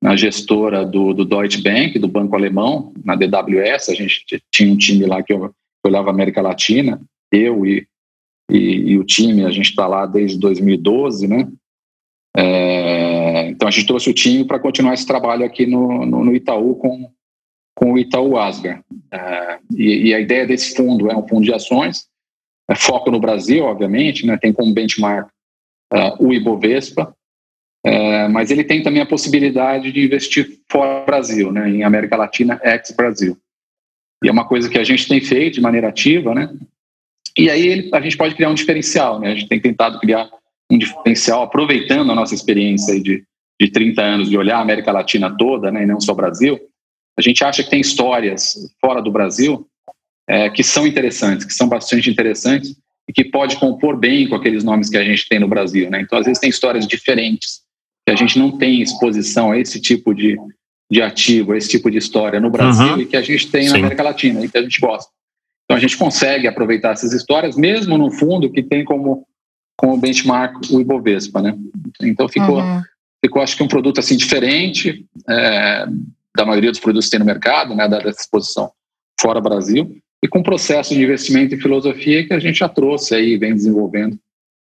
na 0.03 0.15
gestora 0.17 0.85
do, 0.85 1.13
do 1.13 1.25
Deutsche 1.25 1.61
Bank, 1.61 1.99
do 1.99 2.09
Banco 2.09 2.37
Alemão, 2.37 2.93
na 3.05 3.17
DWS, 3.17 3.89
a 3.89 3.95
gente 3.95 4.25
tinha 4.51 4.73
um 4.73 4.77
time 4.77 5.05
lá 5.07 5.23
que 5.23 5.33
eu 5.33 5.53
olhava 5.85 6.09
a 6.09 6.13
América 6.13 6.41
Latina, 6.41 7.01
eu 7.33 7.67
e, 7.67 7.87
e, 8.51 8.93
e 8.93 8.99
o 8.99 9.05
time, 9.05 9.45
a 9.45 9.51
gente 9.51 9.71
está 9.71 9.87
lá 9.87 10.07
desde 10.07 10.39
2012, 10.39 11.27
né? 11.27 11.49
É, 12.37 13.49
então 13.49 13.67
a 13.67 13.71
gente 13.71 13.87
trouxe 13.87 14.11
o 14.11 14.15
time 14.15 14.45
para 14.45 14.61
continuar 14.61 14.95
esse 14.95 15.07
trabalho 15.07 15.45
aqui 15.45 15.67
no, 15.67 16.07
no, 16.07 16.25
no, 16.25 16.35
Itaú 16.35 16.77
com, 16.77 17.11
com 17.75 17.93
o 17.95 17.99
Itaú 17.99 18.39
Asgar. 18.39 18.85
É, 19.13 19.59
e, 19.77 20.09
e, 20.09 20.15
a 20.15 20.21
ideia 20.21 20.47
desse 20.47 20.77
fundo 20.77 21.11
é 21.11 21.17
um 21.17 21.27
fundo 21.27 21.45
de 21.45 21.53
ações, 21.53 22.07
é 22.71 22.75
foco 22.77 23.11
no 23.11 23.19
Brasil, 23.19 23.65
obviamente, 23.65 24.25
né? 24.25 24.37
tem 24.37 24.53
como 24.53 24.73
benchmark 24.73 25.29
uh, 25.93 26.25
o 26.25 26.33
Ibovespa, 26.33 27.15
é, 27.85 28.29
mas 28.29 28.51
ele 28.51 28.65
tem 28.65 28.83
também 28.83 29.01
a 29.01 29.07
possibilidade 29.07 29.93
de 29.93 30.05
investir 30.05 30.59
fora 30.71 31.01
do 31.01 31.07
Brasil, 31.07 31.53
né, 31.53 31.69
em 31.69 31.83
América 31.85 32.17
Latina, 32.17 32.61
ex-Brasil. 32.63 33.37
E 34.23 34.29
é 34.29 34.33
uma 34.33 34.47
coisa 34.47 34.69
que 34.69 34.79
a 34.79 34.85
gente 34.85 35.07
tem 35.07 35.21
feito 35.21 35.55
de 35.55 35.61
maneira 35.61 35.89
ativa, 35.89 36.35
né? 36.35 36.53
E 37.37 37.49
aí 37.49 37.67
ele, 37.67 37.91
a 37.95 38.01
gente 38.01 38.17
pode 38.17 38.35
criar 38.35 38.51
um 38.51 38.55
diferencial, 38.55 39.21
né? 39.21 39.31
A 39.31 39.35
gente 39.35 39.49
tem 39.49 39.61
tentado 39.61 40.01
criar 40.01 40.29
um 40.71 40.77
diferencial 40.77 41.43
aproveitando 41.43 42.11
a 42.11 42.15
nossa 42.15 42.35
experiência 42.35 43.01
de, 43.01 43.25
de 43.61 43.71
30 43.71 44.03
anos 44.03 44.29
de 44.29 44.37
olhar 44.37 44.59
a 44.59 44.63
América 44.63 44.93
Latina 44.93 45.35
toda, 45.37 45.71
né, 45.71 45.85
e 45.85 45.87
não 45.87 46.01
só 46.01 46.13
o 46.13 46.17
Brasil. 46.17 46.59
A 47.17 47.23
gente 47.23 47.43
acha 47.43 47.63
que 47.63 47.71
tem 47.71 47.81
histórias 47.81 48.55
fora 48.81 49.01
do 49.01 49.11
Brasil 49.11 49.67
é, 50.29 50.51
que 50.51 50.63
são 50.63 50.87
interessantes, 50.87 51.47
que 51.47 51.55
são 51.55 51.69
bastante 51.69 52.11
interessantes 52.11 52.77
e 53.09 53.13
que 53.13 53.25
pode 53.25 53.57
compor 53.57 53.97
bem 53.97 54.29
com 54.29 54.35
aqueles 54.35 54.63
nomes 54.63 54.91
que 54.91 54.97
a 54.97 55.05
gente 55.05 55.27
tem 55.29 55.39
no 55.39 55.49
Brasil, 55.49 55.89
né? 55.89 56.03
Então, 56.03 56.19
às 56.19 56.27
vezes 56.27 56.41
tem 56.41 56.51
histórias 56.51 56.87
diferentes 56.87 57.63
que 58.09 58.13
a 58.13 58.17
gente 58.17 58.39
não 58.39 58.51
tem 58.51 58.81
exposição 58.81 59.53
a 59.53 59.59
esse 59.59 59.79
tipo 59.79 60.15
de, 60.15 60.39
de 60.91 61.03
ativo, 61.03 61.53
a 61.53 61.59
esse 61.59 61.69
tipo 61.69 61.91
de 61.91 61.99
história 61.99 62.41
no 62.41 62.49
Brasil 62.49 62.95
uhum. 62.95 63.01
e 63.03 63.05
que 63.05 63.19
a 63.19 63.21
gente 63.21 63.51
tem 63.51 63.65
Sim. 63.65 63.73
na 63.73 63.79
América 63.81 64.03
Latina 64.03 64.43
e 64.43 64.49
que 64.49 64.57
a 64.57 64.63
gente 64.63 64.81
gosta. 64.81 65.13
Então 65.65 65.77
a 65.77 65.81
gente 65.81 65.99
consegue 65.99 66.47
aproveitar 66.47 66.93
essas 66.93 67.13
histórias, 67.13 67.55
mesmo 67.55 67.99
no 67.99 68.11
fundo 68.11 68.51
que 68.51 68.63
tem 68.63 68.83
como, 68.83 69.27
como 69.77 69.99
benchmark 69.99 70.55
o 70.71 70.81
Ibovespa, 70.81 71.43
né? 71.43 71.55
Então 72.01 72.27
ficou, 72.31 72.63
uhum. 72.63 72.81
ficou 73.23 73.43
acho 73.43 73.59
que 73.59 73.63
um 73.63 73.69
produto 73.69 73.99
assim 73.99 74.17
diferente 74.17 75.05
é, 75.29 75.87
da 76.35 76.47
maioria 76.47 76.71
dos 76.71 76.81
produtos 76.81 77.09
que 77.09 77.11
tem 77.11 77.21
no 77.21 77.27
mercado, 77.27 77.75
né? 77.75 77.87
Dessa 77.87 78.23
exposição 78.23 78.73
fora 79.21 79.39
Brasil 79.39 79.99
e 80.25 80.29
com 80.29 80.43
processo 80.43 80.95
de 80.95 81.03
investimento 81.03 81.55
e 81.55 81.61
filosofia 81.61 82.27
que 82.27 82.33
a 82.33 82.39
gente 82.39 82.61
já 82.61 82.71
trouxe 82.71 83.15
aí, 83.15 83.37
vem 83.37 83.53
desenvolvendo 83.53 84.19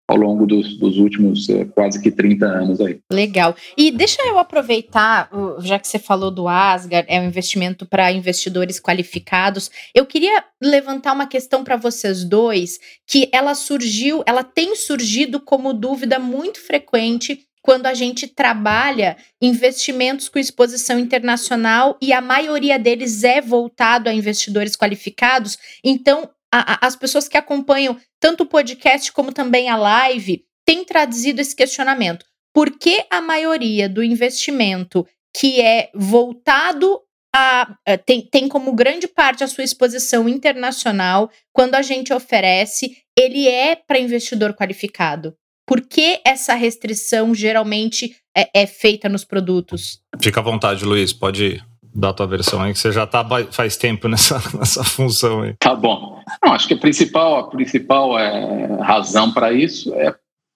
ao 0.08 0.16
longo 0.16 0.46
dos, 0.46 0.78
dos 0.78 0.96
últimos 0.96 1.46
eh, 1.50 1.66
quase 1.66 2.00
que 2.00 2.10
30 2.10 2.46
anos 2.46 2.80
aí. 2.80 2.98
Legal. 3.12 3.54
E 3.76 3.90
deixa 3.90 4.22
eu 4.22 4.38
aproveitar, 4.38 5.30
já 5.60 5.78
que 5.78 5.86
você 5.86 5.98
falou 5.98 6.30
do 6.30 6.48
Asgard, 6.48 7.06
é 7.10 7.20
um 7.20 7.26
investimento 7.26 7.84
para 7.84 8.10
investidores 8.10 8.80
qualificados. 8.80 9.70
Eu 9.94 10.06
queria 10.06 10.42
levantar 10.62 11.12
uma 11.12 11.26
questão 11.26 11.62
para 11.62 11.76
vocês 11.76 12.24
dois, 12.24 12.78
que 13.06 13.28
ela 13.30 13.54
surgiu, 13.54 14.22
ela 14.24 14.42
tem 14.42 14.74
surgido 14.74 15.38
como 15.38 15.74
dúvida 15.74 16.18
muito 16.18 16.58
frequente 16.58 17.46
quando 17.60 17.84
a 17.84 17.92
gente 17.92 18.26
trabalha 18.26 19.14
investimentos 19.42 20.26
com 20.30 20.38
exposição 20.38 20.98
internacional 20.98 21.98
e 22.00 22.14
a 22.14 22.20
maioria 22.22 22.78
deles 22.78 23.24
é 23.24 23.42
voltado 23.42 24.08
a 24.08 24.14
investidores 24.14 24.74
qualificados. 24.74 25.58
Então, 25.84 26.30
a, 26.52 26.74
a, 26.74 26.86
as 26.86 26.96
pessoas 26.96 27.28
que 27.28 27.36
acompanham 27.36 27.96
tanto 28.20 28.42
o 28.42 28.46
podcast 28.46 29.12
como 29.12 29.32
também 29.32 29.68
a 29.68 29.76
live 29.76 30.44
têm 30.64 30.84
traduzido 30.84 31.40
esse 31.40 31.54
questionamento. 31.54 32.24
Por 32.52 32.78
que 32.78 33.04
a 33.10 33.20
maioria 33.20 33.88
do 33.88 34.02
investimento 34.02 35.06
que 35.34 35.60
é 35.60 35.90
voltado 35.94 37.00
a, 37.34 37.74
a, 37.86 37.98
tem, 37.98 38.22
tem 38.22 38.48
como 38.48 38.72
grande 38.72 39.06
parte 39.06 39.44
a 39.44 39.48
sua 39.48 39.64
exposição 39.64 40.28
internacional, 40.28 41.30
quando 41.52 41.74
a 41.74 41.82
gente 41.82 42.12
oferece, 42.12 42.96
ele 43.16 43.46
é 43.46 43.76
para 43.76 43.98
investidor 43.98 44.54
qualificado? 44.54 45.34
Por 45.66 45.82
que 45.82 46.20
essa 46.24 46.54
restrição 46.54 47.34
geralmente 47.34 48.16
é, 48.34 48.62
é 48.62 48.66
feita 48.66 49.08
nos 49.08 49.24
produtos? 49.24 50.00
Fica 50.20 50.40
à 50.40 50.42
vontade, 50.42 50.84
Luiz, 50.84 51.12
pode 51.12 51.44
ir 51.44 51.67
da 51.94 52.12
tua 52.12 52.26
versão 52.26 52.62
aí, 52.62 52.72
que 52.72 52.78
você 52.78 52.92
já 52.92 53.04
está 53.04 53.24
faz 53.50 53.76
tempo 53.76 54.08
nessa, 54.08 54.40
nessa 54.56 54.84
função 54.84 55.42
aí. 55.42 55.54
Tá 55.58 55.74
bom. 55.74 56.22
Não, 56.42 56.52
acho 56.52 56.68
que 56.68 56.74
a 56.74 56.78
principal, 56.78 57.38
a 57.38 57.50
principal 57.50 58.18
é, 58.18 58.66
razão 58.82 59.32
para 59.32 59.52
isso 59.52 59.92
é, 59.94 60.14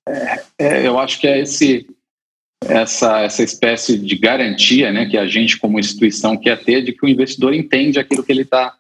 é, 0.09 0.43
é, 0.59 0.87
eu 0.87 0.99
acho 0.99 1.21
que 1.21 1.27
é 1.27 1.41
esse, 1.41 1.87
essa, 2.65 3.21
essa 3.21 3.43
espécie 3.43 3.99
de 3.99 4.17
garantia 4.17 4.93
né, 4.93 5.07
que 5.07 5.17
a 5.17 5.27
gente, 5.27 5.59
como 5.59 5.79
instituição, 5.79 6.37
quer 6.37 6.63
ter 6.63 6.83
de 6.83 6.93
que 6.93 7.05
o 7.05 7.09
investidor 7.09 7.55
entende 7.55 7.99
aquilo 7.99 8.23
que 8.23 8.33
ele 8.33 8.43
está 8.43 8.77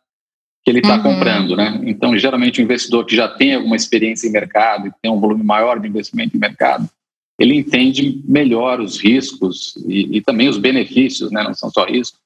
que 0.64 0.70
ele 0.70 0.78
está 0.78 0.94
uhum. 0.94 1.02
comprando, 1.02 1.56
né? 1.56 1.80
Então, 1.82 2.16
geralmente, 2.16 2.60
o 2.60 2.62
investidor 2.62 3.04
que 3.04 3.16
já 3.16 3.26
tem 3.26 3.56
alguma 3.56 3.74
experiência 3.74 4.28
em 4.28 4.30
mercado 4.30 4.86
e 4.86 4.92
tem 5.02 5.10
um 5.10 5.18
volume 5.18 5.42
maior 5.42 5.80
de 5.80 5.88
investimento 5.88 6.36
em 6.36 6.40
mercado, 6.40 6.88
ele 7.36 7.56
entende 7.56 8.22
melhor 8.24 8.80
os 8.80 8.96
riscos 8.96 9.74
e, 9.88 10.18
e 10.18 10.20
também 10.20 10.48
os 10.48 10.58
benefícios, 10.58 11.32
né? 11.32 11.42
Não 11.42 11.52
são 11.52 11.68
só 11.68 11.84
riscos 11.84 12.22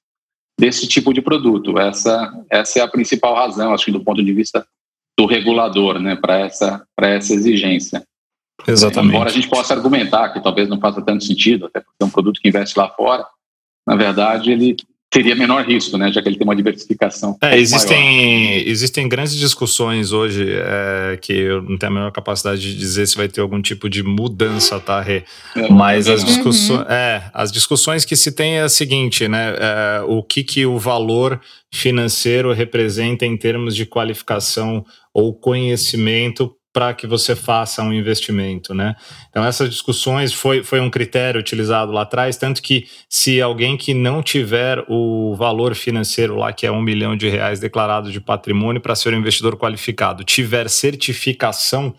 desse 0.59 0.87
tipo 0.87 1.13
de 1.13 1.21
produto. 1.21 1.79
Essa, 1.79 2.33
essa 2.51 2.79
é 2.79 2.83
a 2.83 2.89
principal 2.89 3.35
razão, 3.35 3.75
acho 3.75 3.87
que 3.87 3.93
do 3.93 4.03
ponto 4.03 4.25
de 4.25 4.33
vista 4.33 4.67
do 5.19 5.27
regulador, 5.27 5.99
né, 5.99 6.17
para 6.17 6.39
essa, 6.39 6.87
essa 7.01 7.35
exigência. 7.35 8.07
Exatamente. 8.67 9.15
Embora 9.15 9.31
a 9.31 9.33
gente 9.33 9.49
possa 9.49 9.75
argumentar 9.75 10.31
que 10.31 10.43
talvez 10.43 10.69
não 10.69 10.81
faça 10.81 11.03
tanto 11.03 11.25
sentido, 11.25 11.67
até 11.67 11.81
porque 11.81 11.97
é 12.01 12.05
um 12.05 12.11
produto 12.11 12.41
que 12.41 12.49
investe 12.49 12.79
lá 12.79 12.89
fora, 12.89 13.27
na 13.87 13.97
verdade 13.97 14.51
ele 14.51 14.77
teria 15.11 15.35
menor 15.35 15.65
risco, 15.65 15.97
né, 15.97 16.11
já 16.13 16.21
que 16.21 16.29
ele 16.29 16.37
tem 16.37 16.47
uma 16.47 16.57
diversificação. 16.57 17.37
É, 17.41 17.59
existem, 17.59 18.69
existem 18.69 19.09
grandes 19.09 19.35
discussões 19.37 20.13
hoje 20.13 20.47
é, 20.51 21.17
que 21.21 21.33
eu 21.33 21.63
não 21.63 21.79
tenho 21.79 21.93
a 21.93 21.95
menor 21.95 22.13
capacidade 22.13 22.61
de 22.61 22.77
dizer 22.77 23.07
se 23.07 23.17
vai 23.17 23.29
ter 23.29 23.41
algum 23.41 23.63
tipo 23.63 23.89
de 23.89 24.03
mudança, 24.03 24.81
tá, 24.81 25.01
Rê? 25.01 25.23
É, 25.55 25.69
Mas 25.71 26.09
as 26.09 26.25
discussões, 26.25 26.81
uhum. 26.81 26.87
é, 26.91 27.31
as 27.33 27.53
discussões 27.53 28.05
que 28.05 28.17
se 28.17 28.33
tem 28.33 28.59
é 28.59 28.63
a 28.63 28.69
seguinte, 28.69 29.29
né? 29.29 29.55
É, 29.59 30.03
o 30.07 30.23
que, 30.23 30.43
que 30.43 30.67
o 30.67 30.79
valor 30.79 31.41
financeiro 31.73 32.53
representa 32.53 33.25
em 33.25 33.37
termos 33.37 33.77
de 33.77 33.87
qualificação 33.87 34.85
ou 35.15 35.35
conhecimento 35.35 36.56
para 36.77 36.93
que 36.93 37.07
você 37.07 37.35
faça 37.35 37.83
um 37.83 37.91
investimento, 37.91 38.75
né? 38.75 38.95
Então 39.31 39.43
essas 39.43 39.71
discussões 39.71 40.35
foi, 40.35 40.63
foi 40.63 40.79
um 40.79 40.91
critério 40.91 41.41
utilizado 41.41 41.91
lá 41.91 42.03
atrás, 42.03 42.37
tanto 42.37 42.61
que 42.61 42.87
se 43.09 43.41
alguém 43.41 43.79
que 43.79 43.95
não 43.95 44.23
tiver 44.23 44.85
o 44.87 45.35
valor 45.35 45.75
financeiro 45.75 46.37
lá, 46.37 46.53
que 46.53 46.67
é 46.67 46.71
um 46.71 46.83
milhão 46.83 47.17
de 47.17 47.31
reais 47.31 47.59
declarado 47.59 48.13
de 48.13 48.21
patrimônio 48.21 48.79
para 48.79 48.95
ser 48.95 49.15
um 49.15 49.17
investidor 49.17 49.57
qualificado, 49.57 50.23
tiver 50.23 50.69
certificação 50.69 51.95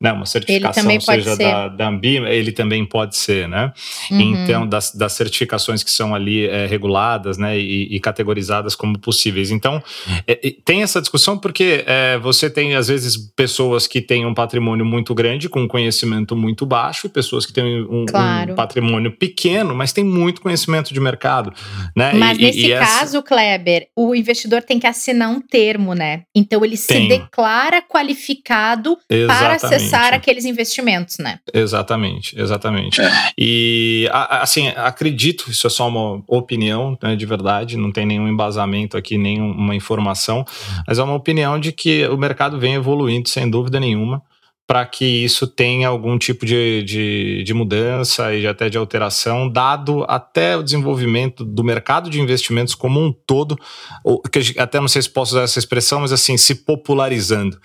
né, 0.00 0.12
uma 0.12 0.26
certificação, 0.26 1.00
seja 1.00 1.36
da, 1.36 1.68
da 1.68 1.88
Ambima, 1.88 2.30
ele 2.30 2.52
também 2.52 2.84
pode 2.84 3.16
ser, 3.16 3.48
né? 3.48 3.72
Uhum. 4.10 4.20
Então, 4.20 4.66
das, 4.66 4.94
das 4.94 5.12
certificações 5.12 5.82
que 5.82 5.90
são 5.90 6.14
ali 6.14 6.46
é, 6.46 6.66
reguladas, 6.66 7.36
né, 7.36 7.58
e, 7.58 7.96
e, 7.96 7.98
categorizadas 7.98 8.76
como 8.76 8.96
possíveis. 8.96 9.50
Então, 9.50 9.82
é, 10.24 10.54
tem 10.64 10.84
essa 10.84 11.00
discussão 11.00 11.36
porque 11.36 11.82
é, 11.84 12.16
você 12.18 12.48
tem, 12.48 12.76
às 12.76 12.86
vezes, 12.86 13.16
pessoas 13.34 13.88
que 13.88 14.00
têm 14.00 14.24
um 14.24 14.32
patrimônio 14.32 14.86
muito 14.86 15.12
grande, 15.16 15.48
com 15.48 15.62
um 15.62 15.68
conhecimento 15.68 16.36
muito 16.36 16.64
baixo, 16.64 17.08
e 17.08 17.10
pessoas 17.10 17.44
que 17.44 17.52
têm 17.52 17.82
um, 17.90 18.06
claro. 18.06 18.52
um 18.52 18.54
patrimônio 18.54 19.10
pequeno, 19.10 19.74
mas 19.74 19.92
tem 19.92 20.04
muito 20.04 20.40
conhecimento 20.40 20.94
de 20.94 21.00
mercado, 21.00 21.52
né? 21.96 22.12
Mas 22.12 22.38
e, 22.38 22.42
nesse 22.42 22.66
e 22.66 22.78
caso, 22.78 23.18
essa... 23.18 23.22
Kleber, 23.22 23.88
o 23.96 24.14
investidor 24.14 24.62
tem 24.62 24.78
que 24.78 24.86
assinar 24.86 25.28
um 25.28 25.40
termo, 25.40 25.92
né? 25.92 26.22
Então, 26.32 26.64
ele 26.64 26.78
tem. 26.78 27.02
se 27.02 27.08
declara 27.08 27.82
qualificado 27.82 28.96
Exatamente. 29.10 29.38
para 29.38 29.54
acessar 29.54 29.87
começar 29.90 30.12
aqueles 30.12 30.44
investimentos, 30.44 31.18
né? 31.18 31.38
Exatamente, 31.52 32.38
exatamente. 32.38 33.00
É. 33.00 33.10
E 33.38 34.08
assim, 34.12 34.68
acredito, 34.68 35.50
isso 35.50 35.66
é 35.66 35.70
só 35.70 35.88
uma 35.88 36.22
opinião, 36.26 36.96
né, 37.02 37.16
de 37.16 37.26
verdade, 37.26 37.76
não 37.76 37.92
tem 37.92 38.06
nenhum 38.06 38.28
embasamento 38.28 38.96
aqui, 38.96 39.16
nenhuma 39.16 39.74
informação, 39.74 40.44
mas 40.86 40.98
é 40.98 41.02
uma 41.02 41.14
opinião 41.14 41.58
de 41.58 41.72
que 41.72 42.06
o 42.08 42.16
mercado 42.16 42.58
vem 42.58 42.74
evoluindo 42.74 43.28
sem 43.28 43.48
dúvida 43.48 43.80
nenhuma 43.80 44.22
para 44.68 44.84
que 44.84 45.06
isso 45.24 45.46
tenha 45.46 45.88
algum 45.88 46.18
tipo 46.18 46.44
de, 46.44 46.82
de, 46.82 47.42
de, 47.42 47.54
mudança 47.54 48.34
e 48.34 48.46
até 48.46 48.68
de 48.68 48.76
alteração, 48.76 49.48
dado 49.48 50.04
até 50.06 50.58
o 50.58 50.62
desenvolvimento 50.62 51.42
do 51.42 51.64
mercado 51.64 52.10
de 52.10 52.20
investimentos 52.20 52.74
como 52.74 53.00
um 53.00 53.10
todo, 53.10 53.58
que 54.30 54.60
até 54.60 54.78
não 54.78 54.86
sei 54.86 55.00
se 55.00 55.08
posso 55.08 55.32
usar 55.32 55.44
essa 55.44 55.58
expressão, 55.58 56.00
mas 56.00 56.12
assim, 56.12 56.36
se 56.36 56.54
popularizando 56.54 57.58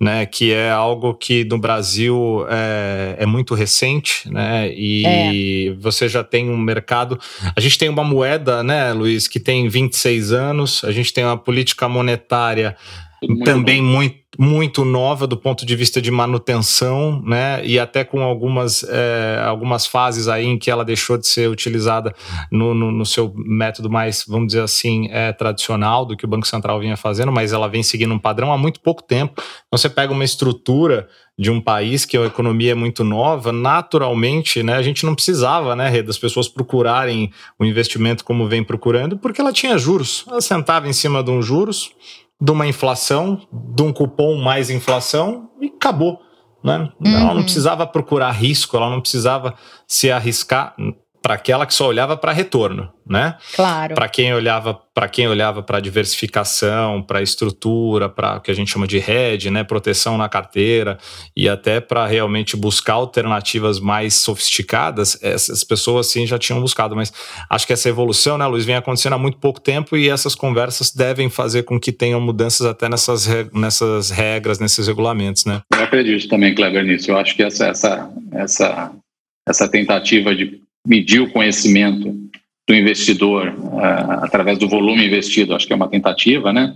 né, 0.00 0.26
que 0.26 0.52
é 0.52 0.70
algo 0.70 1.14
que 1.14 1.44
no 1.44 1.58
Brasil 1.58 2.46
é, 2.50 3.16
é 3.18 3.26
muito 3.26 3.54
recente, 3.54 4.30
né, 4.30 4.70
e 4.72 5.72
é. 5.72 5.74
você 5.80 6.08
já 6.08 6.22
tem 6.22 6.50
um 6.50 6.58
mercado. 6.58 7.18
A 7.56 7.60
gente 7.60 7.78
tem 7.78 7.88
uma 7.88 8.04
moeda, 8.04 8.62
né, 8.62 8.92
Luiz, 8.92 9.26
que 9.26 9.40
tem 9.40 9.68
26 9.68 10.32
anos, 10.32 10.84
a 10.84 10.92
gente 10.92 11.12
tem 11.12 11.24
uma 11.24 11.38
política 11.38 11.88
monetária 11.88 12.76
muito 13.22 13.44
também 13.44 13.82
bom. 13.82 13.88
muito 13.88 14.26
muito 14.38 14.84
nova 14.84 15.26
do 15.26 15.36
ponto 15.36 15.64
de 15.64 15.74
vista 15.74 16.00
de 16.00 16.10
manutenção, 16.10 17.22
né? 17.24 17.64
E 17.64 17.78
até 17.78 18.04
com 18.04 18.22
algumas, 18.22 18.84
é, 18.88 19.40
algumas 19.44 19.86
fases 19.86 20.28
aí 20.28 20.44
em 20.44 20.58
que 20.58 20.70
ela 20.70 20.84
deixou 20.84 21.16
de 21.16 21.26
ser 21.26 21.48
utilizada 21.48 22.14
no, 22.50 22.74
no, 22.74 22.92
no 22.92 23.06
seu 23.06 23.32
método 23.34 23.88
mais, 23.88 24.24
vamos 24.28 24.48
dizer 24.48 24.62
assim, 24.62 25.08
é, 25.10 25.32
tradicional 25.32 26.04
do 26.04 26.16
que 26.16 26.24
o 26.24 26.28
Banco 26.28 26.46
Central 26.46 26.78
vinha 26.80 26.96
fazendo, 26.96 27.32
mas 27.32 27.52
ela 27.52 27.68
vem 27.68 27.82
seguindo 27.82 28.12
um 28.12 28.18
padrão 28.18 28.52
há 28.52 28.58
muito 28.58 28.80
pouco 28.80 29.02
tempo. 29.02 29.34
Então 29.66 29.78
você 29.78 29.88
pega 29.88 30.12
uma 30.12 30.24
estrutura 30.24 31.08
de 31.38 31.50
um 31.50 31.60
país 31.60 32.06
que 32.06 32.16
a 32.16 32.24
economia 32.24 32.72
é 32.72 32.74
muito 32.74 33.04
nova, 33.04 33.52
naturalmente, 33.52 34.62
né, 34.62 34.74
a 34.74 34.82
gente 34.82 35.04
não 35.04 35.14
precisava, 35.14 35.76
né, 35.76 36.02
das 36.02 36.16
pessoas 36.16 36.48
procurarem 36.48 37.30
o 37.58 37.64
investimento 37.64 38.24
como 38.24 38.48
vem 38.48 38.64
procurando, 38.64 39.18
porque 39.18 39.40
ela 39.40 39.52
tinha 39.52 39.76
juros. 39.76 40.24
Ela 40.26 40.40
sentava 40.40 40.88
em 40.88 40.94
cima 40.94 41.22
de 41.22 41.30
um 41.30 41.42
juros, 41.42 41.90
de 42.40 42.50
uma 42.50 42.66
inflação, 42.66 43.40
de 43.52 43.82
um 43.82 43.92
cupom 43.92 44.36
mais 44.36 44.70
inflação 44.70 45.50
e 45.60 45.66
acabou. 45.66 46.20
Né? 46.62 46.90
Uhum. 47.04 47.16
Ela 47.16 47.34
não 47.34 47.42
precisava 47.42 47.86
procurar 47.86 48.32
risco, 48.32 48.76
ela 48.76 48.90
não 48.90 49.00
precisava 49.00 49.54
se 49.86 50.10
arriscar 50.10 50.74
para 51.26 51.34
aquela 51.34 51.66
que 51.66 51.74
só 51.74 51.88
olhava 51.88 52.16
para 52.16 52.30
retorno, 52.30 52.88
né? 53.04 53.34
Claro. 53.56 53.96
Para 53.96 54.08
quem 54.08 54.32
olhava 54.32 54.80
para 54.94 55.08
quem 55.08 55.26
olhava 55.26 55.60
para 55.60 55.80
diversificação, 55.80 57.02
para 57.02 57.20
estrutura, 57.20 58.08
para 58.08 58.36
o 58.36 58.40
que 58.40 58.48
a 58.48 58.54
gente 58.54 58.70
chama 58.70 58.86
de 58.86 58.98
hedge, 58.98 59.50
né, 59.50 59.64
proteção 59.64 60.16
na 60.16 60.28
carteira 60.28 60.96
e 61.36 61.48
até 61.48 61.80
para 61.80 62.06
realmente 62.06 62.56
buscar 62.56 62.94
alternativas 62.94 63.80
mais 63.80 64.14
sofisticadas, 64.14 65.18
essas 65.20 65.64
pessoas 65.64 66.06
sim 66.06 66.28
já 66.28 66.38
tinham 66.38 66.60
buscado, 66.60 66.94
mas 66.94 67.12
acho 67.50 67.66
que 67.66 67.72
essa 67.72 67.88
evolução, 67.88 68.38
né, 68.38 68.46
Luiz, 68.46 68.64
vem 68.64 68.76
acontecendo 68.76 69.14
há 69.14 69.18
muito 69.18 69.36
pouco 69.38 69.60
tempo 69.60 69.96
e 69.96 70.08
essas 70.08 70.36
conversas 70.36 70.92
devem 70.92 71.28
fazer 71.28 71.64
com 71.64 71.78
que 71.78 71.90
tenham 71.90 72.20
mudanças 72.20 72.64
até 72.64 72.88
nessas, 72.88 73.26
nessas 73.52 74.10
regras, 74.10 74.60
nesses 74.60 74.86
regulamentos, 74.86 75.44
né? 75.44 75.60
Eu 75.74 75.82
acredito 75.82 76.28
também, 76.28 76.54
Kleber, 76.54 76.84
nisso. 76.84 77.10
Eu 77.10 77.18
acho 77.18 77.34
que 77.34 77.42
essa 77.42 77.66
essa 77.66 78.10
essa 78.32 78.92
essa 79.46 79.68
tentativa 79.68 80.34
de 80.34 80.65
medir 80.86 81.20
o 81.20 81.30
conhecimento 81.30 82.14
do 82.68 82.74
investidor 82.74 83.48
uh, 83.48 84.24
através 84.24 84.58
do 84.58 84.68
volume 84.68 85.06
investido, 85.06 85.54
acho 85.54 85.66
que 85.66 85.72
é 85.72 85.76
uma 85.76 85.88
tentativa, 85.88 86.52
né? 86.52 86.74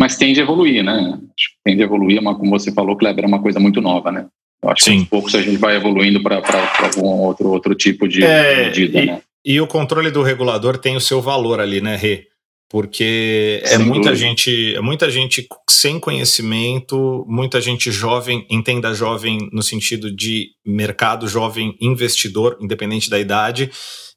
Mas 0.00 0.16
tende 0.16 0.40
a 0.40 0.42
evoluir, 0.42 0.82
né? 0.84 0.92
Acho 0.92 1.48
que 1.50 1.56
tende 1.64 1.82
a 1.82 1.86
evoluir, 1.86 2.22
mas 2.22 2.36
como 2.36 2.50
você 2.50 2.72
falou, 2.72 2.96
Kleber, 2.96 3.24
é 3.24 3.28
uma 3.28 3.42
coisa 3.42 3.58
muito 3.58 3.80
nova, 3.80 4.12
né? 4.12 4.26
Eu 4.62 4.70
acho 4.70 4.84
Sim. 4.84 4.90
que 4.92 4.98
aos 4.98 5.08
poucos 5.08 5.34
a 5.34 5.42
gente 5.42 5.56
vai 5.56 5.76
evoluindo 5.76 6.22
para 6.22 6.42
algum 6.84 7.06
outro, 7.06 7.48
outro 7.50 7.74
tipo 7.74 8.08
de 8.08 8.22
é, 8.24 8.66
medida, 8.66 9.02
e, 9.02 9.06
né? 9.06 9.20
E 9.44 9.60
o 9.60 9.66
controle 9.66 10.10
do 10.10 10.22
regulador 10.22 10.76
tem 10.76 10.96
o 10.96 11.00
seu 11.00 11.20
valor 11.20 11.60
ali, 11.60 11.80
né, 11.80 11.96
Rê? 11.96 12.26
Porque 12.68 13.62
é 13.64 13.78
muita 13.78 14.14
gente, 14.14 14.74
é 14.74 14.80
muita 14.80 15.08
gente 15.08 15.46
sem 15.70 16.00
conhecimento, 16.00 17.24
muita 17.28 17.60
gente 17.60 17.92
jovem, 17.92 18.44
entenda 18.50 18.92
jovem 18.92 19.48
no 19.52 19.62
sentido 19.62 20.14
de 20.14 20.48
mercado 20.66 21.28
jovem 21.28 21.76
investidor, 21.80 22.58
independente 22.60 23.08
da 23.08 23.20
idade, 23.20 23.70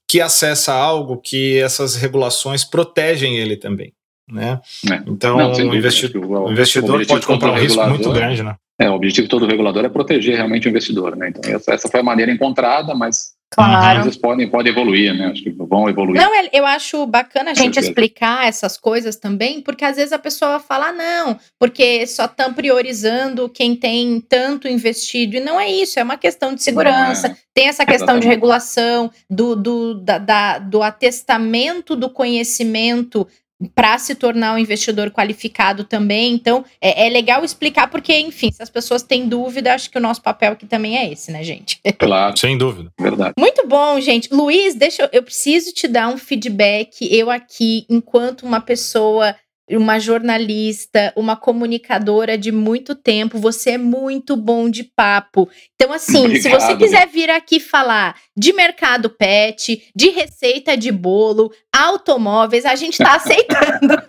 que 0.10 0.20
acessa 0.20 0.74
algo 0.74 1.22
que 1.22 1.60
essas 1.60 1.96
regulações 1.96 2.64
protegem 2.64 3.38
ele 3.38 3.56
também. 3.56 3.94
Né? 4.28 4.60
É. 4.90 4.96
Então, 5.08 5.38
Não, 5.38 5.52
o, 5.52 5.76
investidor, 5.76 6.48
o, 6.48 6.52
investidor 6.52 7.06
pode 7.06 7.26
comprar 7.28 7.52
um 7.52 7.56
risco 7.56 7.84
muito 7.88 8.12
grande. 8.12 8.42
Né? 8.42 8.56
É, 8.80 8.90
o 8.90 8.94
objetivo 8.94 9.28
todo 9.28 9.46
do 9.46 9.52
regulador 9.52 9.86
é 9.86 9.90
proteger 9.90 10.36
realmente 10.36 10.68
o 10.68 10.70
investidor. 10.70 11.16
Né? 11.16 11.30
Então, 11.30 11.54
essa, 11.54 11.74
essa 11.74 11.88
foi 11.88 12.00
a 12.00 12.04
maneira 12.04 12.32
encontrada, 12.32 12.96
mas 12.96 13.34
Claro. 13.52 14.08
Às 14.08 14.16
podem, 14.16 14.48
podem 14.48 14.72
evoluir, 14.72 15.12
né? 15.18 15.28
Acho 15.28 15.42
que 15.42 15.50
vão 15.50 15.90
evoluir. 15.90 16.22
Não, 16.22 16.32
eu 16.54 16.66
acho 16.68 17.04
bacana 17.08 17.52
a 17.52 17.54
gente 17.56 17.80
explicar 17.80 18.48
essas 18.48 18.78
coisas 18.78 19.16
também, 19.16 19.60
porque 19.60 19.84
às 19.84 19.96
vezes 19.96 20.14
a 20.14 20.20
pessoa 20.20 20.60
fala, 20.60 20.90
ah, 20.90 20.94
não, 20.94 21.40
porque 21.58 22.06
só 22.06 22.26
estão 22.26 22.54
priorizando 22.54 23.50
quem 23.50 23.76
tem 23.76 24.22
tanto 24.22 24.68
investido. 24.68 25.38
E 25.38 25.40
não 25.40 25.60
é 25.60 25.68
isso, 25.68 26.00
é 26.00 26.04
uma 26.04 26.18
questão 26.18 26.54
de 26.54 26.62
segurança, 26.62 27.28
é. 27.30 27.36
tem 27.52 27.68
essa 27.68 27.86
questão 27.86 28.16
Exatamente. 28.18 28.24
de 28.24 28.28
regulação, 28.28 29.12
do, 29.28 29.56
do, 29.56 29.94
da, 29.96 30.20
da, 30.20 30.60
do 30.60 30.84
atestamento 30.84 31.96
do 31.96 32.10
conhecimento 32.10 33.28
para 33.76 33.98
se 33.98 34.16
tornar 34.16 34.54
um 34.54 34.58
investidor 34.58 35.12
qualificado 35.12 35.84
também. 35.84 36.34
Então, 36.34 36.64
é, 36.82 37.08
é, 37.08 37.10
legal 37.10 37.44
explicar, 37.44 37.90
porque, 37.90 38.18
enfim, 38.18 38.52
se 38.52 38.64
as 38.64 38.70
pessoas 38.70 39.04
têm 39.04 39.28
dúvida, 39.28 39.74
acho 39.74 39.90
que 39.90 39.98
o 39.98 40.02
nosso 40.02 40.22
papel 40.22 40.54
aqui 40.54 40.66
também 40.66 40.98
é 40.98 41.12
esse, 41.12 41.32
né, 41.32 41.44
gente? 41.44 41.80
Claro, 42.00 42.38
sem 42.38 42.58
dúvida. 42.58 42.92
Verdade. 43.00 43.34
Muito 43.38 43.68
bom, 43.68 44.00
gente. 44.00 44.34
Luiz, 44.34 44.74
deixa 44.74 45.04
eu, 45.04 45.10
eu 45.12 45.24
preciso 45.24 45.74
te 45.74 45.88
dar 45.88 46.08
um 46.08 46.18
feedback. 46.18 47.08
Eu 47.14 47.30
aqui, 47.30 47.86
enquanto 47.90 48.44
uma 48.44 48.62
pessoa 48.62 49.36
uma 49.78 50.00
jornalista, 50.00 51.14
uma 51.16 51.36
comunicadora 51.36 52.38
de 52.38 52.52
muito 52.52 52.96
tempo. 52.96 53.38
Você 53.38 53.72
é 53.72 53.78
muito 53.78 54.36
bom 54.36 54.70
de 54.70 54.84
papo. 54.84 55.50
Então, 55.76 55.94
assim, 55.94 56.26
Obrigado. 56.26 56.42
se 56.42 56.50
você 56.50 56.76
quiser 56.76 57.08
vir 57.08 57.30
aqui 57.30 57.60
falar 57.60 58.16
de 58.36 58.54
mercado 58.54 59.10
pet, 59.10 59.90
de 59.96 60.10
receita 60.10 60.76
de 60.76 60.92
bolo, 60.92 61.52
automóveis, 61.76 62.66
a 62.66 62.76
gente 62.76 62.94
está 62.94 63.16
aceitando. 63.18 64.02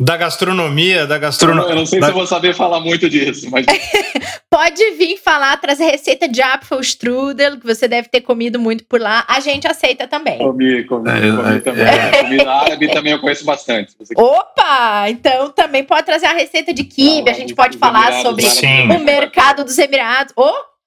Da 0.00 0.16
gastronomia, 0.16 1.08
da 1.08 1.18
gastronomia. 1.18 1.70
Eu 1.70 1.74
não 1.74 1.84
sei 1.84 1.98
da... 1.98 2.06
se 2.06 2.12
eu 2.12 2.16
vou 2.16 2.26
saber 2.26 2.54
falar 2.54 2.78
muito 2.78 3.10
disso, 3.10 3.50
mas. 3.50 3.66
Pode 4.48 4.92
vir 4.92 5.16
falar, 5.18 5.56
trazer 5.56 5.90
receita 5.90 6.28
de 6.28 6.40
Apfelstrudel, 6.40 7.58
que 7.58 7.66
você 7.66 7.88
deve 7.88 8.08
ter 8.08 8.20
comido 8.20 8.60
muito 8.60 8.84
por 8.84 9.00
lá. 9.00 9.24
A 9.28 9.40
gente 9.40 9.66
aceita 9.66 10.06
também. 10.06 10.38
Comi, 10.38 10.84
comi, 10.84 11.10
é, 11.10 11.20
comi 11.20 11.56
é, 11.56 11.60
também. 11.60 11.84
É. 11.84 12.22
Comida 12.22 12.50
árabe 12.50 12.88
também 12.92 13.12
eu 13.12 13.18
conheço 13.18 13.44
bastante. 13.44 13.92
Opa! 14.16 15.10
Então 15.10 15.50
também 15.50 15.82
pode 15.82 16.06
trazer 16.06 16.26
a 16.26 16.32
receita 16.32 16.72
de 16.72 16.84
kibe, 16.84 17.28
a 17.28 17.34
gente 17.34 17.54
pode 17.54 17.76
falar 17.76 18.22
sobre 18.22 18.48
Sim. 18.48 18.90
o 18.90 19.00
mercado 19.00 19.64
dos 19.64 19.76
Emirados. 19.78 20.32
Oh! 20.36 20.77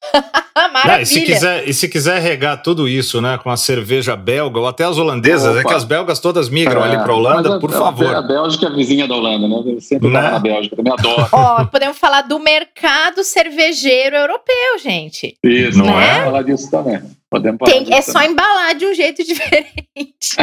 Maravilha. 0.73 0.81
Não, 0.97 1.01
e, 1.01 1.05
se 1.05 1.21
quiser, 1.21 1.69
e 1.69 1.73
se 1.73 1.87
quiser 1.87 2.19
regar 2.19 2.61
tudo 2.61 2.87
isso, 2.87 3.21
né, 3.21 3.37
com 3.37 3.49
a 3.49 3.57
cerveja 3.57 4.15
belga 4.15 4.59
ou 4.59 4.67
até 4.67 4.83
as 4.83 4.97
holandesas, 4.97 5.51
Opa. 5.51 5.59
é 5.59 5.63
que 5.63 5.73
as 5.73 5.83
belgas 5.83 6.19
todas 6.19 6.49
migram 6.49 6.83
é, 6.83 6.89
ali 6.89 6.97
para 6.97 7.11
a 7.11 7.15
Holanda, 7.15 7.59
por 7.59 7.71
favor. 7.71 8.15
A 8.15 8.21
Bélgica 8.21 8.67
é 8.67 8.69
vizinha 8.71 9.07
da 9.07 9.15
Holanda, 9.15 9.47
né? 9.47 9.63
Eu 9.65 9.81
sempre 9.81 10.09
né? 10.09 10.21
na 10.21 10.39
Bélgica, 10.39 10.75
também 10.75 10.93
adoro. 10.93 11.27
Ó, 11.31 11.65
podemos 11.65 11.97
falar 11.97 12.23
do 12.23 12.39
mercado 12.39 13.23
cervejeiro 13.23 14.15
europeu, 14.15 14.79
gente. 14.81 15.37
Isso, 15.43 15.77
não 15.77 15.97
né? 15.97 16.19
é? 16.19 16.23
falar 16.25 16.41
disso 16.43 16.69
também. 16.69 17.01
Podemos 17.31 17.59
Tem, 17.63 17.93
é 17.93 18.01
só 18.01 18.21
embalar 18.23 18.75
de 18.75 18.85
um 18.85 18.93
jeito 18.93 19.23
diferente. 19.23 19.71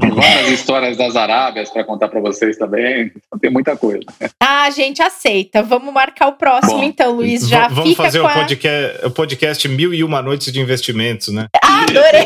tem 0.00 0.10
várias 0.10 0.48
histórias 0.48 0.96
das 0.96 1.14
Arábias 1.14 1.70
para 1.70 1.84
contar 1.84 2.08
para 2.08 2.20
vocês 2.20 2.58
também. 2.58 3.12
Então 3.14 3.38
tem 3.38 3.52
muita 3.52 3.76
coisa. 3.76 4.00
Ah, 4.42 4.64
a 4.64 4.70
gente 4.70 5.00
aceita. 5.00 5.62
Vamos 5.62 5.94
marcar 5.94 6.26
o 6.26 6.32
próximo, 6.32 6.78
Bom, 6.78 6.84
então, 6.84 7.12
Luiz. 7.12 7.48
Já 7.48 7.68
vamos 7.68 7.90
fica 7.90 8.02
fazer 8.02 8.18
o, 8.18 8.26
a... 8.26 8.32
podcast, 8.32 9.06
o 9.06 9.10
podcast 9.12 9.68
Mil 9.68 9.94
e 9.94 10.02
Uma 10.02 10.20
Noites 10.20 10.52
de 10.52 10.58
Investimentos, 10.58 11.28
né? 11.28 11.46
Ah, 11.62 11.82
adorei! 11.82 12.24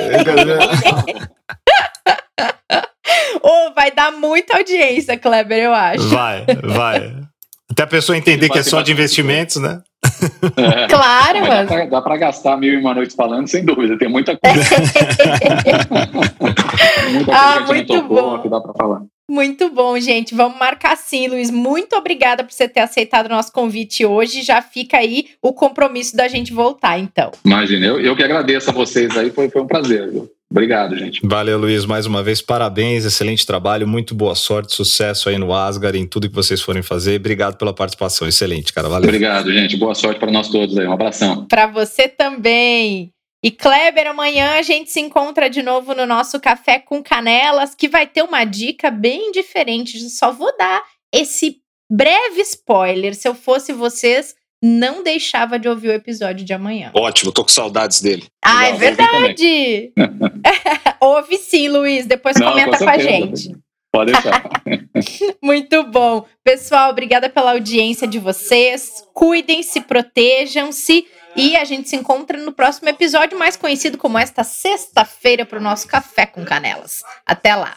oh, 3.42 3.74
vai 3.74 3.90
dar 3.90 4.10
muita 4.10 4.56
audiência, 4.56 5.18
Kleber, 5.18 5.58
eu 5.58 5.74
acho. 5.74 6.08
Vai, 6.08 6.46
vai. 6.62 7.29
Até 7.70 7.84
a 7.84 7.86
pessoa 7.86 8.18
entender 8.18 8.48
que 8.48 8.58
é 8.58 8.62
só 8.62 8.82
de 8.82 8.90
investimentos, 8.90 9.56
né? 9.56 9.80
É, 10.56 10.88
claro, 10.88 11.40
mas. 11.40 11.90
Dá 11.90 12.02
para 12.02 12.16
gastar 12.16 12.56
mil 12.56 12.74
e 12.74 12.76
uma 12.76 12.92
noites 12.94 13.14
falando, 13.14 13.46
sem 13.46 13.64
dúvida. 13.64 13.96
Tem 13.96 14.08
muita 14.08 14.36
coisa. 14.36 14.58
muita 17.12 17.32
ah, 17.32 17.62
coisa 17.64 17.72
muito 17.72 18.02
bom. 18.02 18.38
que 18.40 18.48
dá 18.48 18.60
para 18.60 18.72
falar. 18.74 19.02
Muito 19.30 19.70
bom, 19.70 19.96
gente. 20.00 20.34
Vamos 20.34 20.58
marcar 20.58 20.96
sim, 20.96 21.28
Luiz. 21.28 21.52
Muito 21.52 21.94
obrigada 21.94 22.42
por 22.42 22.52
você 22.52 22.68
ter 22.68 22.80
aceitado 22.80 23.26
o 23.26 23.30
nosso 23.30 23.52
convite 23.52 24.04
hoje. 24.04 24.42
Já 24.42 24.60
fica 24.60 24.98
aí 24.98 25.28
o 25.40 25.52
compromisso 25.52 26.16
da 26.16 26.26
gente 26.26 26.52
voltar, 26.52 26.98
então. 26.98 27.30
Imagina, 27.44 27.86
eu, 27.86 28.00
eu 28.00 28.16
que 28.16 28.24
agradeço 28.24 28.70
a 28.70 28.72
vocês 28.72 29.16
aí, 29.16 29.30
foi, 29.30 29.48
foi 29.48 29.62
um 29.62 29.68
prazer. 29.68 30.10
Viu? 30.10 30.28
Obrigado, 30.50 30.96
gente. 30.96 31.20
Valeu, 31.22 31.56
Luiz. 31.56 31.84
Mais 31.84 32.06
uma 32.06 32.24
vez, 32.24 32.42
parabéns, 32.42 33.04
excelente 33.04 33.46
trabalho, 33.46 33.86
muito 33.86 34.16
boa 34.16 34.34
sorte, 34.34 34.74
sucesso 34.74 35.28
aí 35.28 35.38
no 35.38 35.54
Asgar, 35.54 35.94
em 35.94 36.06
tudo 36.06 36.28
que 36.28 36.34
vocês 36.34 36.60
forem 36.60 36.82
fazer. 36.82 37.20
Obrigado 37.20 37.56
pela 37.56 37.72
participação, 37.72 38.26
excelente, 38.26 38.72
cara. 38.72 38.88
Valeu. 38.88 39.08
Obrigado, 39.08 39.52
gente. 39.52 39.76
Boa 39.76 39.94
sorte 39.94 40.18
para 40.18 40.32
nós 40.32 40.48
todos 40.48 40.76
aí. 40.76 40.86
Um 40.88 40.92
abração. 40.92 41.46
Para 41.46 41.68
você 41.68 42.08
também. 42.08 43.12
E 43.42 43.50
Kleber, 43.50 44.08
amanhã 44.08 44.58
a 44.58 44.62
gente 44.62 44.90
se 44.90 45.00
encontra 45.00 45.48
de 45.48 45.62
novo 45.62 45.94
no 45.94 46.04
nosso 46.04 46.40
Café 46.40 46.80
com 46.80 47.02
Canelas, 47.02 47.74
que 47.74 47.88
vai 47.88 48.06
ter 48.06 48.22
uma 48.22 48.44
dica 48.44 48.90
bem 48.90 49.30
diferente. 49.30 49.98
Só 50.10 50.32
vou 50.32 50.54
dar 50.58 50.82
esse 51.14 51.58
breve 51.90 52.40
spoiler. 52.42 53.14
Se 53.14 53.28
eu 53.28 53.34
fosse 53.34 53.72
vocês, 53.72 54.34
não 54.62 55.02
deixava 55.02 55.58
de 55.58 55.68
ouvir 55.68 55.88
o 55.88 55.92
episódio 55.92 56.44
de 56.44 56.52
amanhã. 56.52 56.90
Ótimo, 56.94 57.32
tô 57.32 57.42
com 57.42 57.48
saudades 57.48 58.00
dele. 58.00 58.26
Ah, 58.44 58.68
é 58.68 58.72
verdade! 58.74 59.92
Ouve 61.00 61.36
sim, 61.38 61.68
Luiz. 61.68 62.06
Depois 62.06 62.36
não, 62.36 62.50
comenta 62.50 62.78
com, 62.78 62.84
com 62.84 62.90
a 62.90 62.98
gente. 62.98 63.56
Pode 63.92 64.12
deixar. 64.12 64.42
Muito 65.42 65.82
bom. 65.84 66.24
Pessoal, 66.44 66.90
obrigada 66.90 67.28
pela 67.28 67.52
audiência 67.52 68.06
de 68.06 68.18
vocês. 68.18 69.04
Cuidem-se, 69.12 69.80
protejam-se. 69.80 71.06
E 71.36 71.56
a 71.56 71.64
gente 71.64 71.88
se 71.88 71.96
encontra 71.96 72.36
no 72.38 72.52
próximo 72.52 72.88
episódio, 72.88 73.38
mais 73.38 73.56
conhecido 73.56 73.96
como 73.96 74.18
esta 74.18 74.42
sexta-feira, 74.42 75.46
para 75.46 75.58
o 75.58 75.62
nosso 75.62 75.86
Café 75.86 76.26
com 76.26 76.44
Canelas. 76.44 77.02
Até 77.24 77.54
lá! 77.54 77.76